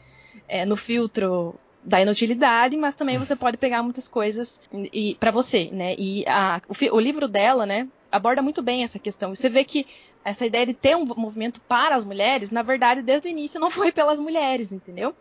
é, 0.49 0.65
no 0.65 0.79
filtro 0.79 1.55
da 1.85 2.01
inutilidade, 2.01 2.75
mas 2.79 2.95
também 2.95 3.19
você 3.19 3.37
pode 3.37 3.59
pegar 3.59 3.83
muitas 3.83 4.09
coisas 4.09 4.59
e 4.73 5.15
para 5.17 5.31
você, 5.31 5.69
né? 5.71 5.95
E 5.99 6.25
a, 6.27 6.63
o, 6.67 6.97
o 6.97 7.01
livro 7.01 7.29
dela, 7.29 7.67
né, 7.67 7.87
aborda 8.13 8.43
muito 8.43 8.63
bem 8.63 8.85
essa 8.85 8.99
questão. 8.99 9.35
Você 9.35 9.49
vê 9.49 9.65
que 9.65 9.87
essa 10.25 10.47
ideia 10.47 10.67
de 10.67 10.75
ter 10.75 10.97
um 10.97 11.05
movimento 11.05 11.61
para 11.63 11.97
as 11.97 12.05
mulheres, 12.05 12.51
na 12.51 12.63
verdade, 12.63 13.03
desde 13.03 13.27
o 13.27 13.31
início 13.31 13.59
não 13.59 13.71
foi 13.71 13.91
pelas 13.91 14.21
mulheres, 14.21 14.71
entendeu? 14.71 15.15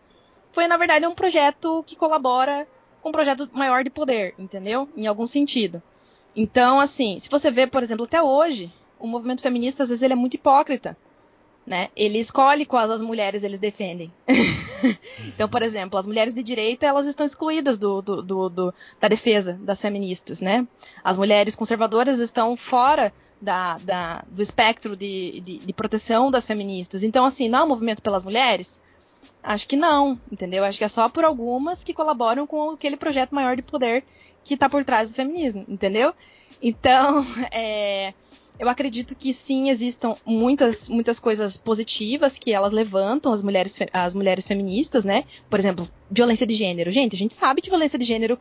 Foi, 0.52 0.68
na 0.68 0.76
verdade, 0.76 1.06
um 1.06 1.14
projeto 1.14 1.82
que 1.86 1.96
colabora 1.96 2.68
com 3.00 3.08
um 3.08 3.12
projeto 3.12 3.48
maior 3.52 3.82
de 3.82 3.90
poder, 3.90 4.34
entendeu? 4.38 4.88
Em 4.96 5.06
algum 5.06 5.26
sentido. 5.26 5.82
Então, 6.36 6.78
assim, 6.78 7.18
se 7.18 7.28
você 7.28 7.50
vê, 7.50 7.66
por 7.66 7.82
exemplo, 7.82 8.04
até 8.04 8.22
hoje, 8.22 8.70
o 8.98 9.06
movimento 9.06 9.42
feminista, 9.42 9.82
às 9.82 9.88
vezes, 9.88 10.02
ele 10.02 10.12
é 10.12 10.16
muito 10.16 10.34
hipócrita. 10.34 10.96
Né? 11.64 11.90
Ele 11.94 12.18
escolhe 12.18 12.66
quais 12.66 12.90
as 12.90 13.00
mulheres 13.00 13.44
eles 13.44 13.60
defendem. 13.60 14.12
então, 15.28 15.48
por 15.48 15.62
exemplo, 15.62 15.96
as 15.96 16.06
mulheres 16.06 16.34
de 16.34 16.42
direita 16.42 16.86
elas 16.86 17.06
estão 17.06 17.24
excluídas 17.24 17.78
do, 17.78 18.02
do, 18.02 18.20
do, 18.20 18.48
do, 18.48 18.74
da 19.00 19.06
defesa 19.06 19.56
das 19.62 19.80
feministas, 19.80 20.40
né? 20.40 20.66
As 21.04 21.16
mulheres 21.16 21.54
conservadoras 21.54 22.18
estão 22.18 22.56
fora 22.56 23.12
da, 23.40 23.78
da, 23.78 24.24
do 24.28 24.40
espectro 24.40 24.96
de, 24.96 25.40
de, 25.40 25.58
de, 25.58 25.72
proteção 25.72 26.30
das 26.30 26.46
feministas. 26.46 27.04
Então, 27.04 27.24
assim, 27.24 27.48
não 27.48 27.64
um 27.64 27.68
movimento 27.68 28.02
pelas 28.02 28.24
mulheres? 28.24 28.80
Acho 29.42 29.66
que 29.66 29.76
não, 29.76 30.18
entendeu? 30.30 30.64
Acho 30.64 30.78
que 30.78 30.84
é 30.84 30.88
só 30.88 31.08
por 31.08 31.24
algumas 31.24 31.82
que 31.82 31.92
colaboram 31.92 32.46
com 32.46 32.70
aquele 32.70 32.96
projeto 32.96 33.34
maior 33.34 33.56
de 33.56 33.62
poder 33.62 34.04
que 34.44 34.54
está 34.54 34.68
por 34.68 34.84
trás 34.84 35.10
do 35.10 35.16
feminismo, 35.16 35.64
entendeu? 35.68 36.14
Então, 36.62 37.26
é, 37.50 38.14
eu 38.58 38.68
acredito 38.68 39.16
que 39.16 39.32
sim, 39.32 39.70
existam 39.70 40.16
muitas, 40.24 40.88
muitas 40.88 41.18
coisas 41.18 41.56
positivas 41.56 42.38
que 42.38 42.52
elas 42.52 42.72
levantam, 42.72 43.32
as 43.32 43.42
mulheres, 43.42 43.76
as 43.92 44.14
mulheres 44.14 44.46
feministas, 44.46 45.04
né? 45.04 45.24
Por 45.50 45.58
exemplo, 45.58 45.88
violência 46.10 46.46
de 46.46 46.54
gênero. 46.54 46.90
Gente, 46.90 47.14
a 47.14 47.18
gente 47.18 47.34
sabe 47.34 47.60
que 47.60 47.70
violência 47.70 47.98
de 47.98 48.04
gênero 48.04 48.38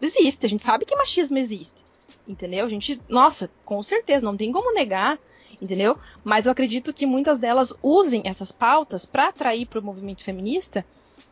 existe, 0.00 0.46
a 0.46 0.48
gente 0.48 0.62
sabe 0.62 0.84
que 0.84 0.94
machismo 0.94 1.38
existe 1.38 1.84
entendeu? 2.26 2.64
A 2.64 2.68
gente, 2.68 3.00
nossa, 3.08 3.50
com 3.64 3.82
certeza, 3.82 4.24
não 4.24 4.36
tem 4.36 4.50
como 4.50 4.74
negar, 4.74 5.18
entendeu? 5.60 5.96
Mas 6.24 6.46
eu 6.46 6.52
acredito 6.52 6.92
que 6.92 7.06
muitas 7.06 7.38
delas 7.38 7.72
usem 7.82 8.22
essas 8.24 8.50
pautas 8.50 9.06
para 9.06 9.28
atrair 9.28 9.66
para 9.66 9.80
o 9.80 9.84
movimento 9.84 10.24
feminista, 10.24 10.84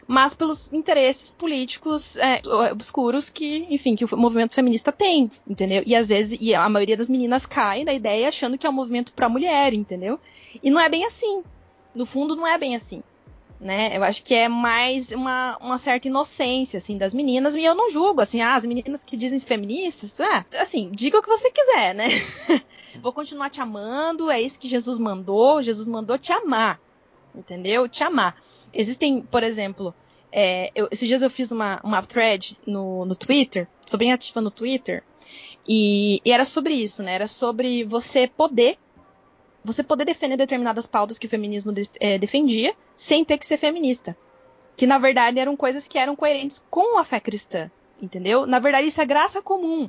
mas 0.06 0.34
pelos 0.34 0.72
interesses 0.72 1.30
políticos 1.30 2.16
é, 2.16 2.42
obscuros 2.72 3.30
que, 3.30 3.66
enfim, 3.70 3.96
que 3.96 4.04
o 4.04 4.16
movimento 4.16 4.54
feminista 4.54 4.92
tem, 4.92 5.30
entendeu? 5.46 5.82
E 5.86 5.94
às 5.94 6.06
vezes, 6.06 6.38
e 6.40 6.54
a 6.54 6.68
maioria 6.68 6.96
das 6.96 7.08
meninas 7.08 7.46
cai 7.46 7.84
na 7.84 7.94
ideia 7.94 8.28
achando 8.28 8.58
que 8.58 8.66
é 8.66 8.70
um 8.70 8.74
movimento 8.74 9.12
para 9.14 9.28
mulher, 9.28 9.72
entendeu? 9.72 10.20
E 10.62 10.70
não 10.70 10.80
é 10.80 10.88
bem 10.88 11.04
assim. 11.04 11.42
No 11.94 12.04
fundo, 12.04 12.36
não 12.36 12.46
é 12.46 12.58
bem 12.58 12.76
assim 12.76 13.02
né? 13.64 13.96
Eu 13.96 14.04
acho 14.04 14.22
que 14.22 14.34
é 14.34 14.48
mais 14.48 15.10
uma, 15.10 15.56
uma 15.58 15.78
certa 15.78 16.06
inocência, 16.06 16.78
assim, 16.78 16.98
das 16.98 17.14
meninas, 17.14 17.54
e 17.54 17.64
eu 17.64 17.74
não 17.74 17.90
julgo, 17.90 18.20
assim, 18.20 18.40
ah, 18.40 18.54
as 18.54 18.66
meninas 18.66 19.02
que 19.02 19.16
dizem 19.16 19.38
feministas, 19.38 20.20
ah, 20.20 20.44
assim, 20.58 20.90
diga 20.92 21.18
o 21.18 21.22
que 21.22 21.28
você 21.28 21.50
quiser, 21.50 21.94
né? 21.94 22.08
Vou 23.02 23.12
continuar 23.12 23.50
te 23.50 23.60
amando, 23.60 24.30
é 24.30 24.40
isso 24.40 24.60
que 24.60 24.68
Jesus 24.68 24.98
mandou, 24.98 25.62
Jesus 25.62 25.88
mandou 25.88 26.18
te 26.18 26.32
amar, 26.32 26.78
entendeu? 27.34 27.88
Te 27.88 28.04
amar. 28.04 28.36
Existem, 28.72 29.22
por 29.22 29.42
exemplo, 29.42 29.94
é, 30.32 30.70
eu, 30.74 30.88
esses 30.90 31.06
dias 31.06 31.22
eu 31.22 31.30
fiz 31.30 31.50
uma, 31.50 31.80
uma 31.82 32.02
thread 32.02 32.58
no, 32.66 33.04
no 33.04 33.14
Twitter, 33.14 33.68
sou 33.86 33.98
bem 33.98 34.12
ativa 34.12 34.40
no 34.40 34.50
Twitter, 34.50 35.02
e, 35.66 36.20
e 36.24 36.32
era 36.32 36.44
sobre 36.44 36.74
isso, 36.74 37.02
né? 37.02 37.14
Era 37.14 37.26
sobre 37.26 37.84
você 37.84 38.26
poder 38.26 38.78
você 39.64 39.82
poder 39.82 40.04
defender 40.04 40.36
determinadas 40.36 40.86
pautas 40.86 41.18
que 41.18 41.26
o 41.26 41.30
feminismo 41.30 41.72
de, 41.72 41.88
é, 41.98 42.18
defendia 42.18 42.74
sem 42.94 43.24
ter 43.24 43.38
que 43.38 43.46
ser 43.46 43.56
feminista. 43.56 44.14
Que 44.76 44.86
na 44.86 44.98
verdade 44.98 45.38
eram 45.38 45.56
coisas 45.56 45.88
que 45.88 45.98
eram 45.98 46.14
coerentes 46.14 46.62
com 46.68 46.98
a 46.98 47.04
fé 47.04 47.18
cristã. 47.18 47.70
Entendeu? 48.00 48.44
Na 48.46 48.58
verdade, 48.58 48.88
isso 48.88 49.00
é 49.00 49.06
graça 49.06 49.40
comum. 49.40 49.88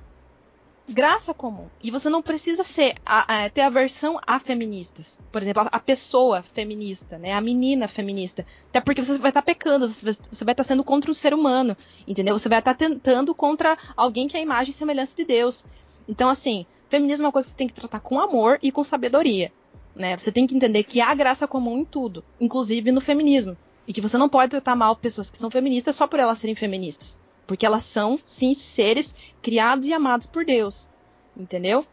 Graça 0.87 1.33
comum. 1.33 1.67
E 1.81 1.89
você 1.89 2.09
não 2.09 2.21
precisa 2.21 2.63
ser 2.63 2.95
a, 3.05 3.45
a, 3.45 3.49
ter 3.49 3.61
aversão 3.61 4.19
a 4.25 4.39
feministas. 4.39 5.19
Por 5.31 5.41
exemplo, 5.41 5.63
a, 5.63 5.77
a, 5.77 5.79
pessoa 5.79 6.41
feminista, 6.41 7.17
né? 7.17 7.33
A 7.33 7.41
menina 7.41 7.87
feminista. 7.87 8.45
Até 8.69 8.79
porque 8.79 9.03
você 9.03 9.17
vai 9.17 9.31
estar 9.31 9.41
tá 9.41 9.45
pecando, 9.45 9.89
você 9.89 10.05
você 10.05 10.45
vai 10.45 10.53
estar 10.53 10.63
tá 10.63 10.63
sendo 10.63 10.83
contra 10.83 11.09
um 11.09 11.13
ser 11.13 11.33
humano, 11.33 11.75
entendeu? 12.07 12.37
Você 12.37 12.49
vai 12.49 12.59
estar 12.59 12.73
tá 12.73 12.77
tentando 12.77 13.33
contra 13.33 13.77
alguém 13.95 14.27
que 14.27 14.37
é 14.37 14.39
a 14.39 14.43
imagem 14.43 14.71
e 14.71 14.73
semelhança 14.73 15.15
de 15.15 15.25
Deus. 15.25 15.65
Então, 16.07 16.29
assim, 16.29 16.65
feminismo 16.89 17.25
é 17.25 17.27
uma 17.27 17.33
coisa 17.33 17.47
que 17.47 17.51
você 17.51 17.57
tem 17.57 17.67
que 17.67 17.73
tratar 17.73 17.99
com 17.99 18.19
amor 18.19 18.59
e 18.61 18.71
com 18.71 18.83
sabedoria. 18.83 19.51
Né? 19.95 20.17
Você 20.17 20.31
tem 20.31 20.45
que 20.45 20.55
entender 20.55 20.83
que 20.83 21.01
há 21.01 21.13
graça 21.15 21.47
comum 21.47 21.79
em 21.79 21.85
tudo, 21.85 22.23
inclusive 22.39 22.91
no 22.91 23.01
feminismo. 23.01 23.57
E 23.87 23.93
que 23.93 24.01
você 24.01 24.17
não 24.17 24.27
pode 24.27 24.49
tratar 24.49 24.75
mal 24.75 24.95
pessoas 24.95 25.29
que 25.29 25.37
são 25.37 25.49
feministas 25.49 25.95
só 25.95 26.07
por 26.07 26.19
elas 26.19 26.37
serem 26.37 26.55
feministas. 26.55 27.19
Porque 27.45 27.65
elas 27.65 27.83
são, 27.83 28.19
sim, 28.23 28.53
seres 28.53 29.15
criados 29.41 29.87
e 29.87 29.93
amados 29.93 30.27
por 30.27 30.45
Deus. 30.45 30.89
Entendeu? 31.37 31.85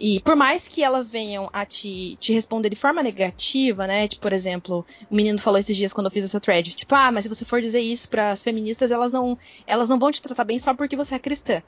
E 0.00 0.18
por 0.20 0.34
mais 0.34 0.66
que 0.66 0.82
elas 0.82 1.10
venham 1.10 1.50
a 1.52 1.66
te, 1.66 2.16
te 2.18 2.32
responder 2.32 2.70
de 2.70 2.76
forma 2.76 3.02
negativa, 3.02 3.86
né? 3.86 4.08
Tipo, 4.08 4.22
por 4.22 4.32
exemplo, 4.32 4.86
o 5.10 5.14
menino 5.14 5.38
falou 5.38 5.60
esses 5.60 5.76
dias 5.76 5.92
quando 5.92 6.06
eu 6.06 6.10
fiz 6.10 6.24
essa 6.24 6.40
thread. 6.40 6.74
Tipo, 6.74 6.94
ah, 6.94 7.12
mas 7.12 7.24
se 7.24 7.28
você 7.28 7.44
for 7.44 7.60
dizer 7.60 7.80
isso 7.80 8.08
para 8.08 8.30
as 8.30 8.42
feministas, 8.42 8.90
elas 8.90 9.12
não, 9.12 9.36
elas 9.66 9.90
não 9.90 9.98
vão 9.98 10.10
te 10.10 10.22
tratar 10.22 10.44
bem 10.44 10.58
só 10.58 10.72
porque 10.72 10.96
você 10.96 11.16
é 11.16 11.18
cristã. 11.18 11.62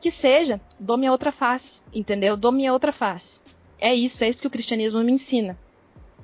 Que 0.00 0.12
seja, 0.12 0.60
dou 0.78 0.96
minha 0.96 1.10
outra 1.10 1.32
face, 1.32 1.82
entendeu? 1.92 2.36
Dou 2.36 2.52
minha 2.52 2.72
outra 2.72 2.92
face. 2.92 3.40
É 3.80 3.92
isso, 3.92 4.22
é 4.22 4.28
isso 4.28 4.40
que 4.40 4.46
o 4.46 4.50
cristianismo 4.50 5.02
me 5.02 5.10
ensina. 5.10 5.58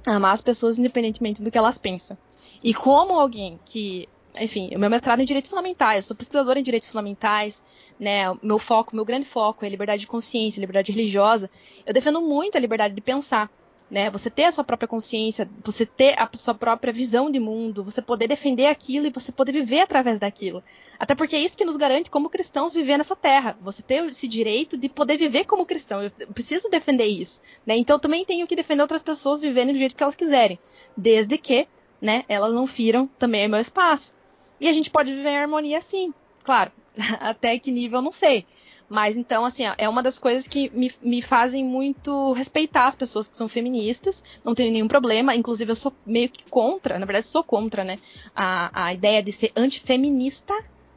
Amar 0.06 0.34
as 0.34 0.42
pessoas 0.42 0.78
independentemente 0.78 1.42
do 1.42 1.50
que 1.50 1.58
elas 1.58 1.76
pensam. 1.76 2.16
E 2.62 2.72
como 2.72 3.18
alguém 3.18 3.58
que 3.64 4.08
enfim, 4.40 4.70
o 4.74 4.78
meu 4.78 4.88
mestrado 4.88 5.20
é 5.20 5.22
em 5.22 5.26
direitos 5.26 5.50
fundamentais, 5.50 6.04
eu 6.04 6.08
sou 6.08 6.16
pesquisadora 6.16 6.58
em 6.58 6.62
direitos 6.62 6.88
fundamentais, 6.88 7.62
né? 8.00 8.30
O 8.30 8.38
meu 8.42 8.58
foco, 8.58 8.96
meu 8.96 9.04
grande 9.04 9.26
foco 9.26 9.64
é 9.64 9.68
liberdade 9.68 10.00
de 10.00 10.06
consciência, 10.06 10.60
liberdade 10.60 10.90
religiosa. 10.90 11.50
Eu 11.84 11.92
defendo 11.92 12.20
muito 12.20 12.56
a 12.56 12.60
liberdade 12.60 12.94
de 12.94 13.00
pensar, 13.00 13.50
né? 13.90 14.10
Você 14.10 14.30
ter 14.30 14.44
a 14.44 14.52
sua 14.52 14.64
própria 14.64 14.88
consciência, 14.88 15.48
você 15.62 15.84
ter 15.84 16.18
a 16.18 16.28
sua 16.38 16.54
própria 16.54 16.92
visão 16.92 17.30
de 17.30 17.38
mundo, 17.38 17.84
você 17.84 18.00
poder 18.00 18.26
defender 18.26 18.66
aquilo 18.66 19.06
e 19.06 19.10
você 19.10 19.30
poder 19.30 19.52
viver 19.52 19.80
através 19.80 20.18
daquilo. 20.18 20.64
Até 20.98 21.14
porque 21.14 21.36
é 21.36 21.40
isso 21.40 21.58
que 21.58 21.64
nos 21.64 21.76
garante 21.76 22.10
como 22.10 22.30
cristãos 22.30 22.72
viver 22.72 22.96
nessa 22.96 23.14
terra. 23.14 23.58
Você 23.60 23.82
ter 23.82 24.02
esse 24.08 24.26
direito 24.26 24.78
de 24.78 24.88
poder 24.88 25.18
viver 25.18 25.44
como 25.44 25.66
cristão. 25.66 26.02
Eu 26.02 26.10
preciso 26.32 26.70
defender 26.70 27.04
isso, 27.04 27.42
né? 27.66 27.76
Então 27.76 27.96
eu 27.96 28.00
também 28.00 28.24
tenho 28.24 28.46
que 28.46 28.56
defender 28.56 28.80
outras 28.80 29.02
pessoas 29.02 29.42
vivendo 29.42 29.72
do 29.72 29.78
jeito 29.78 29.94
que 29.94 30.02
elas 30.02 30.16
quiserem, 30.16 30.58
desde 30.96 31.36
que, 31.36 31.68
né, 32.00 32.24
elas 32.28 32.54
não 32.54 32.66
firam 32.66 33.06
também 33.18 33.46
o 33.46 33.50
meu 33.50 33.60
espaço. 33.60 34.16
E 34.62 34.68
a 34.68 34.72
gente 34.72 34.90
pode 34.90 35.12
viver 35.12 35.30
em 35.30 35.38
harmonia 35.38 35.78
assim, 35.78 36.14
claro. 36.44 36.70
Até 37.18 37.58
que 37.58 37.72
nível 37.72 37.98
eu 37.98 38.02
não 38.02 38.12
sei. 38.12 38.46
Mas 38.88 39.16
então, 39.16 39.44
assim, 39.44 39.64
é 39.76 39.88
uma 39.88 40.04
das 40.04 40.20
coisas 40.20 40.46
que 40.46 40.70
me, 40.70 40.92
me 41.02 41.20
fazem 41.20 41.64
muito 41.64 42.32
respeitar 42.34 42.86
as 42.86 42.94
pessoas 42.94 43.26
que 43.26 43.36
são 43.36 43.48
feministas, 43.48 44.22
não 44.44 44.54
tenho 44.54 44.70
nenhum 44.70 44.86
problema. 44.86 45.34
Inclusive, 45.34 45.72
eu 45.72 45.74
sou 45.74 45.92
meio 46.06 46.28
que 46.28 46.44
contra, 46.44 46.96
na 46.96 47.04
verdade, 47.04 47.26
sou 47.26 47.42
contra, 47.42 47.82
né? 47.82 47.98
A, 48.36 48.86
a 48.86 48.94
ideia 48.94 49.20
de 49.20 49.32
ser 49.32 49.50
antifeminista, 49.56 50.54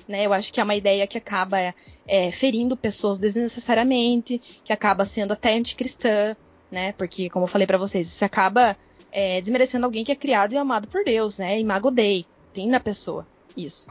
né? 0.08 0.28
Eu 0.28 0.34
acho 0.34 0.54
que 0.54 0.60
é 0.62 0.64
uma 0.64 0.76
ideia 0.76 1.08
que 1.08 1.18
acaba 1.18 1.74
é, 2.08 2.32
ferindo 2.32 2.78
pessoas 2.78 3.18
desnecessariamente, 3.18 4.40
que 4.64 4.74
acaba 4.74 5.06
sendo 5.06 5.34
até 5.34 5.56
anticristã, 5.56 6.38
né? 6.70 6.92
Porque, 6.92 7.32
como 7.32 7.46
eu 7.46 7.50
falei 7.50 7.66
para 7.66 7.80
vocês, 7.80 8.10
você 8.10 8.26
acaba 8.26 8.78
é, 9.12 9.42
desmerecendo 9.42 9.88
alguém 9.88 10.04
que 10.04 10.12
é 10.12 10.16
criado 10.16 10.54
e 10.54 10.58
amado 10.58 10.88
por 10.88 11.04
Deus, 11.04 11.40
né? 11.40 11.60
Imago 11.60 11.90
Dei, 11.90 12.28
tem 12.54 12.68
na 12.68 12.80
pessoa 12.80 13.26
isso. 13.56 13.88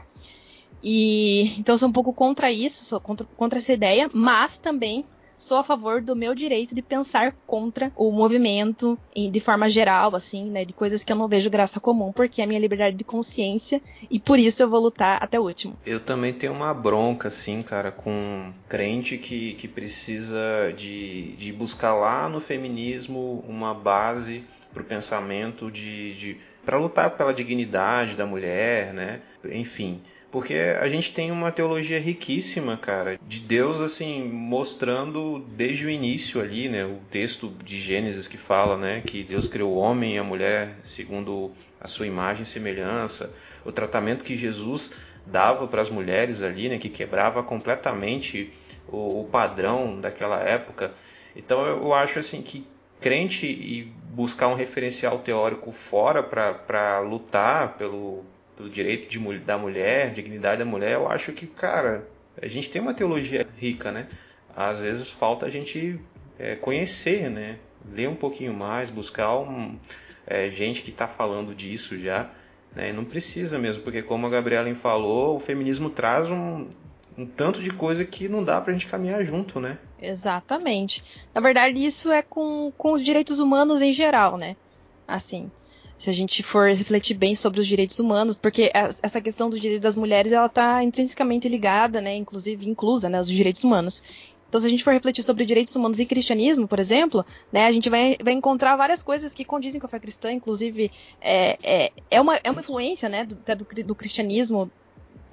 E 0.83 1.55
então 1.57 1.73
eu 1.73 1.79
sou 1.79 1.89
um 1.89 1.93
pouco 1.93 2.13
contra 2.13 2.51
isso, 2.51 2.85
sou 2.85 2.99
contra, 2.99 3.25
contra 3.35 3.59
essa 3.59 3.73
ideia, 3.73 4.09
mas 4.13 4.57
também 4.57 5.05
sou 5.37 5.57
a 5.57 5.63
favor 5.63 6.01
do 6.01 6.15
meu 6.15 6.33
direito 6.33 6.73
de 6.73 6.81
pensar 6.81 7.35
contra 7.45 7.91
o 7.95 8.11
movimento 8.11 8.97
de 9.15 9.39
forma 9.39 9.69
geral, 9.69 10.15
assim, 10.15 10.49
né, 10.49 10.65
de 10.65 10.73
coisas 10.73 11.03
que 11.03 11.11
eu 11.11 11.15
não 11.15 11.27
vejo 11.27 11.49
graça 11.49 11.79
comum, 11.79 12.11
porque 12.11 12.41
é 12.41 12.45
a 12.45 12.47
minha 12.47 12.59
liberdade 12.59 12.95
de 12.95 13.03
consciência 13.03 13.81
e 14.09 14.19
por 14.19 14.39
isso 14.39 14.63
eu 14.63 14.69
vou 14.69 14.79
lutar 14.79 15.21
até 15.21 15.39
o 15.39 15.43
último. 15.43 15.77
Eu 15.85 15.99
também 15.99 16.33
tenho 16.33 16.53
uma 16.53 16.73
bronca, 16.73 17.27
assim, 17.27 17.61
cara, 17.61 17.91
com 17.91 18.51
crente 18.69 19.17
que, 19.17 19.53
que 19.53 19.67
precisa 19.67 20.73
de, 20.75 21.35
de 21.35 21.51
buscar 21.51 21.93
lá 21.93 22.29
no 22.29 22.39
feminismo 22.39 23.43
uma 23.47 23.73
base 23.73 24.43
para 24.73 24.81
o 24.81 24.85
pensamento 24.85 25.71
de, 25.71 26.13
de 26.15 26.37
para 26.65 26.79
lutar 26.79 27.11
pela 27.11 27.33
dignidade 27.33 28.15
da 28.15 28.25
mulher, 28.25 28.91
né? 28.93 29.21
Enfim, 29.51 30.01
porque 30.31 30.53
a 30.53 30.89
gente 30.89 31.13
tem 31.13 31.31
uma 31.31 31.51
teologia 31.51 31.97
riquíssima, 31.99 32.75
cara, 32.75 33.17
de 33.25 33.39
Deus 33.39 33.79
assim 33.79 34.27
mostrando 34.27 35.39
desde 35.39 35.85
o 35.85 35.89
início 35.89 36.41
ali, 36.41 36.67
né, 36.67 36.83
o 36.83 36.99
texto 37.09 37.53
de 37.63 37.79
Gênesis 37.79 38.27
que 38.27 38.37
fala, 38.37 38.77
né, 38.77 39.01
que 39.05 39.23
Deus 39.23 39.47
criou 39.47 39.73
o 39.73 39.77
homem 39.77 40.15
e 40.15 40.17
a 40.17 40.23
mulher 40.23 40.75
segundo 40.83 41.51
a 41.79 41.87
sua 41.87 42.05
imagem 42.05 42.43
e 42.43 42.45
semelhança, 42.45 43.31
o 43.63 43.71
tratamento 43.71 44.25
que 44.25 44.35
Jesus 44.35 44.91
dava 45.25 45.67
para 45.67 45.81
as 45.81 45.89
mulheres 45.89 46.41
ali, 46.41 46.67
né, 46.67 46.77
que 46.77 46.89
quebrava 46.89 47.41
completamente 47.41 48.51
o, 48.87 49.21
o 49.21 49.29
padrão 49.31 50.01
daquela 50.01 50.41
época. 50.41 50.93
Então 51.35 51.65
eu 51.65 51.93
acho 51.93 52.19
assim 52.19 52.41
que 52.41 52.67
crente 52.99 53.45
e 53.45 53.83
buscar 54.13 54.47
um 54.47 54.53
referencial 54.53 55.19
teórico 55.19 55.71
fora 55.71 56.23
para 56.23 56.99
lutar 56.99 57.77
pelo, 57.77 58.25
pelo 58.55 58.69
direito 58.69 59.09
de, 59.09 59.39
da 59.39 59.57
mulher, 59.57 60.13
dignidade 60.13 60.59
da 60.59 60.65
mulher, 60.65 60.93
eu 60.93 61.07
acho 61.07 61.31
que, 61.33 61.45
cara, 61.45 62.07
a 62.41 62.47
gente 62.47 62.69
tem 62.69 62.81
uma 62.81 62.93
teologia 62.93 63.45
rica, 63.57 63.91
né? 63.91 64.07
Às 64.55 64.79
vezes 64.79 65.09
falta 65.09 65.45
a 65.45 65.49
gente 65.49 65.99
é, 66.39 66.55
conhecer, 66.55 67.29
né? 67.29 67.57
Ler 67.91 68.09
um 68.09 68.15
pouquinho 68.15 68.53
mais, 68.53 68.89
buscar 68.89 69.37
um, 69.37 69.77
é, 70.25 70.49
gente 70.49 70.81
que 70.81 70.89
está 70.89 71.07
falando 71.07 71.53
disso 71.53 71.97
já. 71.97 72.29
Né? 72.75 72.91
Não 72.91 73.05
precisa 73.05 73.57
mesmo, 73.57 73.83
porque 73.83 74.01
como 74.01 74.27
a 74.27 74.29
Gabriela 74.29 74.73
falou, 74.75 75.35
o 75.35 75.39
feminismo 75.39 75.89
traz 75.89 76.29
um, 76.29 76.67
um 77.17 77.25
tanto 77.25 77.61
de 77.61 77.69
coisa 77.69 78.03
que 78.03 78.27
não 78.27 78.43
dá 78.43 78.59
pra 78.59 78.73
gente 78.73 78.87
caminhar 78.87 79.23
junto, 79.23 79.59
né? 79.59 79.77
Exatamente. 80.01 81.03
Na 81.33 81.41
verdade, 81.41 81.83
isso 81.83 82.11
é 82.11 82.21
com, 82.21 82.71
com 82.77 82.93
os 82.93 83.03
direitos 83.03 83.39
humanos 83.39 83.81
em 83.81 83.93
geral, 83.93 84.37
né? 84.37 84.55
Assim, 85.07 85.49
se 85.97 86.09
a 86.09 86.13
gente 86.13 86.43
for 86.43 86.67
refletir 86.67 87.15
bem 87.15 87.35
sobre 87.35 87.59
os 87.59 87.67
direitos 87.67 87.99
humanos, 87.99 88.37
porque 88.37 88.71
essa 88.73 89.21
questão 89.21 89.49
do 89.49 89.59
direito 89.59 89.81
das 89.81 89.95
mulheres, 89.95 90.31
ela 90.31 90.49
tá 90.49 90.83
intrinsecamente 90.83 91.47
ligada, 91.47 92.01
né? 92.01 92.15
Inclusive, 92.15 92.69
inclusa, 92.69 93.07
né? 93.07 93.19
Os 93.19 93.29
direitos 93.29 93.63
humanos. 93.63 94.03
Então, 94.47 94.61
se 94.61 94.67
a 94.67 94.69
gente 94.69 94.83
for 94.83 94.93
refletir 94.93 95.23
sobre 95.23 95.45
direitos 95.45 95.75
humanos 95.75 95.99
e 95.99 96.05
cristianismo, 96.05 96.67
por 96.67 96.79
exemplo, 96.79 97.25
né, 97.51 97.65
a 97.65 97.71
gente 97.71 97.89
vai, 97.89 98.15
vai 98.23 98.31
encontrar 98.31 98.75
várias 98.77 99.03
coisas 99.03 99.33
que 99.33 99.43
condizem 99.43 99.81
com 99.81 99.87
a 99.87 99.89
fé 99.89 99.99
cristã, 99.99 100.31
inclusive 100.31 100.91
é, 101.19 101.57
é, 101.61 101.91
é, 102.09 102.21
uma, 102.21 102.37
é 102.37 102.51
uma 102.51 102.61
influência 102.61 103.09
né, 103.09 103.25
do, 103.25 103.35
do, 103.35 103.83
do 103.83 103.95
cristianismo 103.95 104.71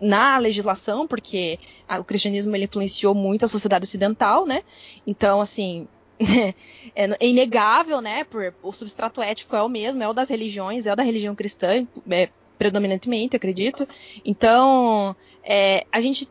na 0.01 0.39
legislação, 0.39 1.07
porque 1.07 1.61
a, 1.87 2.01
o 2.01 2.05
cristianismo 2.05 2.57
ele 2.57 2.65
influenciou 2.65 3.15
muito 3.15 3.45
a 3.45 3.49
sociedade 3.49 3.85
ocidental, 3.85 4.45
né? 4.45 4.63
Então, 5.07 5.41
assim, 5.41 5.87
é, 6.95 7.05
é, 7.05 7.27
inegável, 7.27 8.01
né? 8.01 8.25
Por, 8.25 8.55
o 8.63 8.73
substrato 8.73 9.21
ético 9.21 9.57
é 9.57 9.63
o 9.63 9.69
mesmo, 9.69 10.03
é 10.03 10.09
o 10.09 10.13
das 10.13 10.29
religiões, 10.29 10.87
é 10.87 10.93
o 10.93 10.97
da 10.97 11.03
religião 11.03 11.35
cristã, 11.35 11.87
é, 12.11 12.29
predominantemente, 12.59 13.37
acredito. 13.37 13.87
Então, 14.25 15.17
é, 15.43 15.87
a, 15.91 16.01
gente, 16.01 16.29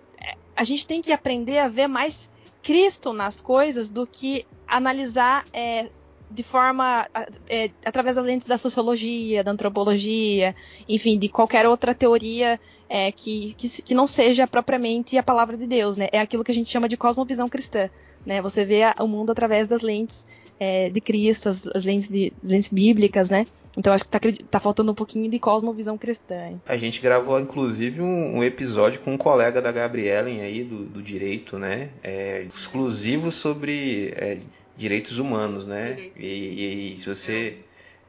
a 0.56 0.64
gente 0.64 0.86
tem 0.88 1.02
que 1.02 1.12
aprender 1.12 1.60
a 1.60 1.68
ver 1.68 1.88
mais 1.88 2.30
Cristo 2.64 3.12
nas 3.12 3.42
coisas 3.42 3.90
do 3.90 4.06
que 4.06 4.46
analisar 4.68 5.46
é, 5.52 5.90
de 6.32 6.44
forma 6.44 7.08
é, 7.50 7.70
através 7.86 8.16
das 8.16 8.26
lentes 8.26 8.48
da 8.48 8.58
sociologia, 8.58 9.44
da 9.44 9.52
antropologia, 9.52 10.56
enfim, 10.88 11.18
de 11.18 11.28
qualquer 11.30 11.68
outra 11.68 11.94
teoria 11.94 12.60
é, 12.90 13.12
que, 13.12 13.54
que, 13.58 13.82
que, 13.82 13.94
não 13.94 14.08
seja 14.08 14.48
propriamente 14.48 15.18
a 15.18 15.24
palavra 15.24 15.58
de 15.58 15.68
Deus, 15.68 15.98
né? 15.98 16.08
É 16.12 16.20
aquilo 16.20 16.44
que 16.44 16.52
a 16.52 16.56
gente 16.56 16.70
chama 16.70 16.90
de 16.90 16.98
cosmovisão 16.98 17.50
cristã, 17.50 17.90
né? 18.26 18.42
Você 18.42 18.66
vê 18.66 18.82
o 19.00 19.08
mundo 19.08 19.32
através 19.32 19.68
das 19.68 19.82
lentes 19.82 20.26
é, 20.60 20.90
de 20.90 21.02
Cristo, 21.02 21.50
as, 21.50 21.66
as 21.68 21.84
lentes, 21.84 22.08
de, 22.08 22.32
lentes 22.44 22.70
bíblicas, 22.70 23.30
né? 23.30 23.48
Então 23.76 23.92
acho 23.92 24.06
que 24.06 24.12
tá, 24.12 24.20
tá, 24.50 24.60
faltando 24.60 24.92
um 24.92 24.96
pouquinho 24.96 25.30
de 25.30 25.40
cosmovisão 25.40 25.98
cristã. 25.98 26.50
Hein? 26.50 26.62
A 26.68 26.78
gente 26.78 27.02
gravou 27.02 27.40
inclusive 27.40 28.02
um, 28.02 28.38
um, 28.38 28.44
episódio 28.44 29.00
com 29.00 29.14
um 29.14 29.18
colega 29.18 29.62
da 29.62 29.72
Gabrielen 29.72 30.42
aí 30.42 30.64
do, 30.64 30.86
do 30.86 31.02
direito, 31.02 31.58
né? 31.58 31.90
É, 32.04 32.44
exclusivo 32.44 33.32
sobre 33.32 34.14
é, 34.16 34.38
direitos 34.82 35.20
humanos, 35.20 35.66
né? 35.66 36.10
E, 36.18 36.94
e, 36.96 36.98
se 36.98 37.08
você 37.08 37.60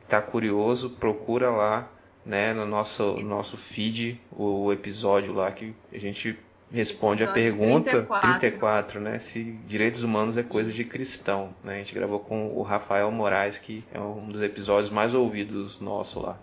está 0.02 0.22
curioso, 0.22 0.88
procura 0.88 1.50
lá, 1.50 1.90
né, 2.24 2.54
no 2.54 2.64
nosso 2.64 3.20
nosso 3.20 3.56
feed 3.56 4.20
o, 4.30 4.64
o 4.64 4.72
episódio 4.72 5.32
lá 5.34 5.50
que 5.50 5.74
a 5.92 5.98
gente 5.98 6.38
responde 6.72 7.24
a 7.24 7.30
pergunta 7.30 7.90
34. 7.90 8.30
34, 8.30 9.00
né? 9.00 9.18
Se 9.18 9.42
direitos 9.66 10.02
humanos 10.02 10.38
é 10.38 10.42
coisa 10.42 10.72
de 10.72 10.82
cristão, 10.84 11.54
né? 11.62 11.74
A 11.74 11.78
gente 11.78 11.94
gravou 11.94 12.20
com 12.20 12.56
o 12.56 12.62
Rafael 12.62 13.10
Moraes, 13.10 13.58
que 13.58 13.84
é 13.92 14.00
um 14.00 14.28
dos 14.28 14.40
episódios 14.40 14.90
mais 14.90 15.12
ouvidos 15.12 15.78
nosso 15.78 16.20
lá. 16.20 16.38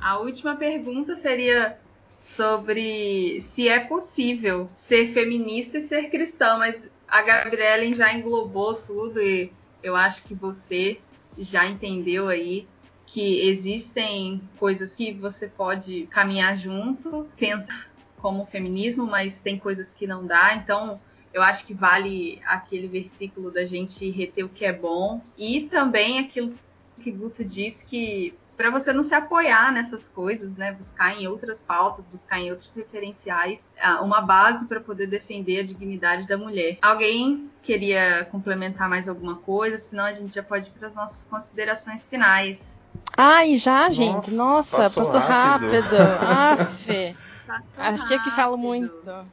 A 0.00 0.18
última 0.18 0.56
pergunta 0.56 1.14
seria 1.14 1.78
sobre 2.20 3.40
se 3.40 3.68
é 3.68 3.80
possível 3.80 4.68
ser 4.74 5.08
feminista 5.08 5.78
e 5.78 5.88
ser 5.88 6.10
cristã, 6.10 6.58
mas 6.58 6.76
a 7.08 7.22
Gabriela 7.22 7.94
já 7.94 8.12
englobou 8.12 8.74
tudo 8.74 9.20
e 9.20 9.50
eu 9.82 9.96
acho 9.96 10.22
que 10.22 10.34
você 10.34 11.00
já 11.38 11.66
entendeu 11.66 12.28
aí 12.28 12.68
que 13.06 13.48
existem 13.48 14.40
coisas 14.58 14.94
que 14.94 15.12
você 15.12 15.48
pode 15.48 16.06
caminhar 16.10 16.56
junto, 16.56 17.26
pensar 17.36 17.90
como 18.18 18.46
feminismo, 18.46 19.06
mas 19.06 19.40
tem 19.40 19.58
coisas 19.58 19.92
que 19.92 20.06
não 20.06 20.24
dá. 20.26 20.54
Então, 20.54 21.00
eu 21.32 21.42
acho 21.42 21.66
que 21.66 21.74
vale 21.74 22.40
aquele 22.44 22.86
versículo 22.86 23.50
da 23.50 23.64
gente 23.64 24.08
reter 24.10 24.44
o 24.44 24.48
que 24.48 24.64
é 24.64 24.72
bom 24.72 25.20
e 25.36 25.62
também 25.62 26.18
aquilo 26.18 26.52
que 27.00 27.10
Guto 27.10 27.44
diz 27.44 27.82
que 27.82 28.34
para 28.60 28.68
você 28.68 28.92
não 28.92 29.02
se 29.02 29.14
apoiar 29.14 29.72
nessas 29.72 30.06
coisas, 30.06 30.54
né? 30.54 30.72
Buscar 30.72 31.18
em 31.18 31.26
outras 31.26 31.62
pautas, 31.62 32.04
buscar 32.12 32.38
em 32.38 32.50
outros 32.50 32.70
referenciais 32.74 33.64
ah, 33.80 34.02
uma 34.02 34.20
base 34.20 34.66
para 34.66 34.78
poder 34.78 35.06
defender 35.06 35.60
a 35.60 35.62
dignidade 35.62 36.28
da 36.28 36.36
mulher. 36.36 36.76
Alguém 36.82 37.50
queria 37.62 38.28
complementar 38.30 38.86
mais 38.86 39.08
alguma 39.08 39.36
coisa? 39.36 39.78
Senão 39.78 40.04
a 40.04 40.12
gente 40.12 40.34
já 40.34 40.42
pode 40.42 40.68
ir 40.68 40.72
para 40.72 40.88
as 40.88 40.94
nossas 40.94 41.24
considerações 41.24 42.06
finais. 42.06 42.78
Ai, 43.16 43.54
já, 43.54 43.88
gente? 43.88 44.30
Nossa, 44.32 44.76
passou, 44.76 45.06
passou 45.06 45.20
rápido. 45.20 45.96
rápido. 46.20 47.16
Acho 47.78 48.06
que 48.06 48.12
é 48.14 48.18
que 48.18 48.30
falo 48.32 48.58
muito. 48.58 48.92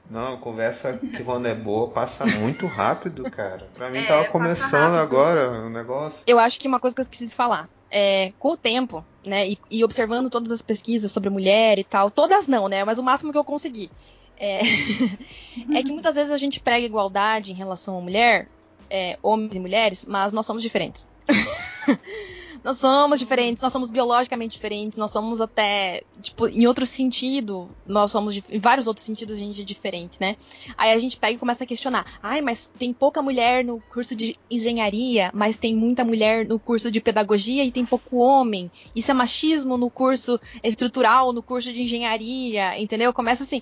Não, 0.09 0.38
conversa 0.38 0.93
que 0.93 1.21
quando 1.21 1.47
é 1.47 1.53
boa 1.53 1.89
passa 1.89 2.25
muito 2.25 2.65
rápido, 2.65 3.30
cara. 3.30 3.67
Pra 3.75 3.89
mim 3.89 3.99
é, 3.99 4.05
tava 4.05 4.25
começando 4.25 4.95
agora 4.95 5.51
o 5.51 5.69
negócio. 5.69 6.23
Eu 6.25 6.39
acho 6.39 6.57
que 6.57 6.67
uma 6.67 6.80
coisa 6.80 6.95
que 6.95 7.01
eu 7.01 7.03
esqueci 7.03 7.28
de 7.28 7.36
falar. 7.36 7.67
É, 7.89 8.33
com 8.38 8.51
o 8.51 8.57
tempo, 8.57 9.03
né, 9.25 9.49
e, 9.49 9.57
e, 9.71 9.83
observando 9.83 10.29
todas 10.29 10.51
as 10.51 10.61
pesquisas 10.61 11.11
sobre 11.11 11.29
mulher 11.29 11.79
e 11.79 11.83
tal, 11.83 12.11
todas 12.11 12.47
não, 12.47 12.67
né, 12.67 12.83
mas 12.83 12.99
o 12.99 13.03
máximo 13.03 13.31
que 13.31 13.38
eu 13.38 13.45
consegui, 13.45 13.89
é, 14.38 14.59
é 15.73 15.83
que 15.83 15.91
muitas 15.91 16.15
vezes 16.15 16.31
a 16.31 16.38
gente 16.38 16.59
prega 16.59 16.85
igualdade 16.85 17.51
em 17.51 17.55
relação 17.55 17.97
à 17.97 18.01
mulher, 18.01 18.49
é, 18.89 19.17
homens 19.21 19.55
e 19.55 19.59
mulheres, 19.59 20.05
mas 20.05 20.33
nós 20.33 20.45
somos 20.45 20.61
diferentes. 20.61 21.09
Nós 22.68 22.80
somos 22.80 23.18
diferentes, 23.18 23.63
nós 23.63 23.72
somos 23.72 23.89
biologicamente 23.89 24.57
diferentes, 24.57 24.97
nós 24.97 25.09
somos 25.09 25.39
até, 25.39 26.03
tipo, 26.22 26.49
em 26.49 26.68
outro 26.68 26.86
sentido, 26.86 27.70
nós 27.88 28.11
somos, 28.11 28.36
em 28.36 28.59
vários 28.59 28.88
outros 28.88 29.05
sentidos 29.05 29.38
a 29.38 29.39
gente 29.39 29.61
é 29.61 29.63
diferente, 29.63 30.18
né? 30.20 30.36
Aí 30.78 30.91
a 30.91 30.99
gente 30.99 31.15
pega 31.15 31.36
e 31.36 31.38
começa 31.38 31.63
a 31.63 31.68
questionar, 31.68 32.20
ai, 32.22 32.41
mas 32.41 32.68
tem 32.78 32.91
pouca 32.91 33.22
mulher 33.22 33.63
no 33.63 33.80
curso 33.80 34.18
de 34.18 34.36
engenharia, 34.51 35.32
mas 35.34 35.55
tem 35.55 35.74
muita 35.74 36.03
mulher 36.03 36.45
no 36.45 36.59
curso 36.59 36.91
de 36.91 36.99
pedagogia 36.99 37.63
e 37.63 37.72
tem 37.72 37.86
pouco 37.86 38.18
homem. 38.18 38.70
Isso 38.93 39.11
é 39.11 39.13
machismo 39.13 39.78
no 39.78 39.89
curso 39.89 40.38
estrutural, 40.61 41.32
no 41.32 41.41
curso 41.41 41.72
de 41.72 41.84
engenharia, 41.84 42.78
entendeu? 42.78 43.13
Começa 43.13 43.43
assim, 43.43 43.61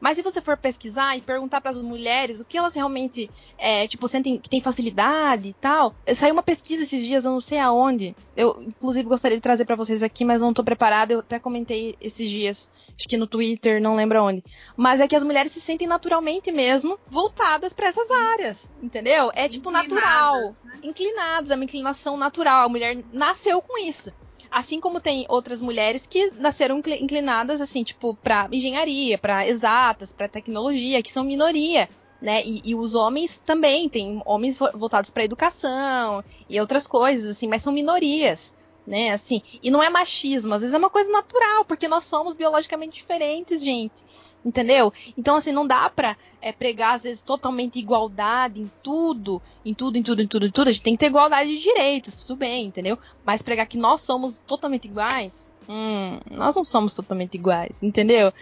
mas 0.00 0.16
se 0.16 0.22
você 0.22 0.40
for 0.40 0.56
pesquisar 0.56 1.16
e 1.16 1.20
perguntar 1.20 1.60
para 1.60 1.70
as 1.70 1.78
mulheres 1.78 2.40
o 2.40 2.44
que 2.44 2.58
elas 2.58 2.74
realmente, 2.74 3.30
é, 3.58 3.86
tipo, 3.86 4.08
sentem 4.08 4.38
que 4.38 4.48
tem 4.48 4.60
facilidade 4.60 5.48
e 5.48 5.52
tal, 5.54 5.94
saiu 6.14 6.32
uma 6.32 6.42
pesquisa 6.42 6.82
esses 6.82 7.04
dias, 7.04 7.24
eu 7.24 7.32
não 7.32 7.40
sei 7.40 7.58
aonde. 7.58 8.14
Eu, 8.36 8.62
inclusive, 8.62 9.08
gostaria 9.08 9.36
de 9.36 9.42
trazer 9.42 9.64
para 9.64 9.76
vocês 9.76 10.02
aqui, 10.02 10.24
mas 10.24 10.40
não 10.40 10.50
estou 10.50 10.64
preparada. 10.64 11.12
Eu 11.12 11.20
até 11.20 11.38
comentei 11.38 11.96
esses 12.00 12.28
dias, 12.28 12.70
acho 12.96 13.08
que 13.08 13.16
no 13.16 13.26
Twitter, 13.26 13.80
não 13.80 13.96
lembro 13.96 14.18
aonde. 14.18 14.44
Mas 14.76 15.00
é 15.00 15.08
que 15.08 15.16
as 15.16 15.22
mulheres 15.22 15.52
se 15.52 15.60
sentem 15.60 15.86
naturalmente 15.86 16.52
mesmo 16.52 16.98
voltadas 17.08 17.72
para 17.72 17.88
essas 17.88 18.10
áreas, 18.10 18.70
entendeu? 18.82 19.30
É 19.34 19.48
tipo 19.48 19.70
Inclinadas, 19.70 19.92
natural. 19.92 20.56
Né? 20.64 20.80
Inclinadas, 20.82 21.50
é 21.50 21.54
uma 21.54 21.64
inclinação 21.64 22.16
natural. 22.16 22.66
A 22.66 22.68
mulher 22.68 23.02
nasceu 23.12 23.60
com 23.62 23.78
isso. 23.78 24.12
Assim 24.50 24.80
como 24.80 25.00
tem 25.00 25.26
outras 25.28 25.60
mulheres 25.60 26.06
que 26.06 26.30
nasceram 26.32 26.78
inclinadas, 26.78 27.60
assim, 27.60 27.82
tipo, 27.82 28.14
pra 28.16 28.48
engenharia, 28.52 29.18
para 29.18 29.46
exatas, 29.46 30.12
para 30.12 30.28
tecnologia, 30.28 31.02
que 31.02 31.12
são 31.12 31.24
minoria. 31.24 31.88
Né? 32.20 32.42
E, 32.44 32.62
e, 32.64 32.74
os 32.74 32.94
homens 32.94 33.36
também, 33.36 33.88
tem 33.88 34.22
homens 34.24 34.56
voltados 34.56 35.10
para 35.10 35.24
educação 35.24 36.24
e 36.48 36.58
outras 36.58 36.86
coisas, 36.86 37.28
assim, 37.30 37.46
mas 37.46 37.60
são 37.60 37.72
minorias, 37.72 38.54
né? 38.86 39.10
Assim, 39.10 39.42
e 39.62 39.70
não 39.70 39.82
é 39.82 39.90
machismo, 39.90 40.54
às 40.54 40.62
vezes 40.62 40.74
é 40.74 40.78
uma 40.78 40.88
coisa 40.88 41.12
natural, 41.12 41.66
porque 41.66 41.86
nós 41.86 42.04
somos 42.04 42.32
biologicamente 42.34 42.98
diferentes, 42.98 43.62
gente. 43.62 44.02
Entendeu? 44.46 44.92
Então, 45.18 45.34
assim, 45.34 45.50
não 45.50 45.66
dá 45.66 45.90
pra 45.90 46.16
é, 46.40 46.52
pregar, 46.52 46.94
às 46.94 47.02
vezes, 47.02 47.20
totalmente 47.20 47.80
igualdade 47.80 48.60
em 48.60 48.70
tudo, 48.80 49.42
em 49.64 49.74
tudo, 49.74 49.98
em 49.98 50.04
tudo, 50.04 50.22
em 50.22 50.26
tudo, 50.28 50.46
em 50.46 50.50
tudo. 50.52 50.68
A 50.68 50.72
gente 50.72 50.82
tem 50.82 50.94
que 50.94 51.00
ter 51.00 51.06
igualdade 51.06 51.50
de 51.50 51.60
direitos, 51.60 52.24
tudo 52.24 52.38
bem, 52.38 52.66
entendeu? 52.66 52.96
Mas 53.24 53.42
pregar 53.42 53.66
que 53.66 53.76
nós 53.76 54.02
somos 54.02 54.38
totalmente 54.38 54.84
iguais, 54.84 55.50
hum, 55.68 56.20
nós 56.30 56.54
não 56.54 56.62
somos 56.62 56.94
totalmente 56.94 57.34
iguais, 57.34 57.82
entendeu? 57.82 58.32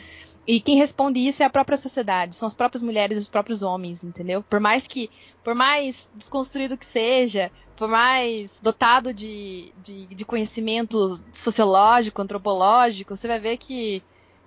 E 0.47 0.61
quem 0.61 0.77
responde 0.77 1.27
isso 1.27 1.43
é 1.43 1.47
a 1.47 1.51
própria 1.51 1.79
sociedade, 1.79 2.37
são 2.37 2.47
as 2.47 2.55
próprias 2.55 2.83
mulheres 2.83 3.17
e 3.17 3.21
os 3.21 3.29
próprios 3.29 3.63
homens, 3.63 4.05
entendeu? 4.05 4.43
Por 4.43 4.61
mais 4.61 4.87
que, 4.87 5.09
por 5.43 5.55
mais 5.55 6.11
desconstruído 6.15 6.77
que 6.77 6.85
seja, 6.85 7.51
por 7.79 7.89
mais 7.89 8.61
dotado 8.63 9.15
de, 9.15 9.73
de, 9.83 10.05
de 10.05 10.25
conhecimento 10.27 11.15
sociológico, 11.33 12.21
antropológico, 12.21 13.17
você 13.17 13.27
vai 13.27 13.41
ver 13.41 13.57
que 13.57 14.03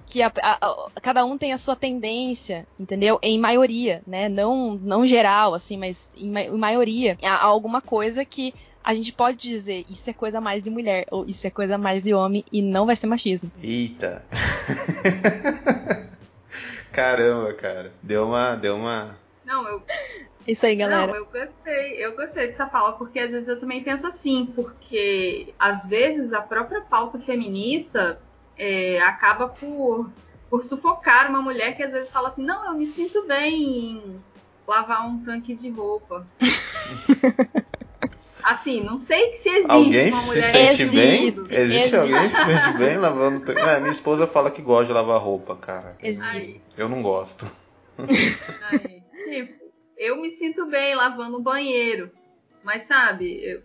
que 0.08 0.24
a, 0.24 0.32
a, 0.41 0.88
a, 0.95 1.01
cada 1.01 1.26
um 1.26 1.38
tem 1.38 1.51
a 1.51 1.58
sua 1.58 1.76
tendência, 1.76 2.66
entendeu? 2.80 3.20
Em 3.22 3.38
maioria, 3.38 4.01
né? 4.08 4.30
Não, 4.30 4.80
não 4.82 5.05
geral, 5.05 5.53
assim, 5.53 5.78
mas 5.78 6.10
em, 6.18 6.36
em 6.36 6.58
maioria. 6.58 7.18
Há 7.22 7.43
alguma 7.43 7.82
coisa 7.82 8.24
que 8.24 8.53
a 8.84 8.93
gente 8.93 9.12
pode 9.12 9.38
dizer 9.38 9.86
isso 9.89 10.10
é 10.10 10.14
coisa 10.14 10.39
mais 10.39 10.64
de 10.64 10.70
mulher 10.70 11.05
ou 11.12 11.26
isso 11.26 11.45
é 11.45 11.49
coisa 11.49 11.78
mais 11.78 12.01
de 12.01 12.14
homem 12.14 12.45
e 12.51 12.62
não 12.62 12.86
vai 12.86 12.95
ser 12.95 13.05
machismo. 13.05 13.51
Eita. 13.62 14.24
Caramba, 16.93 17.53
cara. 17.53 17.91
Deu 18.01 18.26
uma, 18.26 18.55
deu 18.55 18.78
uma. 18.78 19.18
Não, 19.45 19.68
eu 19.68 19.84
isso 20.47 20.66
aí, 20.66 20.78
galera. 20.78 21.08
Não, 21.08 21.16
eu 21.16 21.26
gostei, 21.26 21.93
eu 21.97 22.16
gostei 22.16 22.47
dessa 22.47 22.68
fala, 22.68 22.93
porque 22.93 23.20
às 23.20 23.32
vezes 23.32 23.49
eu 23.49 23.60
também 23.60 23.84
penso 23.84 24.08
assim, 24.08 24.45
porque 24.55 25.53
às 25.60 25.86
vezes 25.86 26.32
a 26.32 26.41
própria 26.41 26.80
pauta 26.80 27.20
feminista 27.20 28.18
é, 28.58 28.99
acaba 29.01 29.47
por, 29.47 30.10
por 30.49 30.64
sufocar 30.64 31.30
uma 31.30 31.41
mulher 31.41 31.76
que 31.76 31.84
às 31.84 31.91
vezes 31.91 32.12
fala 32.12 32.30
assim: 32.30 32.43
não, 32.43 32.66
eu 32.66 32.74
me 32.74 32.88
sinto 32.88 33.26
bem 33.28 33.64
em 33.64 34.24
lavar 34.68 35.08
um 35.08 35.24
tanque 35.24 35.55
de 35.55 35.70
roupa. 35.70 36.28
assim, 38.43 38.82
não 38.82 38.97
sei 38.97 39.36
se 39.38 39.49
existe 39.49 39.72
alguém 39.72 40.10
uma 40.12 40.22
mulher 40.22 40.43
se 40.43 40.51
sente 40.51 40.82
existe, 40.84 40.95
bem? 40.95 41.28
Existe, 41.28 41.55
existe, 41.55 41.95
alguém 41.95 42.22
que 42.22 42.30
se 42.30 42.45
sente 42.45 42.78
bem 42.78 42.97
lavando 42.99 43.45
tanque? 43.45 43.62
Ah, 43.62 43.80
minha 43.80 43.91
esposa 43.91 44.26
fala 44.26 44.49
que 44.49 44.62
gosta 44.62 44.88
de 44.88 44.93
lavar 44.93 45.22
roupa, 45.22 45.55
cara. 45.55 45.97
Existe. 46.01 46.62
Eu 46.78 46.89
não 46.89 47.01
gosto. 47.01 47.45
Aí, 48.70 49.03
tipo, 49.26 49.66
eu 49.97 50.22
me 50.22 50.32
sinto 50.32 50.66
bem 50.66 50.95
lavando 50.95 51.38
o 51.38 51.41
banheiro. 51.41 52.12
Mas 52.64 52.88
sabe, 52.88 53.43
eu, 53.43 53.62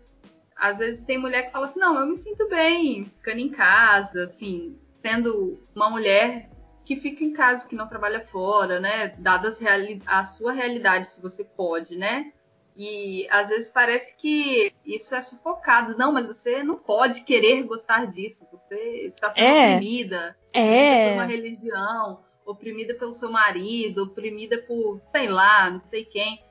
às 0.56 0.78
vezes 0.78 1.02
tem 1.02 1.18
mulher 1.18 1.46
que 1.46 1.52
fala 1.52 1.66
assim, 1.66 1.80
não, 1.80 1.98
eu 1.98 2.06
me 2.06 2.16
sinto 2.16 2.48
bem 2.48 3.04
ficando 3.04 3.40
em 3.40 3.48
casa, 3.48 4.24
assim, 4.24 4.78
sendo 5.02 5.60
uma 5.74 5.90
mulher 5.90 6.48
que 6.84 6.96
fica 6.96 7.24
em 7.24 7.32
casa, 7.32 7.66
que 7.66 7.76
não 7.76 7.88
trabalha 7.88 8.26
fora, 8.26 8.80
né? 8.80 9.14
Dadas 9.18 9.58
a 10.06 10.24
sua 10.24 10.52
realidade, 10.52 11.08
se 11.08 11.20
você 11.20 11.44
pode, 11.44 11.96
né? 11.96 12.32
E 12.76 13.26
às 13.30 13.50
vezes 13.50 13.70
parece 13.70 14.16
que 14.16 14.72
isso 14.84 15.14
é 15.14 15.20
sufocado. 15.20 15.96
Não, 15.98 16.12
mas 16.12 16.26
você 16.26 16.62
não 16.62 16.76
pode 16.78 17.22
querer 17.22 17.62
gostar 17.64 18.06
disso. 18.06 18.46
Você 18.50 19.08
está 19.08 19.30
sendo 19.30 19.44
é. 19.46 19.74
oprimida, 19.74 20.36
é. 20.52 21.08
por 21.08 21.14
uma 21.14 21.24
religião, 21.26 22.20
oprimida 22.46 22.94
pelo 22.94 23.12
seu 23.12 23.30
marido, 23.30 24.04
oprimida 24.04 24.58
por, 24.58 25.00
sei 25.10 25.28
lá, 25.28 25.70
não 25.70 25.82
sei 25.90 26.04
quem. 26.04 26.42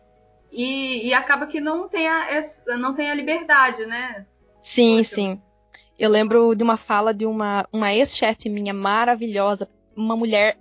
E, 0.51 1.07
e 1.07 1.13
acaba 1.13 1.47
que 1.47 1.59
não 1.59 1.87
tem 1.87 2.07
a, 2.07 2.27
não 2.77 2.93
tem 2.93 3.09
a 3.09 3.15
liberdade, 3.15 3.85
né? 3.85 4.25
Sim, 4.61 4.97
Poxa. 4.97 5.15
sim. 5.15 5.41
Eu 6.01 6.09
lembro 6.09 6.55
de 6.55 6.63
uma 6.63 6.77
fala 6.77 7.13
de 7.13 7.27
uma, 7.27 7.63
uma 7.71 7.93
ex-chefe 7.93 8.49
minha 8.49 8.73
maravilhosa, 8.73 9.69
uma 9.95 10.15
mulher 10.15 10.57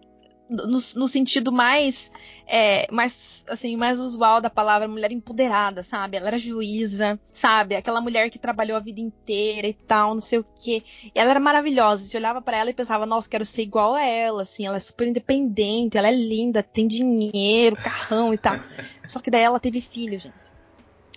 no, 0.51 0.67
no 0.67 1.09
sentido 1.09 1.51
mais 1.51 2.13
é, 2.47 2.87
mais, 2.93 3.43
assim, 3.49 3.75
mais 3.75 4.03
usual 4.03 4.43
da 4.43 4.51
palavra 4.51 4.87
mulher 4.87 5.11
empoderada, 5.13 5.83
sabe? 5.83 6.19
Ela 6.19 6.27
era 6.27 6.37
juíza, 6.39 7.19
sabe? 7.33 7.75
Aquela 7.75 8.03
mulher 8.03 8.29
que 8.29 8.39
trabalhou 8.39 8.77
a 8.77 8.81
vida 8.81 9.01
inteira 9.01 9.67
e 9.67 9.73
tal, 9.73 10.13
não 10.13 10.21
sei 10.21 10.41
o 10.41 10.45
quê. 10.63 10.83
E 11.07 11.19
ela 11.19 11.31
era 11.31 11.41
maravilhosa. 11.41 12.05
Você 12.05 12.19
olhava 12.19 12.43
para 12.43 12.59
ela 12.59 12.69
e 12.69 12.75
pensava, 12.75 13.07
nossa, 13.07 13.27
quero 13.27 13.47
ser 13.47 13.63
igual 13.63 13.95
a 13.95 14.05
ela, 14.05 14.43
assim. 14.43 14.67
Ela 14.67 14.77
é 14.77 14.81
super 14.81 15.09
independente, 15.09 15.97
ela 15.97 16.09
é 16.09 16.15
linda, 16.15 16.63
tem 16.63 16.87
dinheiro, 16.87 17.77
carrão 17.77 18.35
e 18.35 18.37
tal. 18.37 18.57
Só 19.09 19.21
que 19.21 19.31
daí 19.31 19.41
ela 19.41 19.59
teve 19.59 19.81
filho, 19.81 20.19
gente. 20.19 20.50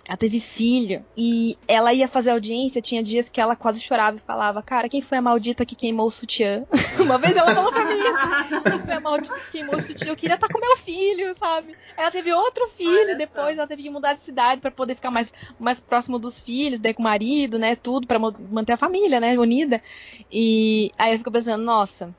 Ela 0.06 0.18
teve 0.18 0.38
filho 0.38 1.04
e 1.16 1.56
ela 1.66 1.92
ia 1.94 2.06
fazer 2.06 2.30
audiência. 2.30 2.82
Tinha 2.82 3.02
dias 3.02 3.30
que 3.30 3.40
ela 3.40 3.56
quase 3.56 3.80
chorava 3.80 4.18
e 4.18 4.20
falava: 4.20 4.62
Cara, 4.62 4.88
quem 4.88 5.00
foi 5.00 5.16
a 5.16 5.22
maldita 5.22 5.64
que 5.64 5.74
queimou 5.74 6.06
o 6.06 6.10
sutiã? 6.10 6.64
Uma 7.00 7.16
vez 7.16 7.34
ela 7.34 7.54
falou 7.54 7.72
pra 7.72 7.86
mim 7.86 7.98
isso: 7.98 8.62
Quem 8.62 8.78
foi 8.80 8.92
a 8.92 9.00
maldita 9.00 9.40
que 9.40 9.50
queimou 9.50 9.76
o 9.76 9.82
sutiã? 9.82 10.12
Eu 10.12 10.16
queria 10.16 10.34
estar 10.34 10.48
com 10.48 10.60
meu 10.60 10.76
filho, 10.76 11.34
sabe? 11.34 11.74
Ela 11.96 12.10
teve 12.10 12.32
outro 12.34 12.68
filho 12.76 12.90
Olha 12.90 13.16
depois, 13.16 13.54
só. 13.54 13.60
ela 13.60 13.66
teve 13.66 13.82
que 13.82 13.90
mudar 13.90 14.12
de 14.12 14.20
cidade 14.20 14.60
para 14.60 14.70
poder 14.70 14.94
ficar 14.94 15.10
mais, 15.10 15.32
mais 15.58 15.80
próximo 15.80 16.18
dos 16.18 16.38
filhos, 16.38 16.80
daí 16.80 16.92
com 16.92 17.00
o 17.00 17.04
marido, 17.04 17.58
né? 17.58 17.74
Tudo 17.74 18.06
para 18.06 18.18
manter 18.18 18.74
a 18.74 18.76
família, 18.76 19.18
né? 19.18 19.38
Unida. 19.38 19.82
E 20.30 20.92
aí 20.98 21.12
eu 21.12 21.18
fico 21.18 21.32
pensando: 21.32 21.64
Nossa, 21.64 22.14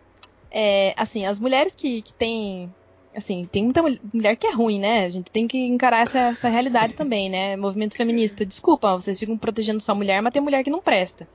é, 0.49 0.95
assim, 0.97 1.25
as 1.25 1.37
mulheres 1.37 1.75
que, 1.75 2.01
que 2.01 2.13
têm 2.13 2.73
assim, 3.15 3.45
tem 3.51 3.63
muita 3.63 3.81
mulher 3.81 4.35
que 4.35 4.47
é 4.47 4.53
ruim, 4.53 4.79
né? 4.79 5.05
A 5.05 5.09
gente 5.09 5.31
tem 5.31 5.47
que 5.47 5.57
encarar 5.57 6.01
essa, 6.01 6.19
essa 6.19 6.49
realidade 6.49 6.93
também, 6.95 7.29
né? 7.29 7.55
Movimento 7.55 7.95
feminista. 7.95 8.45
Desculpa, 8.45 8.95
vocês 8.95 9.17
ficam 9.17 9.37
protegendo 9.37 9.81
só 9.81 9.95
mulher, 9.95 10.21
mas 10.21 10.33
tem 10.33 10.41
mulher 10.41 10.63
que 10.63 10.69
não 10.69 10.81
presta. 10.81 11.27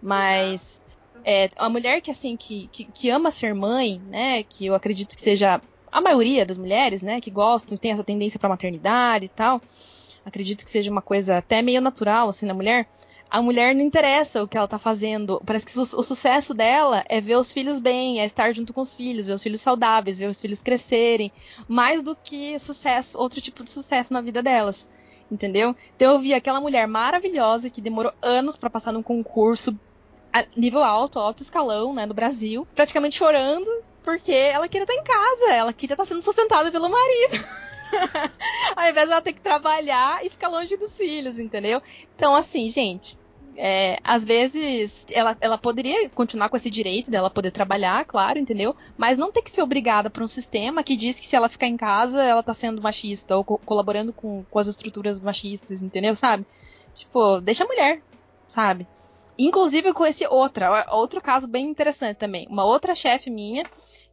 Mas 0.00 0.82
é, 1.24 1.48
a 1.56 1.68
mulher 1.68 2.00
que, 2.00 2.10
assim, 2.10 2.36
que, 2.36 2.68
que, 2.72 2.84
que, 2.84 3.10
ama 3.10 3.30
ser 3.30 3.54
mãe, 3.54 4.00
né? 4.08 4.42
Que 4.42 4.66
eu 4.66 4.74
acredito 4.74 5.14
que 5.14 5.22
seja 5.22 5.60
a 5.90 6.00
maioria 6.00 6.44
das 6.44 6.58
mulheres, 6.58 7.02
né? 7.02 7.20
Que 7.20 7.30
gostam, 7.30 7.76
tem 7.76 7.92
essa 7.92 8.04
tendência 8.04 8.38
pra 8.38 8.48
maternidade 8.48 9.26
e 9.26 9.28
tal. 9.28 9.60
Acredito 10.24 10.64
que 10.64 10.70
seja 10.70 10.90
uma 10.90 11.02
coisa 11.02 11.38
até 11.38 11.60
meio 11.62 11.80
natural, 11.80 12.28
assim, 12.28 12.46
na 12.46 12.54
mulher 12.54 12.88
a 13.34 13.42
mulher 13.42 13.74
não 13.74 13.82
interessa 13.82 14.44
o 14.44 14.46
que 14.46 14.56
ela 14.56 14.68
tá 14.68 14.78
fazendo. 14.78 15.42
Parece 15.44 15.66
que 15.66 15.76
o, 15.76 15.82
o, 15.82 16.04
sucesso 16.04 16.54
dela 16.54 17.04
é 17.08 17.20
ver 17.20 17.34
os 17.34 17.52
filhos 17.52 17.80
bem, 17.80 18.20
é 18.20 18.24
estar 18.24 18.54
junto 18.54 18.72
com 18.72 18.80
os 18.80 18.94
filhos, 18.94 19.26
ver 19.26 19.32
os 19.32 19.42
filhos 19.42 19.60
saudáveis, 19.60 20.20
ver 20.20 20.28
os 20.28 20.40
filhos 20.40 20.62
crescerem, 20.62 21.32
mais 21.66 22.00
do 22.00 22.14
que 22.14 22.56
sucesso, 22.60 23.18
outro 23.18 23.40
tipo 23.40 23.64
de 23.64 23.70
sucesso 23.70 24.12
na 24.12 24.20
vida 24.20 24.40
delas. 24.40 24.88
Entendeu? 25.28 25.74
Então 25.96 26.12
eu 26.12 26.20
vi 26.20 26.32
aquela 26.32 26.60
mulher 26.60 26.86
maravilhosa 26.86 27.68
que 27.68 27.80
demorou 27.80 28.12
anos 28.22 28.56
para 28.56 28.70
passar 28.70 28.92
num 28.92 29.02
concurso 29.02 29.76
a 30.32 30.44
nível 30.56 30.84
alto, 30.84 31.18
alto 31.18 31.42
escalão, 31.42 31.92
né, 31.92 32.06
no 32.06 32.14
Brasil, 32.14 32.64
praticamente 32.72 33.18
chorando 33.18 33.68
porque 34.04 34.30
ela 34.30 34.68
queria 34.68 34.84
estar 34.84 34.94
em 34.94 35.02
casa, 35.02 35.52
ela 35.52 35.72
queria 35.72 35.94
estar 35.94 36.04
sendo 36.04 36.22
sustentada 36.22 36.70
pelo 36.70 36.88
marido. 36.88 37.44
Ao 38.76 38.88
invés 38.88 39.06
de 39.06 39.12
ela 39.12 39.22
ter 39.22 39.32
que 39.32 39.40
trabalhar 39.40 40.24
e 40.24 40.30
ficar 40.30 40.48
longe 40.48 40.76
dos 40.76 40.96
filhos, 40.96 41.40
entendeu? 41.40 41.82
Então, 42.14 42.36
assim, 42.36 42.68
gente, 42.68 43.18
é, 43.56 43.98
às 44.02 44.24
vezes 44.24 45.06
ela, 45.10 45.36
ela 45.40 45.58
poderia 45.58 46.08
continuar 46.10 46.48
com 46.48 46.56
esse 46.56 46.70
direito 46.70 47.10
dela 47.10 47.30
poder 47.30 47.50
trabalhar, 47.50 48.04
claro, 48.04 48.38
entendeu? 48.38 48.74
Mas 48.96 49.18
não 49.18 49.30
ter 49.30 49.42
que 49.42 49.50
ser 49.50 49.62
obrigada 49.62 50.10
por 50.10 50.22
um 50.22 50.26
sistema 50.26 50.82
que 50.82 50.96
diz 50.96 51.20
que 51.20 51.26
se 51.26 51.36
ela 51.36 51.48
ficar 51.48 51.66
em 51.66 51.76
casa, 51.76 52.22
ela 52.22 52.42
tá 52.42 52.52
sendo 52.52 52.82
machista 52.82 53.36
ou 53.36 53.44
co 53.44 53.58
colaborando 53.58 54.12
com, 54.12 54.44
com 54.50 54.58
as 54.58 54.66
estruturas 54.66 55.20
machistas, 55.20 55.82
entendeu? 55.82 56.14
Sabe? 56.16 56.44
Tipo, 56.94 57.40
deixa 57.40 57.64
a 57.64 57.66
mulher, 57.66 58.02
sabe? 58.48 58.86
Inclusive 59.38 59.92
com 59.92 60.06
esse 60.06 60.26
outra, 60.26 60.86
outro 60.92 61.20
caso 61.20 61.46
bem 61.46 61.68
interessante 61.68 62.18
também. 62.18 62.46
Uma 62.48 62.64
outra 62.64 62.94
chefe 62.94 63.30
minha, 63.30 63.64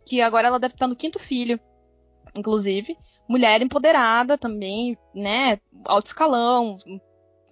que 0.06 0.22
agora 0.22 0.48
ela 0.48 0.60
deve 0.60 0.74
estar 0.74 0.88
no 0.88 0.96
quinto 0.96 1.20
filho, 1.20 1.60
inclusive. 2.36 2.98
Mulher 3.28 3.62
empoderada 3.62 4.38
também, 4.38 4.98
né? 5.16 5.60
Alto 5.86 6.08
escalão, 6.08 6.78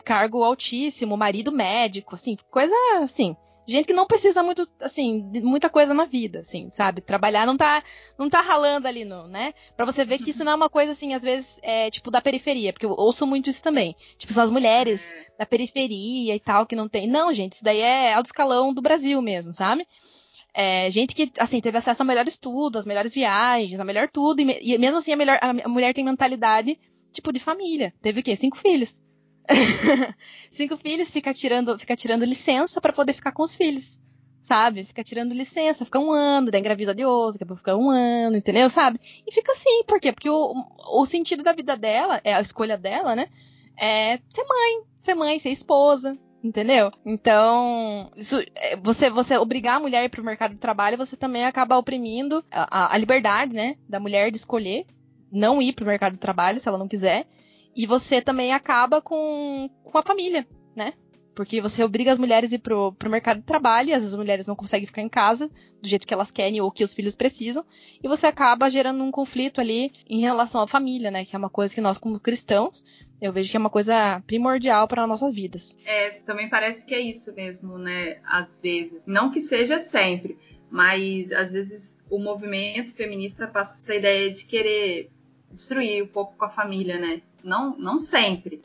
cargo 0.10 0.44
altíssimo, 0.44 1.16
marido 1.16 1.52
médico, 1.52 2.16
assim, 2.16 2.36
coisa 2.50 2.74
assim. 3.00 3.36
Gente 3.68 3.86
que 3.86 3.94
não 3.94 4.08
precisa 4.08 4.42
muito, 4.42 4.68
assim, 4.82 5.30
de 5.30 5.40
muita 5.40 5.70
coisa 5.70 5.94
na 5.94 6.06
vida, 6.06 6.40
assim, 6.40 6.72
sabe? 6.72 7.00
Trabalhar 7.00 7.46
não 7.46 7.56
tá, 7.56 7.84
não 8.18 8.28
tá 8.28 8.42
ralando 8.42 8.88
ali, 8.88 9.06
no, 9.06 9.28
né? 9.28 9.54
Pra 9.78 9.86
você 9.86 10.04
ver 10.04 10.18
que 10.18 10.32
isso 10.32 10.44
não 10.44 10.54
é 10.54 10.56
uma 10.56 10.68
coisa, 10.68 10.94
assim, 10.94 11.14
às 11.14 11.22
vezes, 11.22 11.60
é, 11.62 11.92
tipo, 11.92 12.10
da 12.10 12.20
periferia, 12.20 12.74
porque 12.74 12.88
eu 12.88 12.96
ouço 12.98 13.28
muito 13.28 13.52
isso 13.52 13.62
também. 13.62 13.96
Tipo, 14.18 14.34
são 14.34 14.44
as 14.44 14.50
mulheres 14.50 15.14
é. 15.14 15.28
da 15.38 15.46
periferia 15.46 16.34
e 16.34 16.40
tal, 16.40 16.66
que 16.66 16.76
não 16.76 16.90
tem. 16.90 17.08
Não, 17.08 17.32
gente, 17.32 17.54
isso 17.54 17.64
daí 17.64 17.80
é 17.80 18.16
alto 18.16 18.26
escalão 18.26 18.74
do 18.74 18.82
Brasil 18.82 19.22
mesmo, 19.22 19.54
sabe? 19.54 19.86
É, 20.56 20.90
gente 20.90 21.14
que, 21.14 21.32
assim, 21.38 21.62
teve 21.62 21.78
acesso 21.78 22.02
a 22.02 22.06
melhor 22.06 22.26
estudo, 22.26 22.80
as 22.80 22.86
melhores 22.88 23.14
viagens, 23.14 23.80
a 23.80 23.86
melhor 23.86 24.10
tudo, 24.10 24.42
e, 24.42 24.74
e 24.74 24.76
mesmo 24.80 24.98
assim 24.98 25.14
a, 25.14 25.16
melhor, 25.16 25.38
a 25.40 25.70
mulher 25.70 25.94
tem 25.94 26.04
mentalidade, 26.04 26.80
tipo, 27.14 27.32
de 27.32 27.40
família. 27.40 27.94
Teve 28.02 28.22
o 28.22 28.24
quê? 28.24 28.36
Cinco 28.36 28.58
filhos. 28.58 29.08
Cinco 30.50 30.78
filhos, 30.78 31.12
fica 31.12 31.34
tirando, 31.34 31.78
fica 31.80 31.96
tirando 31.96 32.26
licença 32.26 32.80
para 32.80 32.94
poder 32.94 33.14
ficar 33.14 33.32
com 33.32 33.44
os 33.44 33.56
filhos. 33.56 34.00
Sabe? 34.42 34.86
Fica 34.86 35.04
tirando 35.04 35.34
licença, 35.34 35.84
fica 35.84 36.00
um 36.00 36.12
ano, 36.12 36.50
daí 36.50 36.62
engravida 36.62 36.96
de 36.96 37.04
outro, 37.04 37.40
depois 37.40 37.60
fica 37.60 37.76
um 37.76 37.90
ano, 37.90 38.38
entendeu? 38.38 38.70
Sabe? 38.70 39.00
E 39.28 39.34
fica 39.34 39.52
assim, 39.52 39.84
por 39.84 40.00
quê? 40.00 40.12
Porque 40.14 40.30
o, 40.30 40.54
o 40.94 41.06
sentido 41.06 41.44
da 41.44 41.52
vida 41.52 41.76
dela, 41.76 42.22
é 42.24 42.34
a 42.34 42.42
escolha 42.42 42.78
dela, 42.78 43.16
né? 43.16 43.28
É 43.78 44.20
ser 44.30 44.46
mãe, 44.46 44.84
ser 45.02 45.14
mãe, 45.14 45.40
ser 45.40 45.50
esposa, 45.50 46.18
entendeu? 46.42 46.90
Então, 47.06 48.10
isso, 48.16 48.40
é, 48.56 48.78
você, 48.78 49.10
você 49.10 49.38
obrigar 49.38 49.76
a 49.76 49.80
mulher 49.80 50.00
a 50.00 50.06
ir 50.06 50.10
pro 50.10 50.24
mercado 50.24 50.54
de 50.54 50.60
trabalho, 50.60 50.98
você 50.98 51.18
também 51.18 51.44
acaba 51.46 51.78
oprimindo 51.78 52.44
a, 52.50 52.96
a 52.96 52.98
liberdade, 52.98 53.54
né, 53.54 53.76
da 53.88 54.00
mulher 54.00 54.32
de 54.32 54.38
escolher 54.38 54.86
não 55.32 55.62
ir 55.62 55.74
pro 55.74 55.86
mercado 55.86 56.14
de 56.14 56.20
trabalho 56.20 56.60
se 56.60 56.68
ela 56.68 56.78
não 56.78 56.88
quiser. 56.88 57.28
E 57.80 57.86
você 57.86 58.22
também 58.22 58.52
acaba 58.52 59.02
com, 59.02 59.70
com 59.86 59.98
a 59.98 60.02
família, 60.02 60.46
né? 60.76 60.92
Porque 61.34 61.62
você 61.62 61.82
obriga 61.82 62.12
as 62.12 62.20
mulheres 62.20 62.52
a 62.52 62.56
ir 62.58 62.60
pro, 62.60 62.92
pro 62.92 63.10
mercado 63.10 63.40
de 63.40 63.46
trabalho, 63.46 63.96
às 63.96 64.02
vezes 64.02 64.14
as 64.14 64.20
mulheres 64.20 64.46
não 64.46 64.54
conseguem 64.54 64.86
ficar 64.86 65.02
em 65.02 65.08
casa 65.08 65.50
do 65.82 65.88
jeito 65.88 66.06
que 66.06 66.14
elas 66.14 66.30
querem 66.30 66.60
ou 66.60 66.70
que 66.70 66.84
os 66.84 66.94
filhos 66.94 67.16
precisam, 67.16 67.66
e 68.04 68.06
você 68.06 68.28
acaba 68.28 68.70
gerando 68.70 69.02
um 69.02 69.10
conflito 69.10 69.62
ali 69.62 69.94
em 70.10 70.20
relação 70.20 70.60
à 70.60 70.68
família, 70.68 71.10
né? 71.10 71.24
Que 71.24 71.38
é 71.38 71.40
uma 71.40 71.50
coisa 71.50 71.74
que 71.74 71.80
nós, 71.80 71.98
como 71.98 72.20
cristãos, 72.20 72.84
eu 73.22 73.32
vejo 73.32 73.50
que 73.50 73.56
é 73.56 73.60
uma 73.62 73.70
coisa 73.70 74.22
primordial 74.28 74.86
para 74.86 75.08
nossas 75.08 75.34
vidas. 75.34 75.78
É, 75.86 76.20
também 76.26 76.50
parece 76.50 76.86
que 76.86 76.94
é 76.94 77.00
isso 77.00 77.34
mesmo, 77.34 77.78
né? 77.78 78.20
Às 78.26 78.58
vezes. 78.58 79.06
Não 79.08 79.32
que 79.32 79.40
seja 79.40 79.80
sempre, 79.80 80.38
mas 80.70 81.32
às 81.32 81.54
vezes 81.54 81.96
o 82.10 82.20
movimento 82.20 82.94
feminista 82.94 83.48
passa 83.48 83.82
essa 83.82 83.96
ideia 83.96 84.30
de 84.30 84.44
querer 84.44 85.10
destruir 85.52 86.04
um 86.04 86.08
pouco 86.08 86.36
com 86.38 86.46
a 86.46 86.50
família, 86.50 87.00
né? 87.00 87.22
Não, 87.44 87.78
não 87.78 88.00
sempre. 88.00 88.62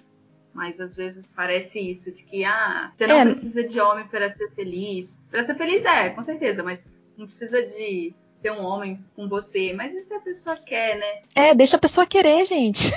Mas 0.52 0.80
às 0.80 0.94
vezes 0.94 1.32
parece 1.34 1.80
isso, 1.80 2.12
de 2.12 2.22
que 2.22 2.44
ah, 2.44 2.92
você 2.96 3.06
não 3.08 3.18
é. 3.18 3.24
precisa 3.24 3.64
de 3.64 3.80
homem 3.80 4.06
para 4.06 4.32
ser 4.34 4.50
feliz. 4.52 5.20
Para 5.28 5.44
ser 5.44 5.56
feliz 5.56 5.84
é, 5.84 6.10
com 6.10 6.22
certeza, 6.22 6.62
mas 6.62 6.78
não 7.18 7.26
precisa 7.26 7.60
de 7.62 8.14
ter 8.40 8.52
um 8.52 8.62
homem 8.62 9.02
com 9.16 9.28
você. 9.28 9.72
Mas 9.72 9.92
e 9.92 10.04
se 10.04 10.14
a 10.14 10.20
pessoa 10.20 10.56
quer, 10.56 10.96
né? 10.96 11.22
É, 11.34 11.54
deixa 11.54 11.76
a 11.76 11.80
pessoa 11.80 12.06
querer, 12.06 12.44
gente. 12.44 12.92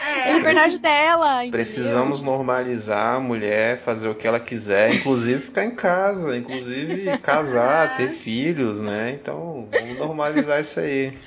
É, 0.00 0.30
é 0.30 0.34
liberdade 0.34 0.78
dela. 0.78 1.38
Entendeu? 1.38 1.52
Precisamos 1.52 2.22
normalizar 2.22 3.16
a 3.16 3.20
mulher 3.20 3.78
fazer 3.78 4.06
o 4.06 4.14
que 4.14 4.26
ela 4.26 4.38
quiser, 4.38 4.94
inclusive 4.94 5.40
ficar 5.40 5.64
em 5.64 5.74
casa, 5.74 6.36
inclusive 6.36 7.18
casar, 7.18 7.96
ter 7.96 8.10
filhos, 8.14 8.80
né? 8.80 9.18
Então, 9.20 9.66
vamos 9.72 9.98
normalizar 9.98 10.60
isso 10.60 10.78
aí. 10.78 11.18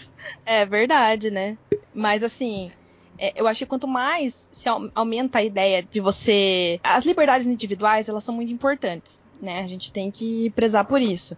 É 0.45 0.65
verdade, 0.65 1.31
né? 1.31 1.57
Mas 1.93 2.23
assim, 2.23 2.71
é, 3.17 3.33
eu 3.35 3.47
acho 3.47 3.59
que 3.59 3.65
quanto 3.65 3.87
mais 3.87 4.49
se 4.51 4.67
aumenta 4.93 5.39
a 5.39 5.43
ideia 5.43 5.81
de 5.81 5.99
você. 5.99 6.79
As 6.83 7.05
liberdades 7.05 7.47
individuais, 7.47 8.09
elas 8.09 8.23
são 8.23 8.35
muito 8.35 8.51
importantes, 8.51 9.23
né? 9.41 9.61
A 9.61 9.67
gente 9.67 9.91
tem 9.91 10.11
que 10.11 10.49
prezar 10.51 10.85
por 10.85 11.01
isso. 11.01 11.37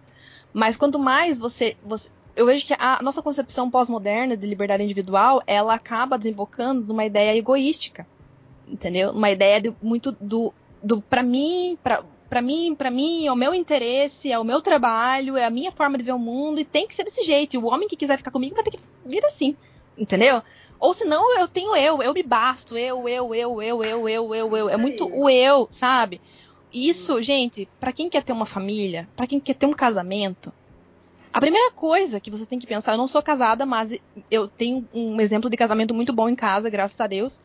Mas 0.52 0.76
quanto 0.76 0.98
mais 0.98 1.38
você. 1.38 1.76
você 1.82 2.10
eu 2.34 2.46
vejo 2.46 2.64
que 2.64 2.74
a 2.78 3.00
nossa 3.02 3.20
concepção 3.20 3.68
pós-moderna 3.68 4.36
de 4.36 4.46
liberdade 4.46 4.84
individual, 4.84 5.42
ela 5.44 5.74
acaba 5.74 6.16
desembocando 6.16 6.86
numa 6.86 7.04
ideia 7.04 7.36
egoística. 7.36 8.06
Entendeu? 8.66 9.10
Uma 9.10 9.30
ideia 9.30 9.60
de, 9.60 9.74
muito 9.82 10.12
do. 10.12 10.52
do 10.82 11.00
para 11.00 11.22
mim, 11.22 11.78
para 11.82 12.04
para 12.28 12.42
mim, 12.42 12.74
para 12.74 12.90
mim, 12.90 13.26
é 13.26 13.32
o 13.32 13.36
meu 13.36 13.54
interesse, 13.54 14.30
é 14.30 14.38
o 14.38 14.44
meu 14.44 14.60
trabalho, 14.60 15.36
é 15.36 15.44
a 15.44 15.50
minha 15.50 15.72
forma 15.72 15.96
de 15.96 16.04
ver 16.04 16.12
o 16.12 16.18
mundo 16.18 16.60
e 16.60 16.64
tem 16.64 16.86
que 16.86 16.94
ser 16.94 17.04
desse 17.04 17.22
jeito. 17.22 17.54
E 17.54 17.58
o 17.58 17.66
homem 17.66 17.88
que 17.88 17.96
quiser 17.96 18.18
ficar 18.18 18.30
comigo 18.30 18.54
vai 18.54 18.64
ter 18.64 18.72
que 18.72 18.80
vir 19.04 19.24
assim, 19.24 19.56
entendeu? 19.96 20.42
Ou 20.78 20.94
senão 20.94 21.38
eu 21.38 21.48
tenho 21.48 21.74
eu, 21.74 22.02
eu 22.02 22.12
me 22.12 22.22
basto, 22.22 22.76
eu, 22.76 23.08
eu, 23.08 23.34
eu, 23.34 23.62
eu, 23.62 23.82
eu, 23.82 24.08
eu, 24.08 24.34
eu, 24.34 24.56
eu. 24.56 24.68
É 24.68 24.76
muito 24.76 25.08
o 25.08 25.28
eu, 25.28 25.66
sabe? 25.70 26.20
Isso, 26.72 27.20
gente, 27.22 27.66
para 27.80 27.92
quem 27.92 28.10
quer 28.10 28.22
ter 28.22 28.32
uma 28.32 28.46
família, 28.46 29.08
para 29.16 29.26
quem 29.26 29.40
quer 29.40 29.54
ter 29.54 29.66
um 29.66 29.72
casamento, 29.72 30.52
a 31.32 31.40
primeira 31.40 31.70
coisa 31.72 32.20
que 32.20 32.30
você 32.30 32.44
tem 32.44 32.58
que 32.58 32.66
pensar, 32.66 32.92
eu 32.92 32.98
não 32.98 33.08
sou 33.08 33.22
casada, 33.22 33.64
mas 33.64 33.94
eu 34.30 34.48
tenho 34.48 34.86
um 34.92 35.20
exemplo 35.20 35.48
de 35.48 35.56
casamento 35.56 35.94
muito 35.94 36.12
bom 36.12 36.28
em 36.28 36.34
casa, 36.34 36.70
graças 36.70 37.00
a 37.00 37.06
Deus. 37.06 37.42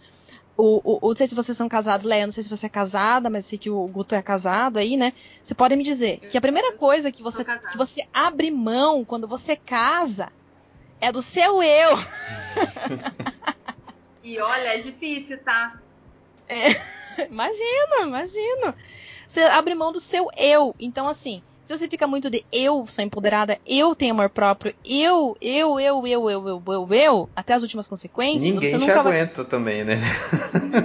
O, 0.55 0.81
o, 0.83 0.99
o, 1.01 1.09
não 1.09 1.15
sei 1.15 1.25
se 1.25 1.33
vocês 1.33 1.57
são 1.57 1.67
casados, 1.67 2.05
Leia, 2.05 2.27
não 2.27 2.31
sei 2.31 2.43
se 2.43 2.49
você 2.49 2.67
é 2.67 2.69
casada, 2.69 3.29
mas 3.29 3.45
sei 3.45 3.57
que 3.57 3.71
o 3.71 3.87
Guto 3.87 4.13
é 4.13 4.21
casado 4.21 4.77
aí, 4.77 4.95
né? 4.95 5.13
Você 5.41 5.55
pode 5.55 5.75
me 5.75 5.83
dizer 5.83 6.19
que 6.29 6.37
a 6.37 6.41
primeira 6.41 6.73
coisa 6.73 7.11
que 7.11 7.23
você, 7.23 7.43
que 7.43 7.77
você 7.77 8.07
abre 8.13 8.51
mão 8.51 9.03
quando 9.03 9.27
você 9.27 9.55
casa 9.55 10.31
é 11.01 11.11
do 11.11 11.21
seu 11.21 11.63
eu. 11.63 11.97
e 14.23 14.39
olha, 14.39 14.75
é 14.75 14.77
difícil, 14.77 15.37
tá? 15.43 15.79
É, 16.47 16.69
imagino, 17.29 18.07
imagino. 18.07 18.75
Você 19.27 19.41
abre 19.41 19.73
mão 19.73 19.91
do 19.91 19.99
seu 19.99 20.27
eu. 20.37 20.75
Então, 20.79 21.07
assim, 21.07 21.41
se 21.65 21.77
você 21.77 21.87
fica 21.87 22.05
muito 22.05 22.29
de 22.29 22.45
eu 22.51 22.85
sou 22.87 23.03
empoderada, 23.03 23.57
eu 23.65 23.95
tenho 23.95 24.13
amor 24.13 24.29
próprio, 24.29 24.75
eu, 24.83 25.37
eu, 25.41 25.79
eu, 25.79 26.05
eu, 26.05 26.29
eu, 26.29 26.49
eu, 26.49 26.63
eu, 26.67 26.93
eu, 26.93 27.29
até 27.35 27.53
as 27.53 27.61
últimas 27.61 27.87
consequências. 27.87 28.43
Ninguém 28.43 28.71
você 28.71 28.77
nunca 28.77 28.99
aguenta 28.99 29.43
vai... 29.43 29.49
também, 29.49 29.83
né? 29.83 29.97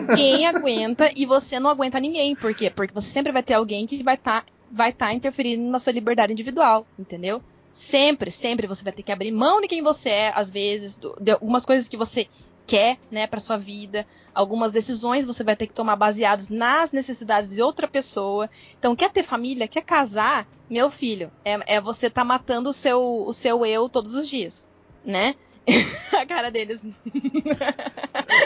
Ninguém 0.09 0.47
aguenta 0.47 1.11
e 1.17 1.27
você 1.27 1.59
não 1.59 1.69
aguenta 1.69 1.99
ninguém. 1.99 2.37
Por 2.37 2.55
quê? 2.55 2.71
Porque 2.71 2.95
você 2.95 3.11
sempre 3.11 3.33
vai 3.33 3.43
ter 3.43 3.55
alguém 3.55 3.87
que 3.87 4.03
vai 4.03 4.15
estar 4.15 4.43
tá, 4.43 4.47
vai 4.71 4.93
tá 4.93 5.13
interferindo 5.13 5.69
na 5.69 5.79
sua 5.79 5.93
liberdade 5.93 6.33
individual, 6.33 6.87
entendeu? 6.99 7.43
Sempre, 7.73 8.31
sempre 8.31 8.67
você 8.67 8.83
vai 8.83 8.93
ter 8.93 9.03
que 9.03 9.13
abrir 9.13 9.33
mão 9.33 9.61
de 9.61 9.69
quem 9.69 9.83
você 9.83 10.11
é, 10.11 10.33
às 10.35 10.51
vezes, 10.51 10.99
de 11.21 11.31
algumas 11.33 11.65
coisas 11.67 11.89
que 11.89 11.97
você 11.97 12.29
quer, 12.69 12.99
né, 13.11 13.27
para 13.27 13.41
sua 13.41 13.57
vida. 13.57 14.07
Algumas 14.35 14.71
decisões 14.71 15.25
você 15.25 15.43
vai 15.43 15.57
ter 15.57 15.67
que 15.67 15.73
tomar 15.73 15.97
baseados 15.97 16.51
nas 16.51 16.93
necessidades 16.93 17.49
de 17.49 17.63
outra 17.63 17.89
pessoa. 17.89 18.49
Então, 18.79 18.95
quer 18.95 19.11
ter 19.11 19.23
família, 19.23 19.67
quer 19.67 19.83
casar, 19.83 20.47
meu 20.69 20.91
filho, 20.91 21.33
é, 21.43 21.77
é 21.77 21.81
você 21.81 22.11
tá 22.11 22.23
matando 22.23 22.69
o 22.69 22.73
seu, 22.73 23.01
o 23.27 23.33
seu 23.33 23.65
eu 23.65 23.89
todos 23.89 24.15
os 24.15 24.29
dias, 24.29 24.69
né? 25.03 25.35
a 26.13 26.27
cara 26.27 26.51
deles. 26.51 26.81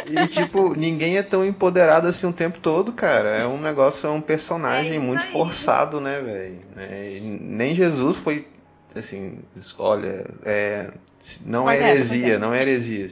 e 0.06 0.26
tipo, 0.28 0.74
ninguém 0.74 1.16
é 1.16 1.22
tão 1.22 1.44
empoderado 1.44 2.06
assim 2.06 2.26
o 2.26 2.32
tempo 2.32 2.60
todo, 2.60 2.92
cara. 2.92 3.30
É 3.30 3.46
um 3.46 3.60
negócio, 3.60 4.06
é 4.06 4.10
um 4.10 4.20
personagem 4.20 4.96
é 4.96 5.00
muito 5.00 5.22
aí. 5.22 5.30
forçado, 5.30 6.00
né, 6.00 6.20
velho? 6.20 6.60
É, 6.76 7.18
nem 7.20 7.74
Jesus 7.74 8.18
foi 8.18 8.46
assim, 8.94 9.38
olha, 9.78 10.26
é, 10.44 10.90
não 11.46 11.70
é 11.70 11.78
heresia, 11.78 12.38
não 12.38 12.52
é 12.52 12.60
heresia. 12.60 13.08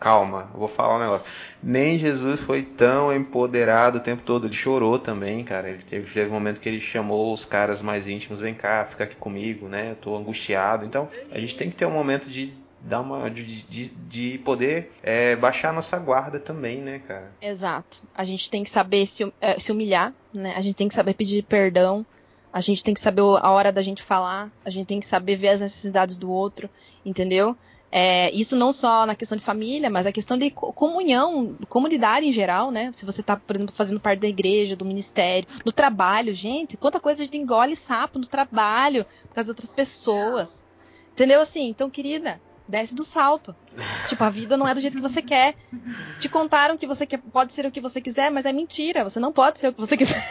Calma, 0.00 0.48
vou 0.54 0.66
falar 0.66 0.96
um 0.96 0.98
negócio. 0.98 1.26
Nem 1.62 1.98
Jesus 1.98 2.40
foi 2.40 2.62
tão 2.62 3.14
empoderado 3.14 3.98
o 3.98 4.00
tempo 4.00 4.22
todo. 4.22 4.46
Ele 4.46 4.54
chorou 4.54 4.98
também, 4.98 5.44
cara. 5.44 5.68
Ele 5.68 5.82
teve, 5.82 6.10
teve 6.10 6.30
um 6.30 6.32
momento 6.32 6.58
que 6.58 6.68
ele 6.70 6.80
chamou 6.80 7.34
os 7.34 7.44
caras 7.44 7.82
mais 7.82 8.08
íntimos, 8.08 8.40
vem 8.40 8.54
cá, 8.54 8.86
fica 8.86 9.04
aqui 9.04 9.14
comigo, 9.16 9.68
né? 9.68 9.90
Eu 9.90 9.96
tô 9.96 10.16
angustiado. 10.16 10.86
Então, 10.86 11.06
a 11.30 11.38
gente 11.38 11.54
tem 11.54 11.68
que 11.68 11.76
ter 11.76 11.84
um 11.84 11.90
momento 11.90 12.30
de 12.30 12.56
dar 12.80 13.00
uma 13.00 13.30
de, 13.30 13.44
de, 13.44 13.88
de 13.90 14.38
poder 14.38 14.90
é, 15.02 15.36
baixar 15.36 15.70
nossa 15.70 15.98
guarda 15.98 16.40
também, 16.40 16.80
né, 16.80 17.00
cara? 17.06 17.30
Exato. 17.42 18.02
A 18.14 18.24
gente 18.24 18.50
tem 18.50 18.64
que 18.64 18.70
saber 18.70 19.06
se, 19.06 19.30
é, 19.38 19.60
se 19.60 19.70
humilhar, 19.70 20.14
né? 20.32 20.54
A 20.56 20.62
gente 20.62 20.76
tem 20.76 20.88
que 20.88 20.94
saber 20.94 21.12
pedir 21.12 21.42
perdão. 21.42 22.06
A 22.50 22.62
gente 22.62 22.82
tem 22.82 22.94
que 22.94 23.00
saber 23.00 23.20
a 23.20 23.50
hora 23.50 23.70
da 23.70 23.82
gente 23.82 24.02
falar. 24.02 24.50
A 24.64 24.70
gente 24.70 24.86
tem 24.86 24.98
que 24.98 25.06
saber 25.06 25.36
ver 25.36 25.50
as 25.50 25.60
necessidades 25.60 26.16
do 26.16 26.30
outro, 26.30 26.70
entendeu? 27.04 27.54
É, 27.92 28.30
isso 28.32 28.54
não 28.54 28.70
só 28.72 29.04
na 29.04 29.16
questão 29.16 29.36
de 29.36 29.44
família, 29.44 29.90
mas 29.90 30.06
a 30.06 30.12
questão 30.12 30.38
de 30.38 30.50
comunhão, 30.50 31.56
comunidade 31.68 32.24
em 32.24 32.32
geral, 32.32 32.70
né? 32.70 32.92
Se 32.94 33.04
você 33.04 33.20
está, 33.20 33.36
por 33.36 33.56
exemplo, 33.56 33.74
fazendo 33.74 33.98
parte 33.98 34.20
da 34.20 34.28
igreja, 34.28 34.76
do 34.76 34.84
ministério, 34.84 35.48
do 35.64 35.72
trabalho, 35.72 36.32
gente, 36.32 36.76
quanta 36.76 37.00
coisa 37.00 37.22
a 37.22 37.24
gente 37.24 37.36
engole 37.36 37.74
sapo 37.74 38.18
no 38.18 38.26
trabalho 38.26 39.04
por 39.26 39.34
causa 39.34 39.46
de 39.46 39.50
outras 39.50 39.72
pessoas. 39.72 40.64
Entendeu? 41.12 41.40
Assim, 41.40 41.68
então, 41.68 41.90
querida, 41.90 42.40
desce 42.68 42.94
do 42.94 43.02
salto. 43.02 43.56
tipo, 44.08 44.22
a 44.22 44.30
vida 44.30 44.56
não 44.56 44.68
é 44.68 44.74
do 44.74 44.80
jeito 44.80 44.96
que 44.96 45.02
você 45.02 45.20
quer. 45.20 45.56
Te 46.20 46.28
contaram 46.28 46.78
que 46.78 46.86
você 46.86 47.04
quer, 47.04 47.18
pode 47.18 47.52
ser 47.52 47.66
o 47.66 47.72
que 47.72 47.80
você 47.80 48.00
quiser, 48.00 48.30
mas 48.30 48.46
é 48.46 48.52
mentira. 48.52 49.02
Você 49.02 49.18
não 49.18 49.32
pode 49.32 49.58
ser 49.58 49.68
o 49.68 49.72
que 49.72 49.80
você 49.80 49.96
quiser. 49.96 50.24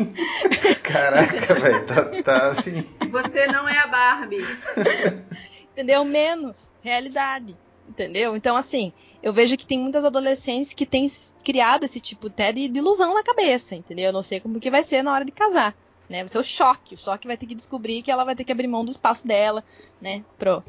Caraca, 0.82 1.54
velho, 1.54 1.86
tá, 1.86 2.04
tá 2.22 2.48
assim. 2.48 2.88
Você 3.10 3.46
não 3.48 3.68
é 3.68 3.78
a 3.78 3.86
Barbie. 3.86 4.38
Entendeu? 5.72 6.04
Menos 6.04 6.72
realidade. 6.82 7.56
Entendeu? 7.88 8.36
Então, 8.36 8.56
assim, 8.56 8.92
eu 9.22 9.32
vejo 9.32 9.56
que 9.56 9.66
tem 9.66 9.78
muitas 9.78 10.04
adolescentes 10.04 10.72
que 10.72 10.86
têm 10.86 11.10
criado 11.44 11.84
esse 11.84 12.00
tipo 12.00 12.28
até 12.28 12.52
de, 12.52 12.68
de 12.68 12.78
ilusão 12.78 13.14
na 13.14 13.24
cabeça, 13.24 13.74
entendeu? 13.74 14.06
Eu 14.06 14.12
não 14.12 14.22
sei 14.22 14.38
como 14.38 14.60
que 14.60 14.70
vai 14.70 14.84
ser 14.84 15.02
na 15.02 15.12
hora 15.12 15.24
de 15.24 15.32
casar 15.32 15.74
né? 16.10 16.18
Vai 16.18 16.28
ser 16.28 16.38
o 16.38 16.42
choque. 16.42 16.96
O 16.96 16.98
choque 16.98 17.28
vai 17.28 17.36
ter 17.36 17.46
que 17.46 17.54
descobrir 17.54 18.02
que 18.02 18.10
ela 18.10 18.24
vai 18.24 18.34
ter 18.34 18.42
que 18.42 18.50
abrir 18.50 18.66
mão 18.66 18.84
do 18.84 18.90
espaço 18.90 19.26
dela, 19.26 19.64
né? 20.00 20.24
Pro, 20.36 20.62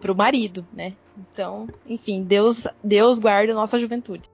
pro 0.00 0.16
marido, 0.16 0.66
né? 0.72 0.96
Então, 1.16 1.68
enfim, 1.86 2.24
Deus, 2.24 2.66
Deus 2.82 3.20
guarda 3.20 3.52
a 3.52 3.54
nossa 3.54 3.78
juventude. 3.78 4.28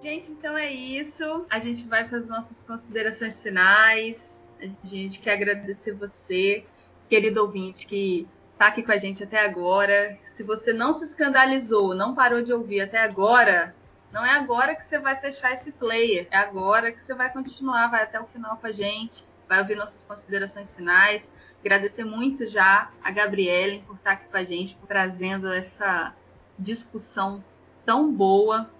Gente, 0.00 0.30
então 0.30 0.56
é 0.56 0.72
isso. 0.72 1.44
A 1.50 1.58
gente 1.58 1.82
vai 1.82 2.08
para 2.08 2.18
as 2.18 2.26
nossas 2.26 2.62
considerações 2.62 3.42
finais. 3.42 4.29
A 4.62 4.86
gente 4.86 5.20
quer 5.20 5.34
agradecer 5.34 5.92
você, 5.92 6.64
querido 7.08 7.40
ouvinte, 7.40 7.86
que 7.86 8.28
está 8.52 8.66
aqui 8.66 8.82
com 8.82 8.92
a 8.92 8.98
gente 8.98 9.24
até 9.24 9.40
agora. 9.40 10.18
Se 10.22 10.42
você 10.42 10.72
não 10.72 10.92
se 10.92 11.04
escandalizou, 11.04 11.94
não 11.94 12.14
parou 12.14 12.42
de 12.42 12.52
ouvir 12.52 12.82
até 12.82 12.98
agora, 12.98 13.74
não 14.12 14.24
é 14.24 14.30
agora 14.30 14.74
que 14.74 14.84
você 14.84 14.98
vai 14.98 15.16
fechar 15.16 15.52
esse 15.52 15.72
player, 15.72 16.26
é 16.30 16.36
agora 16.36 16.92
que 16.92 17.02
você 17.02 17.14
vai 17.14 17.32
continuar, 17.32 17.90
vai 17.90 18.02
até 18.02 18.20
o 18.20 18.26
final 18.26 18.56
com 18.56 18.66
a 18.66 18.72
gente, 18.72 19.24
vai 19.48 19.60
ouvir 19.60 19.76
nossas 19.76 20.04
considerações 20.04 20.74
finais. 20.74 21.26
Agradecer 21.60 22.04
muito 22.04 22.46
já 22.46 22.90
a 23.02 23.10
Gabriele 23.10 23.82
por 23.86 23.96
estar 23.96 24.12
aqui 24.12 24.28
com 24.28 24.36
a 24.36 24.44
gente, 24.44 24.74
por 24.76 24.86
trazendo 24.86 25.52
essa 25.52 26.14
discussão 26.58 27.42
tão 27.84 28.12
boa, 28.12 28.70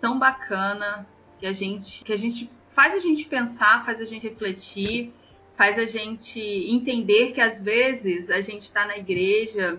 tão 0.00 0.18
bacana, 0.18 1.06
que 1.38 1.46
a 1.46 1.52
gente, 1.52 2.04
que 2.04 2.12
a 2.12 2.16
gente 2.16 2.48
faz 2.74 2.94
a 2.94 2.98
gente 2.98 3.26
pensar, 3.26 3.84
faz 3.84 4.00
a 4.00 4.04
gente 4.04 4.26
refletir, 4.26 5.12
faz 5.56 5.78
a 5.78 5.86
gente 5.86 6.40
entender 6.40 7.32
que 7.32 7.40
às 7.40 7.60
vezes 7.60 8.30
a 8.30 8.40
gente 8.40 8.62
está 8.62 8.86
na 8.86 8.96
igreja 8.96 9.78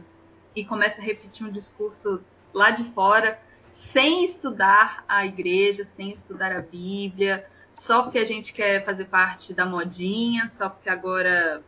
e 0.55 0.63
começa 0.63 1.01
a 1.01 1.03
repetir 1.03 1.45
um 1.45 1.51
discurso 1.51 2.21
lá 2.53 2.69
de 2.71 2.83
fora 2.83 3.39
sem 3.71 4.23
estudar 4.23 5.03
a 5.07 5.25
igreja, 5.25 5.83
sem 5.95 6.11
estudar 6.11 6.51
a 6.55 6.61
Bíblia, 6.61 7.45
só 7.75 8.03
porque 8.03 8.19
a 8.19 8.25
gente 8.25 8.53
quer 8.53 8.85
fazer 8.85 9.05
parte 9.05 9.53
da 9.53 9.65
modinha, 9.65 10.47
só 10.49 10.69
porque 10.69 10.89
agora 10.89 11.63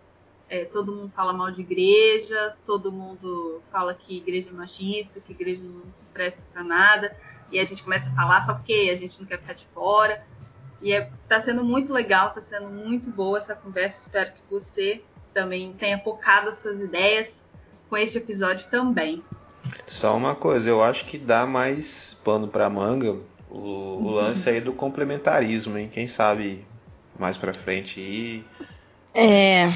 é, 0.48 0.66
todo 0.66 0.94
mundo 0.94 1.12
fala 1.16 1.34
mal 1.34 1.52
de 1.52 1.62
igreja, 1.62 2.56
todo 2.66 2.92
mundo 2.92 3.62
fala 3.72 3.96
que 3.96 4.18
igreja 4.18 4.50
é 4.50 4.54
machista, 4.54 5.20
que 5.20 5.32
igreja 5.34 5.64
não 5.64 5.92
se 5.94 6.06
presta 6.06 6.40
para 6.54 6.64
nada, 6.64 7.18
e 7.52 7.60
a 7.60 7.66
gente 7.66 7.84
começa 7.84 8.10
a 8.10 8.14
falar 8.14 8.42
só 8.42 8.54
porque 8.54 8.90
a 8.92 8.96
gente 8.96 9.20
não 9.20 9.28
quer 9.28 9.40
ficar 9.40 9.54
de 9.54 9.66
fora. 9.74 10.24
E 10.82 10.92
está 10.92 11.06
é, 11.06 11.10
tá 11.28 11.42
sendo 11.42 11.64
muito 11.64 11.92
legal, 11.92 12.30
está 12.30 12.42
sendo 12.42 12.70
muito 12.70 13.10
boa 13.10 13.38
essa 13.38 13.56
conversa. 13.56 14.02
Espero 14.02 14.32
que 14.32 14.42
você 14.50 15.02
também 15.34 15.74
tenha 15.74 16.00
focado 16.00 16.50
as 16.50 16.58
suas 16.58 16.80
ideias 16.80 17.44
com 17.90 17.98
este 17.98 18.18
episódio 18.18 18.68
também. 18.70 19.24
Só 19.88 20.16
uma 20.16 20.36
coisa, 20.36 20.70
eu 20.70 20.84
acho 20.84 21.06
que 21.06 21.18
dá 21.18 21.46
mais 21.46 22.16
pano 22.24 22.48
para 22.48 22.70
manga 22.70 23.18
o, 23.50 23.58
o 23.58 24.12
lance 24.12 24.50
aí 24.50 24.62
do 24.62 24.74
complementarismo, 24.74 25.78
hein? 25.78 25.90
Quem 25.92 26.08
sabe 26.08 26.66
mais 27.18 27.38
para 27.38 27.54
frente 27.54 28.00
e 28.00 28.44
é, 29.18 29.70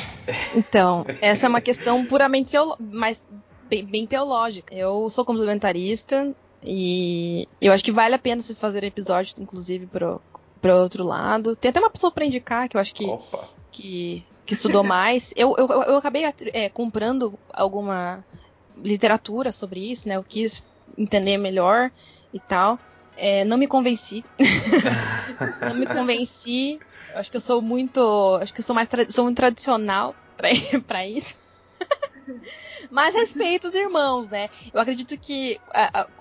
então, 0.53 1.05
essa 1.21 1.45
é 1.45 1.49
uma 1.49 1.61
questão 1.61 2.05
puramente 2.05 2.51
mais 2.77 3.25
bem, 3.69 3.85
bem, 3.85 4.05
teológica. 4.05 4.75
Eu 4.75 5.09
sou 5.09 5.23
complementarista 5.23 6.35
e 6.61 7.47
eu 7.61 7.71
acho 7.71 7.81
que 7.81 7.91
vale 7.91 8.15
a 8.15 8.19
pena 8.19 8.41
vocês 8.41 8.59
fazerem 8.59 8.89
episódios, 8.89 9.39
inclusive, 9.39 9.87
pro, 9.87 10.21
pro 10.61 10.75
outro 10.75 11.03
lado. 11.03 11.55
Tem 11.55 11.69
até 11.69 11.79
uma 11.79 11.89
pessoa 11.89 12.11
para 12.11 12.25
indicar 12.25 12.67
que 12.67 12.77
eu 12.77 12.81
acho 12.81 12.93
que, 12.93 13.05
que, 13.71 14.25
que, 14.45 14.53
estudou 14.53 14.83
mais. 14.85 15.33
Eu, 15.35 15.55
eu, 15.57 15.67
eu 15.67 15.97
acabei 15.97 16.23
é, 16.53 16.69
comprando 16.69 17.37
alguma 17.51 18.23
literatura 18.77 19.51
sobre 19.51 19.91
isso, 19.91 20.07
né? 20.07 20.15
Eu 20.15 20.23
quis 20.23 20.63
entender 20.97 21.37
melhor 21.37 21.91
e 22.33 22.39
tal. 22.39 22.79
É, 23.17 23.43
não 23.43 23.57
me 23.57 23.67
convenci. 23.67 24.23
não 25.61 25.75
me 25.75 25.85
convenci. 25.85 26.79
Acho 27.13 27.29
que 27.29 27.37
eu 27.37 27.41
sou 27.41 27.61
muito. 27.61 27.99
Acho 28.41 28.53
que 28.53 28.61
eu 28.61 28.63
sou 28.63 28.75
mais 28.75 28.87
sou 29.09 29.25
muito 29.25 29.37
tradicional 29.37 30.15
para 30.37 31.05
isso. 31.07 31.35
Mas 32.89 33.15
respeito 33.15 33.67
os 33.67 33.75
irmãos, 33.75 34.29
né? 34.29 34.49
Eu 34.73 34.79
acredito 34.79 35.17
que 35.17 35.59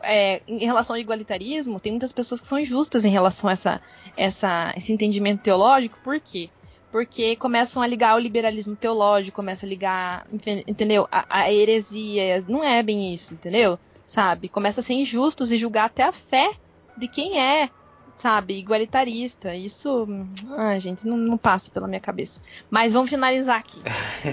é, 0.03 0.43
em 0.47 0.65
relação 0.65 0.95
ao 0.95 1.01
igualitarismo, 1.01 1.81
tem 1.81 1.93
muitas 1.93 2.13
pessoas 2.13 2.41
que 2.41 2.47
são 2.47 2.59
injustas 2.59 3.05
em 3.05 3.11
relação 3.11 3.49
a 3.49 3.53
essa, 3.53 3.81
essa, 4.17 4.73
esse 4.77 4.93
entendimento 4.93 5.43
teológico, 5.43 5.99
por 6.03 6.21
quê? 6.21 6.51
porque 6.91 7.37
começam 7.37 7.83
a 7.83 7.87
ligar 7.87 8.17
o 8.17 8.19
liberalismo 8.19 8.75
teológico, 8.75 9.37
começa 9.37 9.67
a 9.67 9.69
ligar, 9.69 10.27
entendeu? 10.67 11.07
A, 11.11 11.41
a 11.41 11.53
heresia, 11.53 12.43
não 12.49 12.65
é 12.65 12.83
bem 12.83 13.13
isso, 13.13 13.35
entendeu? 13.35 13.79
Sabe? 14.07 14.49
Começa 14.49 14.81
a 14.81 14.83
ser 14.83 14.95
injustos 14.95 15.53
e 15.53 15.59
julgar 15.59 15.85
até 15.85 16.03
a 16.03 16.13
fé 16.13 16.51
de 16.97 17.07
quem 17.07 17.41
é, 17.41 17.69
sabe, 18.19 18.59
igualitarista. 18.59 19.55
Isso, 19.55 20.07
ai, 20.57 20.79
gente, 20.81 21.07
não, 21.07 21.17
não 21.17 21.39
passa 21.39 21.71
pela 21.71 21.89
minha 21.89 22.01
cabeça. 22.01 22.41
Mas 22.71 22.93
vamos 22.93 23.11
finalizar 23.11 23.59
aqui. 23.59 23.81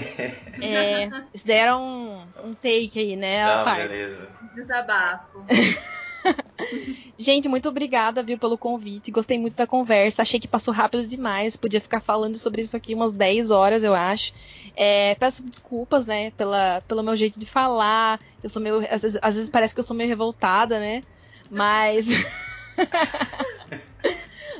é, 0.60 1.08
era 1.46 1.76
um, 1.76 2.20
um 2.44 2.54
take 2.54 2.98
aí, 2.98 3.16
né? 3.16 3.44
Não, 3.46 3.64
beleza. 3.64 4.28
Desabafo. 4.54 5.44
Gente, 7.18 7.48
muito 7.48 7.68
obrigada, 7.68 8.22
viu, 8.22 8.38
pelo 8.38 8.58
convite. 8.58 9.10
Gostei 9.10 9.38
muito 9.38 9.54
da 9.54 9.66
conversa. 9.66 10.22
Achei 10.22 10.40
que 10.40 10.48
passou 10.48 10.72
rápido 10.74 11.06
demais. 11.06 11.56
Podia 11.56 11.80
ficar 11.80 12.00
falando 12.00 12.36
sobre 12.36 12.62
isso 12.62 12.76
aqui 12.76 12.94
umas 12.94 13.12
10 13.12 13.50
horas, 13.50 13.84
eu 13.84 13.94
acho. 13.94 14.32
É, 14.74 15.14
peço 15.14 15.42
desculpas, 15.42 16.06
né, 16.06 16.30
pela, 16.32 16.82
pelo 16.86 17.02
meu 17.02 17.16
jeito 17.16 17.38
de 17.38 17.46
falar. 17.46 18.20
Eu 18.42 18.50
sou 18.50 18.60
meio. 18.60 18.78
Às 18.90 19.02
vezes, 19.02 19.18
às 19.22 19.34
vezes 19.34 19.50
parece 19.50 19.74
que 19.74 19.80
eu 19.80 19.84
sou 19.84 19.96
meio 19.96 20.08
revoltada, 20.08 20.78
né? 20.78 21.02
Mas. 21.50 22.06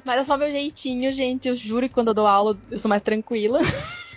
Mas 0.04 0.20
é 0.20 0.22
só 0.22 0.36
meu 0.36 0.50
jeitinho, 0.50 1.12
gente. 1.12 1.48
Eu 1.48 1.56
juro 1.56 1.88
que 1.88 1.94
quando 1.94 2.08
eu 2.08 2.14
dou 2.14 2.26
aula 2.26 2.58
eu 2.70 2.78
sou 2.78 2.88
mais 2.88 3.02
tranquila. 3.02 3.60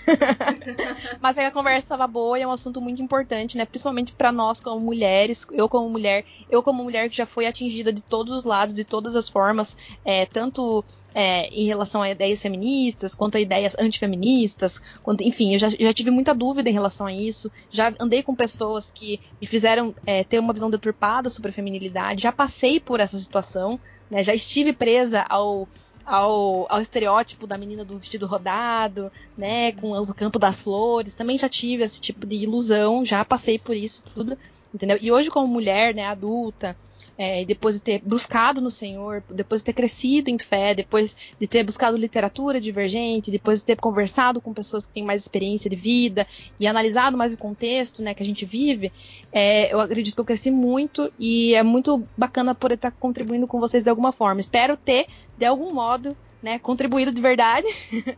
Mas 1.21 1.35
que 1.35 1.41
a 1.41 1.51
conversa 1.51 1.85
estava 1.85 2.07
boa 2.07 2.37
e 2.37 2.41
é 2.41 2.47
um 2.47 2.51
assunto 2.51 2.81
muito 2.81 3.01
importante, 3.01 3.57
né? 3.57 3.65
Principalmente 3.65 4.13
para 4.13 4.31
nós 4.31 4.59
como 4.59 4.79
mulheres, 4.79 5.45
eu 5.51 5.67
como 5.67 5.89
mulher, 5.89 6.25
eu 6.49 6.61
como 6.63 6.83
mulher 6.83 7.09
que 7.09 7.17
já 7.17 7.25
foi 7.25 7.45
atingida 7.45 7.91
de 7.91 8.01
todos 8.01 8.33
os 8.33 8.43
lados, 8.43 8.73
de 8.73 8.83
todas 8.83 9.15
as 9.15 9.29
formas, 9.29 9.75
é, 10.03 10.25
tanto 10.25 10.83
é, 11.13 11.47
em 11.47 11.65
relação 11.67 12.01
a 12.01 12.09
ideias 12.09 12.41
feministas, 12.41 13.15
quanto 13.15 13.37
a 13.37 13.41
ideias 13.41 13.75
antifeministas, 13.79 14.79
quanto, 15.03 15.23
enfim, 15.23 15.53
eu 15.53 15.59
já, 15.59 15.69
já, 15.69 15.93
tive 15.93 16.11
muita 16.11 16.33
dúvida 16.33 16.69
em 16.69 16.73
relação 16.73 17.07
a 17.07 17.13
isso. 17.13 17.51
Já 17.69 17.93
andei 17.99 18.23
com 18.23 18.35
pessoas 18.35 18.91
que 18.91 19.19
me 19.41 19.47
fizeram 19.47 19.93
é, 20.05 20.23
ter 20.23 20.39
uma 20.39 20.53
visão 20.53 20.69
deturpada 20.69 21.29
sobre 21.29 21.51
a 21.51 21.53
feminilidade, 21.53 22.23
já 22.23 22.31
passei 22.31 22.79
por 22.79 22.99
essa 22.99 23.17
situação, 23.17 23.79
né, 24.09 24.23
já 24.23 24.33
estive 24.33 24.73
presa 24.73 25.25
ao, 25.29 25.67
ao, 26.05 26.71
ao, 26.71 26.81
estereótipo 26.81 27.45
da 27.45 27.57
menina 27.57 27.85
do 27.85 27.97
vestido 27.97 28.25
rodado, 28.25 29.11
né, 29.37 29.71
com 29.73 29.91
o 29.91 30.13
campo 30.13 30.39
das 30.39 30.61
flores. 30.61 31.15
Também 31.15 31.37
já 31.37 31.47
tive 31.47 31.83
esse 31.83 32.01
tipo 32.01 32.25
de 32.25 32.35
ilusão, 32.35 33.05
já 33.05 33.23
passei 33.23 33.59
por 33.59 33.75
isso 33.75 34.03
tudo, 34.03 34.37
entendeu? 34.73 34.97
E 35.01 35.11
hoje 35.11 35.29
como 35.29 35.47
mulher, 35.47 35.93
né, 35.93 36.05
adulta, 36.05 36.75
é, 37.19 37.43
depois 37.43 37.75
de 37.75 37.81
ter 37.81 38.01
buscado 38.01 38.61
no 38.61 38.71
Senhor, 38.71 39.21
depois 39.29 39.59
de 39.59 39.65
ter 39.65 39.73
crescido 39.73 40.29
em 40.29 40.39
fé, 40.39 40.73
depois 40.73 41.17
de 41.37 41.47
ter 41.47 41.65
buscado 41.65 41.97
literatura 41.97 42.61
divergente, 42.61 43.29
depois 43.29 43.59
de 43.59 43.65
ter 43.65 43.75
conversado 43.75 44.39
com 44.39 44.53
pessoas 44.53 44.87
que 44.87 44.93
têm 44.93 45.03
mais 45.03 45.21
experiência 45.21 45.69
de 45.69 45.75
vida 45.75 46.25
e 46.57 46.65
analisado 46.65 47.17
mais 47.17 47.33
o 47.33 47.37
contexto 47.37 48.01
né, 48.01 48.13
que 48.13 48.23
a 48.23 48.25
gente 48.25 48.45
vive, 48.45 48.89
é, 49.33 49.73
eu 49.73 49.81
acredito 49.81 50.15
que 50.15 50.21
eu 50.21 50.25
cresci 50.25 50.49
muito 50.49 51.11
e 51.19 51.53
é 51.55 51.61
muito 51.61 52.07
bacana 52.15 52.55
poder 52.55 52.75
estar 52.75 52.91
contribuindo 52.91 53.47
com 53.47 53.59
vocês 53.59 53.83
de 53.83 53.89
alguma 53.89 54.13
forma. 54.13 54.39
Espero 54.39 54.77
ter, 54.77 55.07
de 55.37 55.45
algum 55.45 55.73
modo, 55.73 56.15
né, 56.41 56.57
contribuído 56.57 57.11
de 57.11 57.19
verdade. 57.19 57.67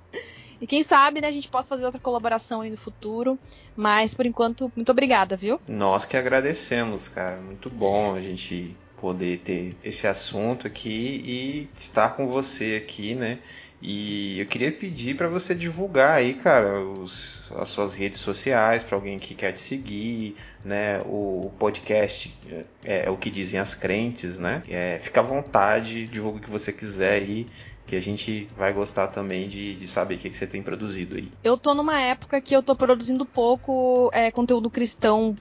E 0.62 0.68
quem 0.68 0.84
sabe, 0.84 1.20
né, 1.20 1.28
a 1.28 1.32
gente 1.32 1.50
possa 1.50 1.68
fazer 1.68 1.86
outra 1.86 2.00
colaboração 2.00 2.62
aí 2.62 2.70
no 2.70 2.78
futuro. 2.78 3.38
Mas 3.76 4.14
por 4.14 4.26
enquanto, 4.26 4.72
muito 4.76 4.92
obrigada, 4.92 5.36
viu? 5.36 5.60
Nós 5.68 6.06
que 6.06 6.16
agradecemos, 6.16 7.08
cara. 7.08 7.38
Muito 7.38 7.70
bom 7.70 8.14
a 8.14 8.22
gente 8.22 8.78
poder 9.02 9.40
ter 9.40 9.76
esse 9.84 10.06
assunto 10.06 10.68
aqui 10.68 11.24
e 11.26 11.70
estar 11.76 12.10
com 12.10 12.28
você 12.28 12.76
aqui, 12.76 13.16
né? 13.16 13.40
E 13.82 14.40
eu 14.40 14.46
queria 14.46 14.72
pedir 14.72 15.18
para 15.18 15.28
você 15.28 15.56
divulgar 15.56 16.12
aí, 16.12 16.36
cara, 16.36 16.80
os, 16.82 17.52
as 17.56 17.68
suas 17.70 17.96
redes 17.96 18.20
sociais 18.20 18.84
para 18.84 18.96
alguém 18.96 19.18
que 19.18 19.34
quer 19.34 19.54
te 19.54 19.60
seguir, 19.60 20.36
né? 20.64 21.02
O 21.06 21.52
podcast 21.58 22.32
é, 22.86 23.06
é, 23.06 23.10
o 23.10 23.18
que 23.18 23.32
dizem 23.32 23.60
as 23.60 23.74
crentes, 23.74 24.38
né? 24.38 24.62
É, 24.70 25.00
fica 25.02 25.22
à 25.22 25.24
vontade, 25.24 26.06
divulga 26.06 26.38
o 26.38 26.42
que 26.42 26.50
você 26.50 26.72
quiser 26.72 27.14
aí 27.14 27.48
que 27.86 27.96
a 27.96 28.02
gente 28.02 28.48
vai 28.58 28.72
gostar 28.72 29.08
também 29.08 29.48
de, 29.48 29.76
de 29.76 29.88
saber 29.88 30.16
o 30.16 30.18
que, 30.18 30.30
que, 30.30 30.38
você 30.38 30.48
tem 30.48 30.62
produzido 30.62 31.18
aí. 31.18 31.30
Eu 31.44 31.58
tô 31.58 31.74
numa 31.74 32.00
época 32.00 32.40
que 32.40 32.56
eu 32.56 32.64
tô 32.64 32.76
produzindo 32.76 33.26
pouco 33.26 34.10
é, 34.14 34.32
conteúdo 34.32 34.70
cristão 34.70 35.36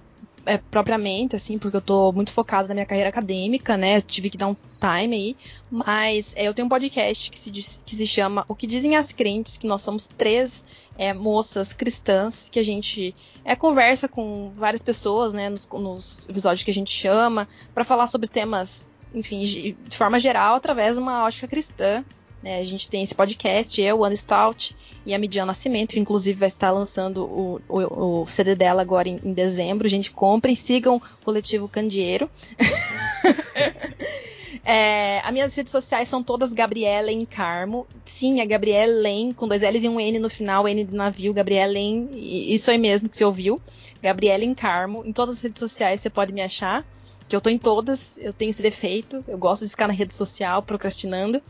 é, 0.47 0.57
propriamente, 0.57 1.37
assim, 1.37 1.59
porque 1.59 1.77
eu 1.77 1.81
tô 1.81 2.13
muito 2.13 2.33
focado 2.33 2.69
na 2.69 2.75
minha 2.75 2.87
carreira 2.87 3.11
acadêmica, 3.11 3.77
né? 3.77 3.99
Eu 3.99 4.03
tive 4.03 4.31
que 4.31 4.39
dar 4.39 4.49
um 4.49 4.57
time 4.81 5.15
aí. 5.15 5.37
Mas 5.71 6.35
é, 6.37 6.49
eu 6.49 6.55
tenho 6.55 6.67
um 6.67 6.69
podcast 6.69 7.31
que 7.31 7.39
se, 7.39 7.51
que 7.85 7.97
se 7.97 8.07
chama 8.07 8.45
O 8.49 8.55
que 8.55 8.67
Dizem 8.67 8.97
as 8.97 9.13
Crentes, 9.13 9.57
que 9.57 9.67
nós 9.67 9.83
somos 9.83 10.07
três 10.07 10.65
é, 10.97 11.13
moças 11.13 11.73
cristãs, 11.73 12.49
que 12.51 12.59
a 12.59 12.65
gente 12.65 13.15
é, 13.45 13.55
conversa 13.55 14.09
com 14.09 14.53
várias 14.57 14.83
pessoas, 14.83 15.33
né? 15.33 15.49
Nos, 15.49 15.69
nos 15.69 16.29
episódios 16.29 16.63
que 16.63 16.71
a 16.71 16.75
gente 16.75 16.91
chama, 16.91 17.47
para 17.75 17.85
falar 17.85 18.07
sobre 18.07 18.29
temas, 18.29 18.87
enfim, 19.15 19.41
de 19.41 19.97
forma 19.97 20.19
geral, 20.19 20.55
através 20.55 20.97
de 20.97 21.03
uma 21.03 21.25
ótica 21.25 21.47
cristã. 21.47 22.05
Né, 22.43 22.59
a 22.59 22.65
gente 22.65 22.89
tem 22.89 23.03
esse 23.03 23.15
podcast, 23.15 23.79
eu, 23.83 24.03
Ana 24.03 24.17
Stout 24.17 24.75
e 25.05 25.13
a 25.13 25.19
Midian 25.19 25.45
Nascimento, 25.45 25.99
inclusive 25.99 26.39
vai 26.39 26.49
estar 26.49 26.71
lançando 26.71 27.25
o, 27.25 27.61
o, 27.69 28.23
o 28.23 28.27
CD 28.27 28.55
dela 28.55 28.81
agora 28.81 29.11
em, 29.11 29.21
em, 29.23 29.35
dezembro. 29.35 29.87
Gente 29.87 30.11
compra 30.11 30.51
e 30.51 30.57
sigam 30.57 30.97
o 30.97 31.03
coletivo 31.23 31.69
Candeeiro. 31.69 32.31
é, 34.65 35.21
as 35.23 35.33
minhas 35.35 35.55
redes 35.55 35.71
sociais 35.71 36.09
são 36.09 36.23
todas 36.23 36.55
Gabriela 36.55 37.11
Carmo. 37.27 37.87
Sim, 38.07 38.41
é 38.41 38.47
Gabriela 38.47 39.07
com 39.37 39.47
dois 39.47 39.61
L's 39.61 39.85
e 39.85 39.89
um 39.89 40.01
N 40.01 40.19
no 40.19 40.31
final, 40.31 40.67
N 40.67 40.83
de 40.83 40.95
navio, 40.95 41.35
Gabriela 41.35 41.79
isso 41.79 42.71
aí 42.71 42.79
mesmo 42.79 43.07
que 43.07 43.19
você 43.19 43.25
ouviu. 43.25 43.61
Gabriela 44.03 44.55
Carmo. 44.55 45.05
Em 45.05 45.13
todas 45.13 45.37
as 45.37 45.43
redes 45.43 45.61
sociais 45.61 46.01
você 46.01 46.09
pode 46.09 46.33
me 46.33 46.41
achar 46.41 46.87
que 47.31 47.37
eu 47.37 47.41
tô 47.41 47.49
em 47.49 47.59
todas, 47.59 48.19
eu 48.19 48.33
tenho 48.33 48.51
esse 48.51 48.61
defeito, 48.61 49.25
eu 49.29 49.39
gosto 49.39 49.65
de 49.65 49.71
ficar 49.71 49.87
na 49.87 49.95
rede 49.95 50.13
social 50.13 50.65
procrastinando. 50.65 51.41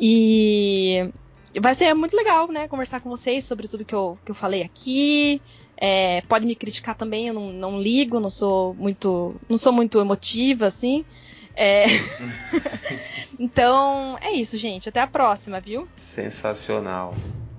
E 0.00 1.12
vai 1.60 1.74
ser 1.74 1.92
muito 1.92 2.16
legal, 2.16 2.46
né, 2.46 2.68
conversar 2.68 3.00
com 3.00 3.10
vocês 3.10 3.44
sobre 3.44 3.66
tudo 3.66 3.84
que 3.84 3.94
eu, 3.94 4.16
que 4.24 4.30
eu 4.30 4.34
falei 4.34 4.62
aqui. 4.62 5.42
É, 5.76 6.20
pode 6.22 6.46
me 6.46 6.54
criticar 6.54 6.94
também, 6.94 7.26
eu 7.26 7.34
não, 7.34 7.52
não 7.52 7.82
ligo, 7.82 8.20
não 8.20 8.30
sou 8.30 8.74
muito. 8.74 9.34
não 9.48 9.58
sou 9.58 9.72
muito 9.72 9.98
emotiva, 9.98 10.66
assim. 10.66 11.04
É... 11.56 11.86
então, 13.40 14.16
é 14.20 14.30
isso, 14.30 14.56
gente. 14.56 14.88
Até 14.88 15.00
a 15.00 15.06
próxima, 15.08 15.58
viu? 15.58 15.88
Sensacional. 15.96 17.12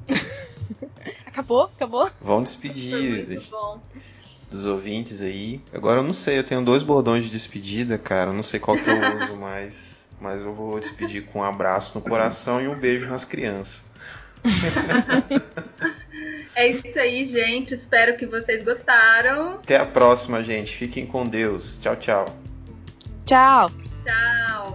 acabou? 1.28 1.64
Acabou? 1.64 2.10
Vamos 2.22 2.52
despedir. 2.52 3.26
Foi 3.26 3.36
muito 3.36 3.50
bom 3.52 3.82
dos 4.50 4.66
ouvintes 4.66 5.22
aí. 5.22 5.62
Agora 5.74 6.00
eu 6.00 6.04
não 6.04 6.14
sei, 6.14 6.40
eu 6.40 6.44
tenho 6.44 6.64
dois 6.64 6.84
bordões 6.84 7.24
de 7.24 7.30
despedida, 7.30 7.98
cara. 7.98 8.32
Eu 8.32 8.36
não 8.36 8.44
sei 8.44 8.60
qual 8.60 8.78
que 8.78 8.90
eu 8.90 9.16
uso 9.16 9.36
mais. 9.36 10.00
Mas 10.20 10.42
eu 10.42 10.54
vou 10.54 10.80
despedir 10.80 11.26
com 11.26 11.40
um 11.40 11.44
abraço 11.44 11.98
no 11.98 12.04
coração 12.04 12.62
e 12.62 12.68
um 12.68 12.76
beijo 12.76 13.08
nas 13.08 13.24
crianças. 13.24 13.82
é 16.56 16.68
isso 16.68 17.00
aí, 17.00 17.26
gente. 17.26 17.74
Espero 17.74 18.18
que 18.18 18.26
vocês 18.26 18.64
gostaram. 18.64 19.54
Até 19.54 19.78
a 19.78 19.86
próxima, 19.86 20.44
gente. 20.44 20.76
Fiquem 20.76 21.06
com 21.06 21.24
Deus. 21.24 21.80
Tchau, 21.82 21.96
tchau. 21.96 22.26
Tchau. 23.26 23.70
Tchau. 24.04 24.69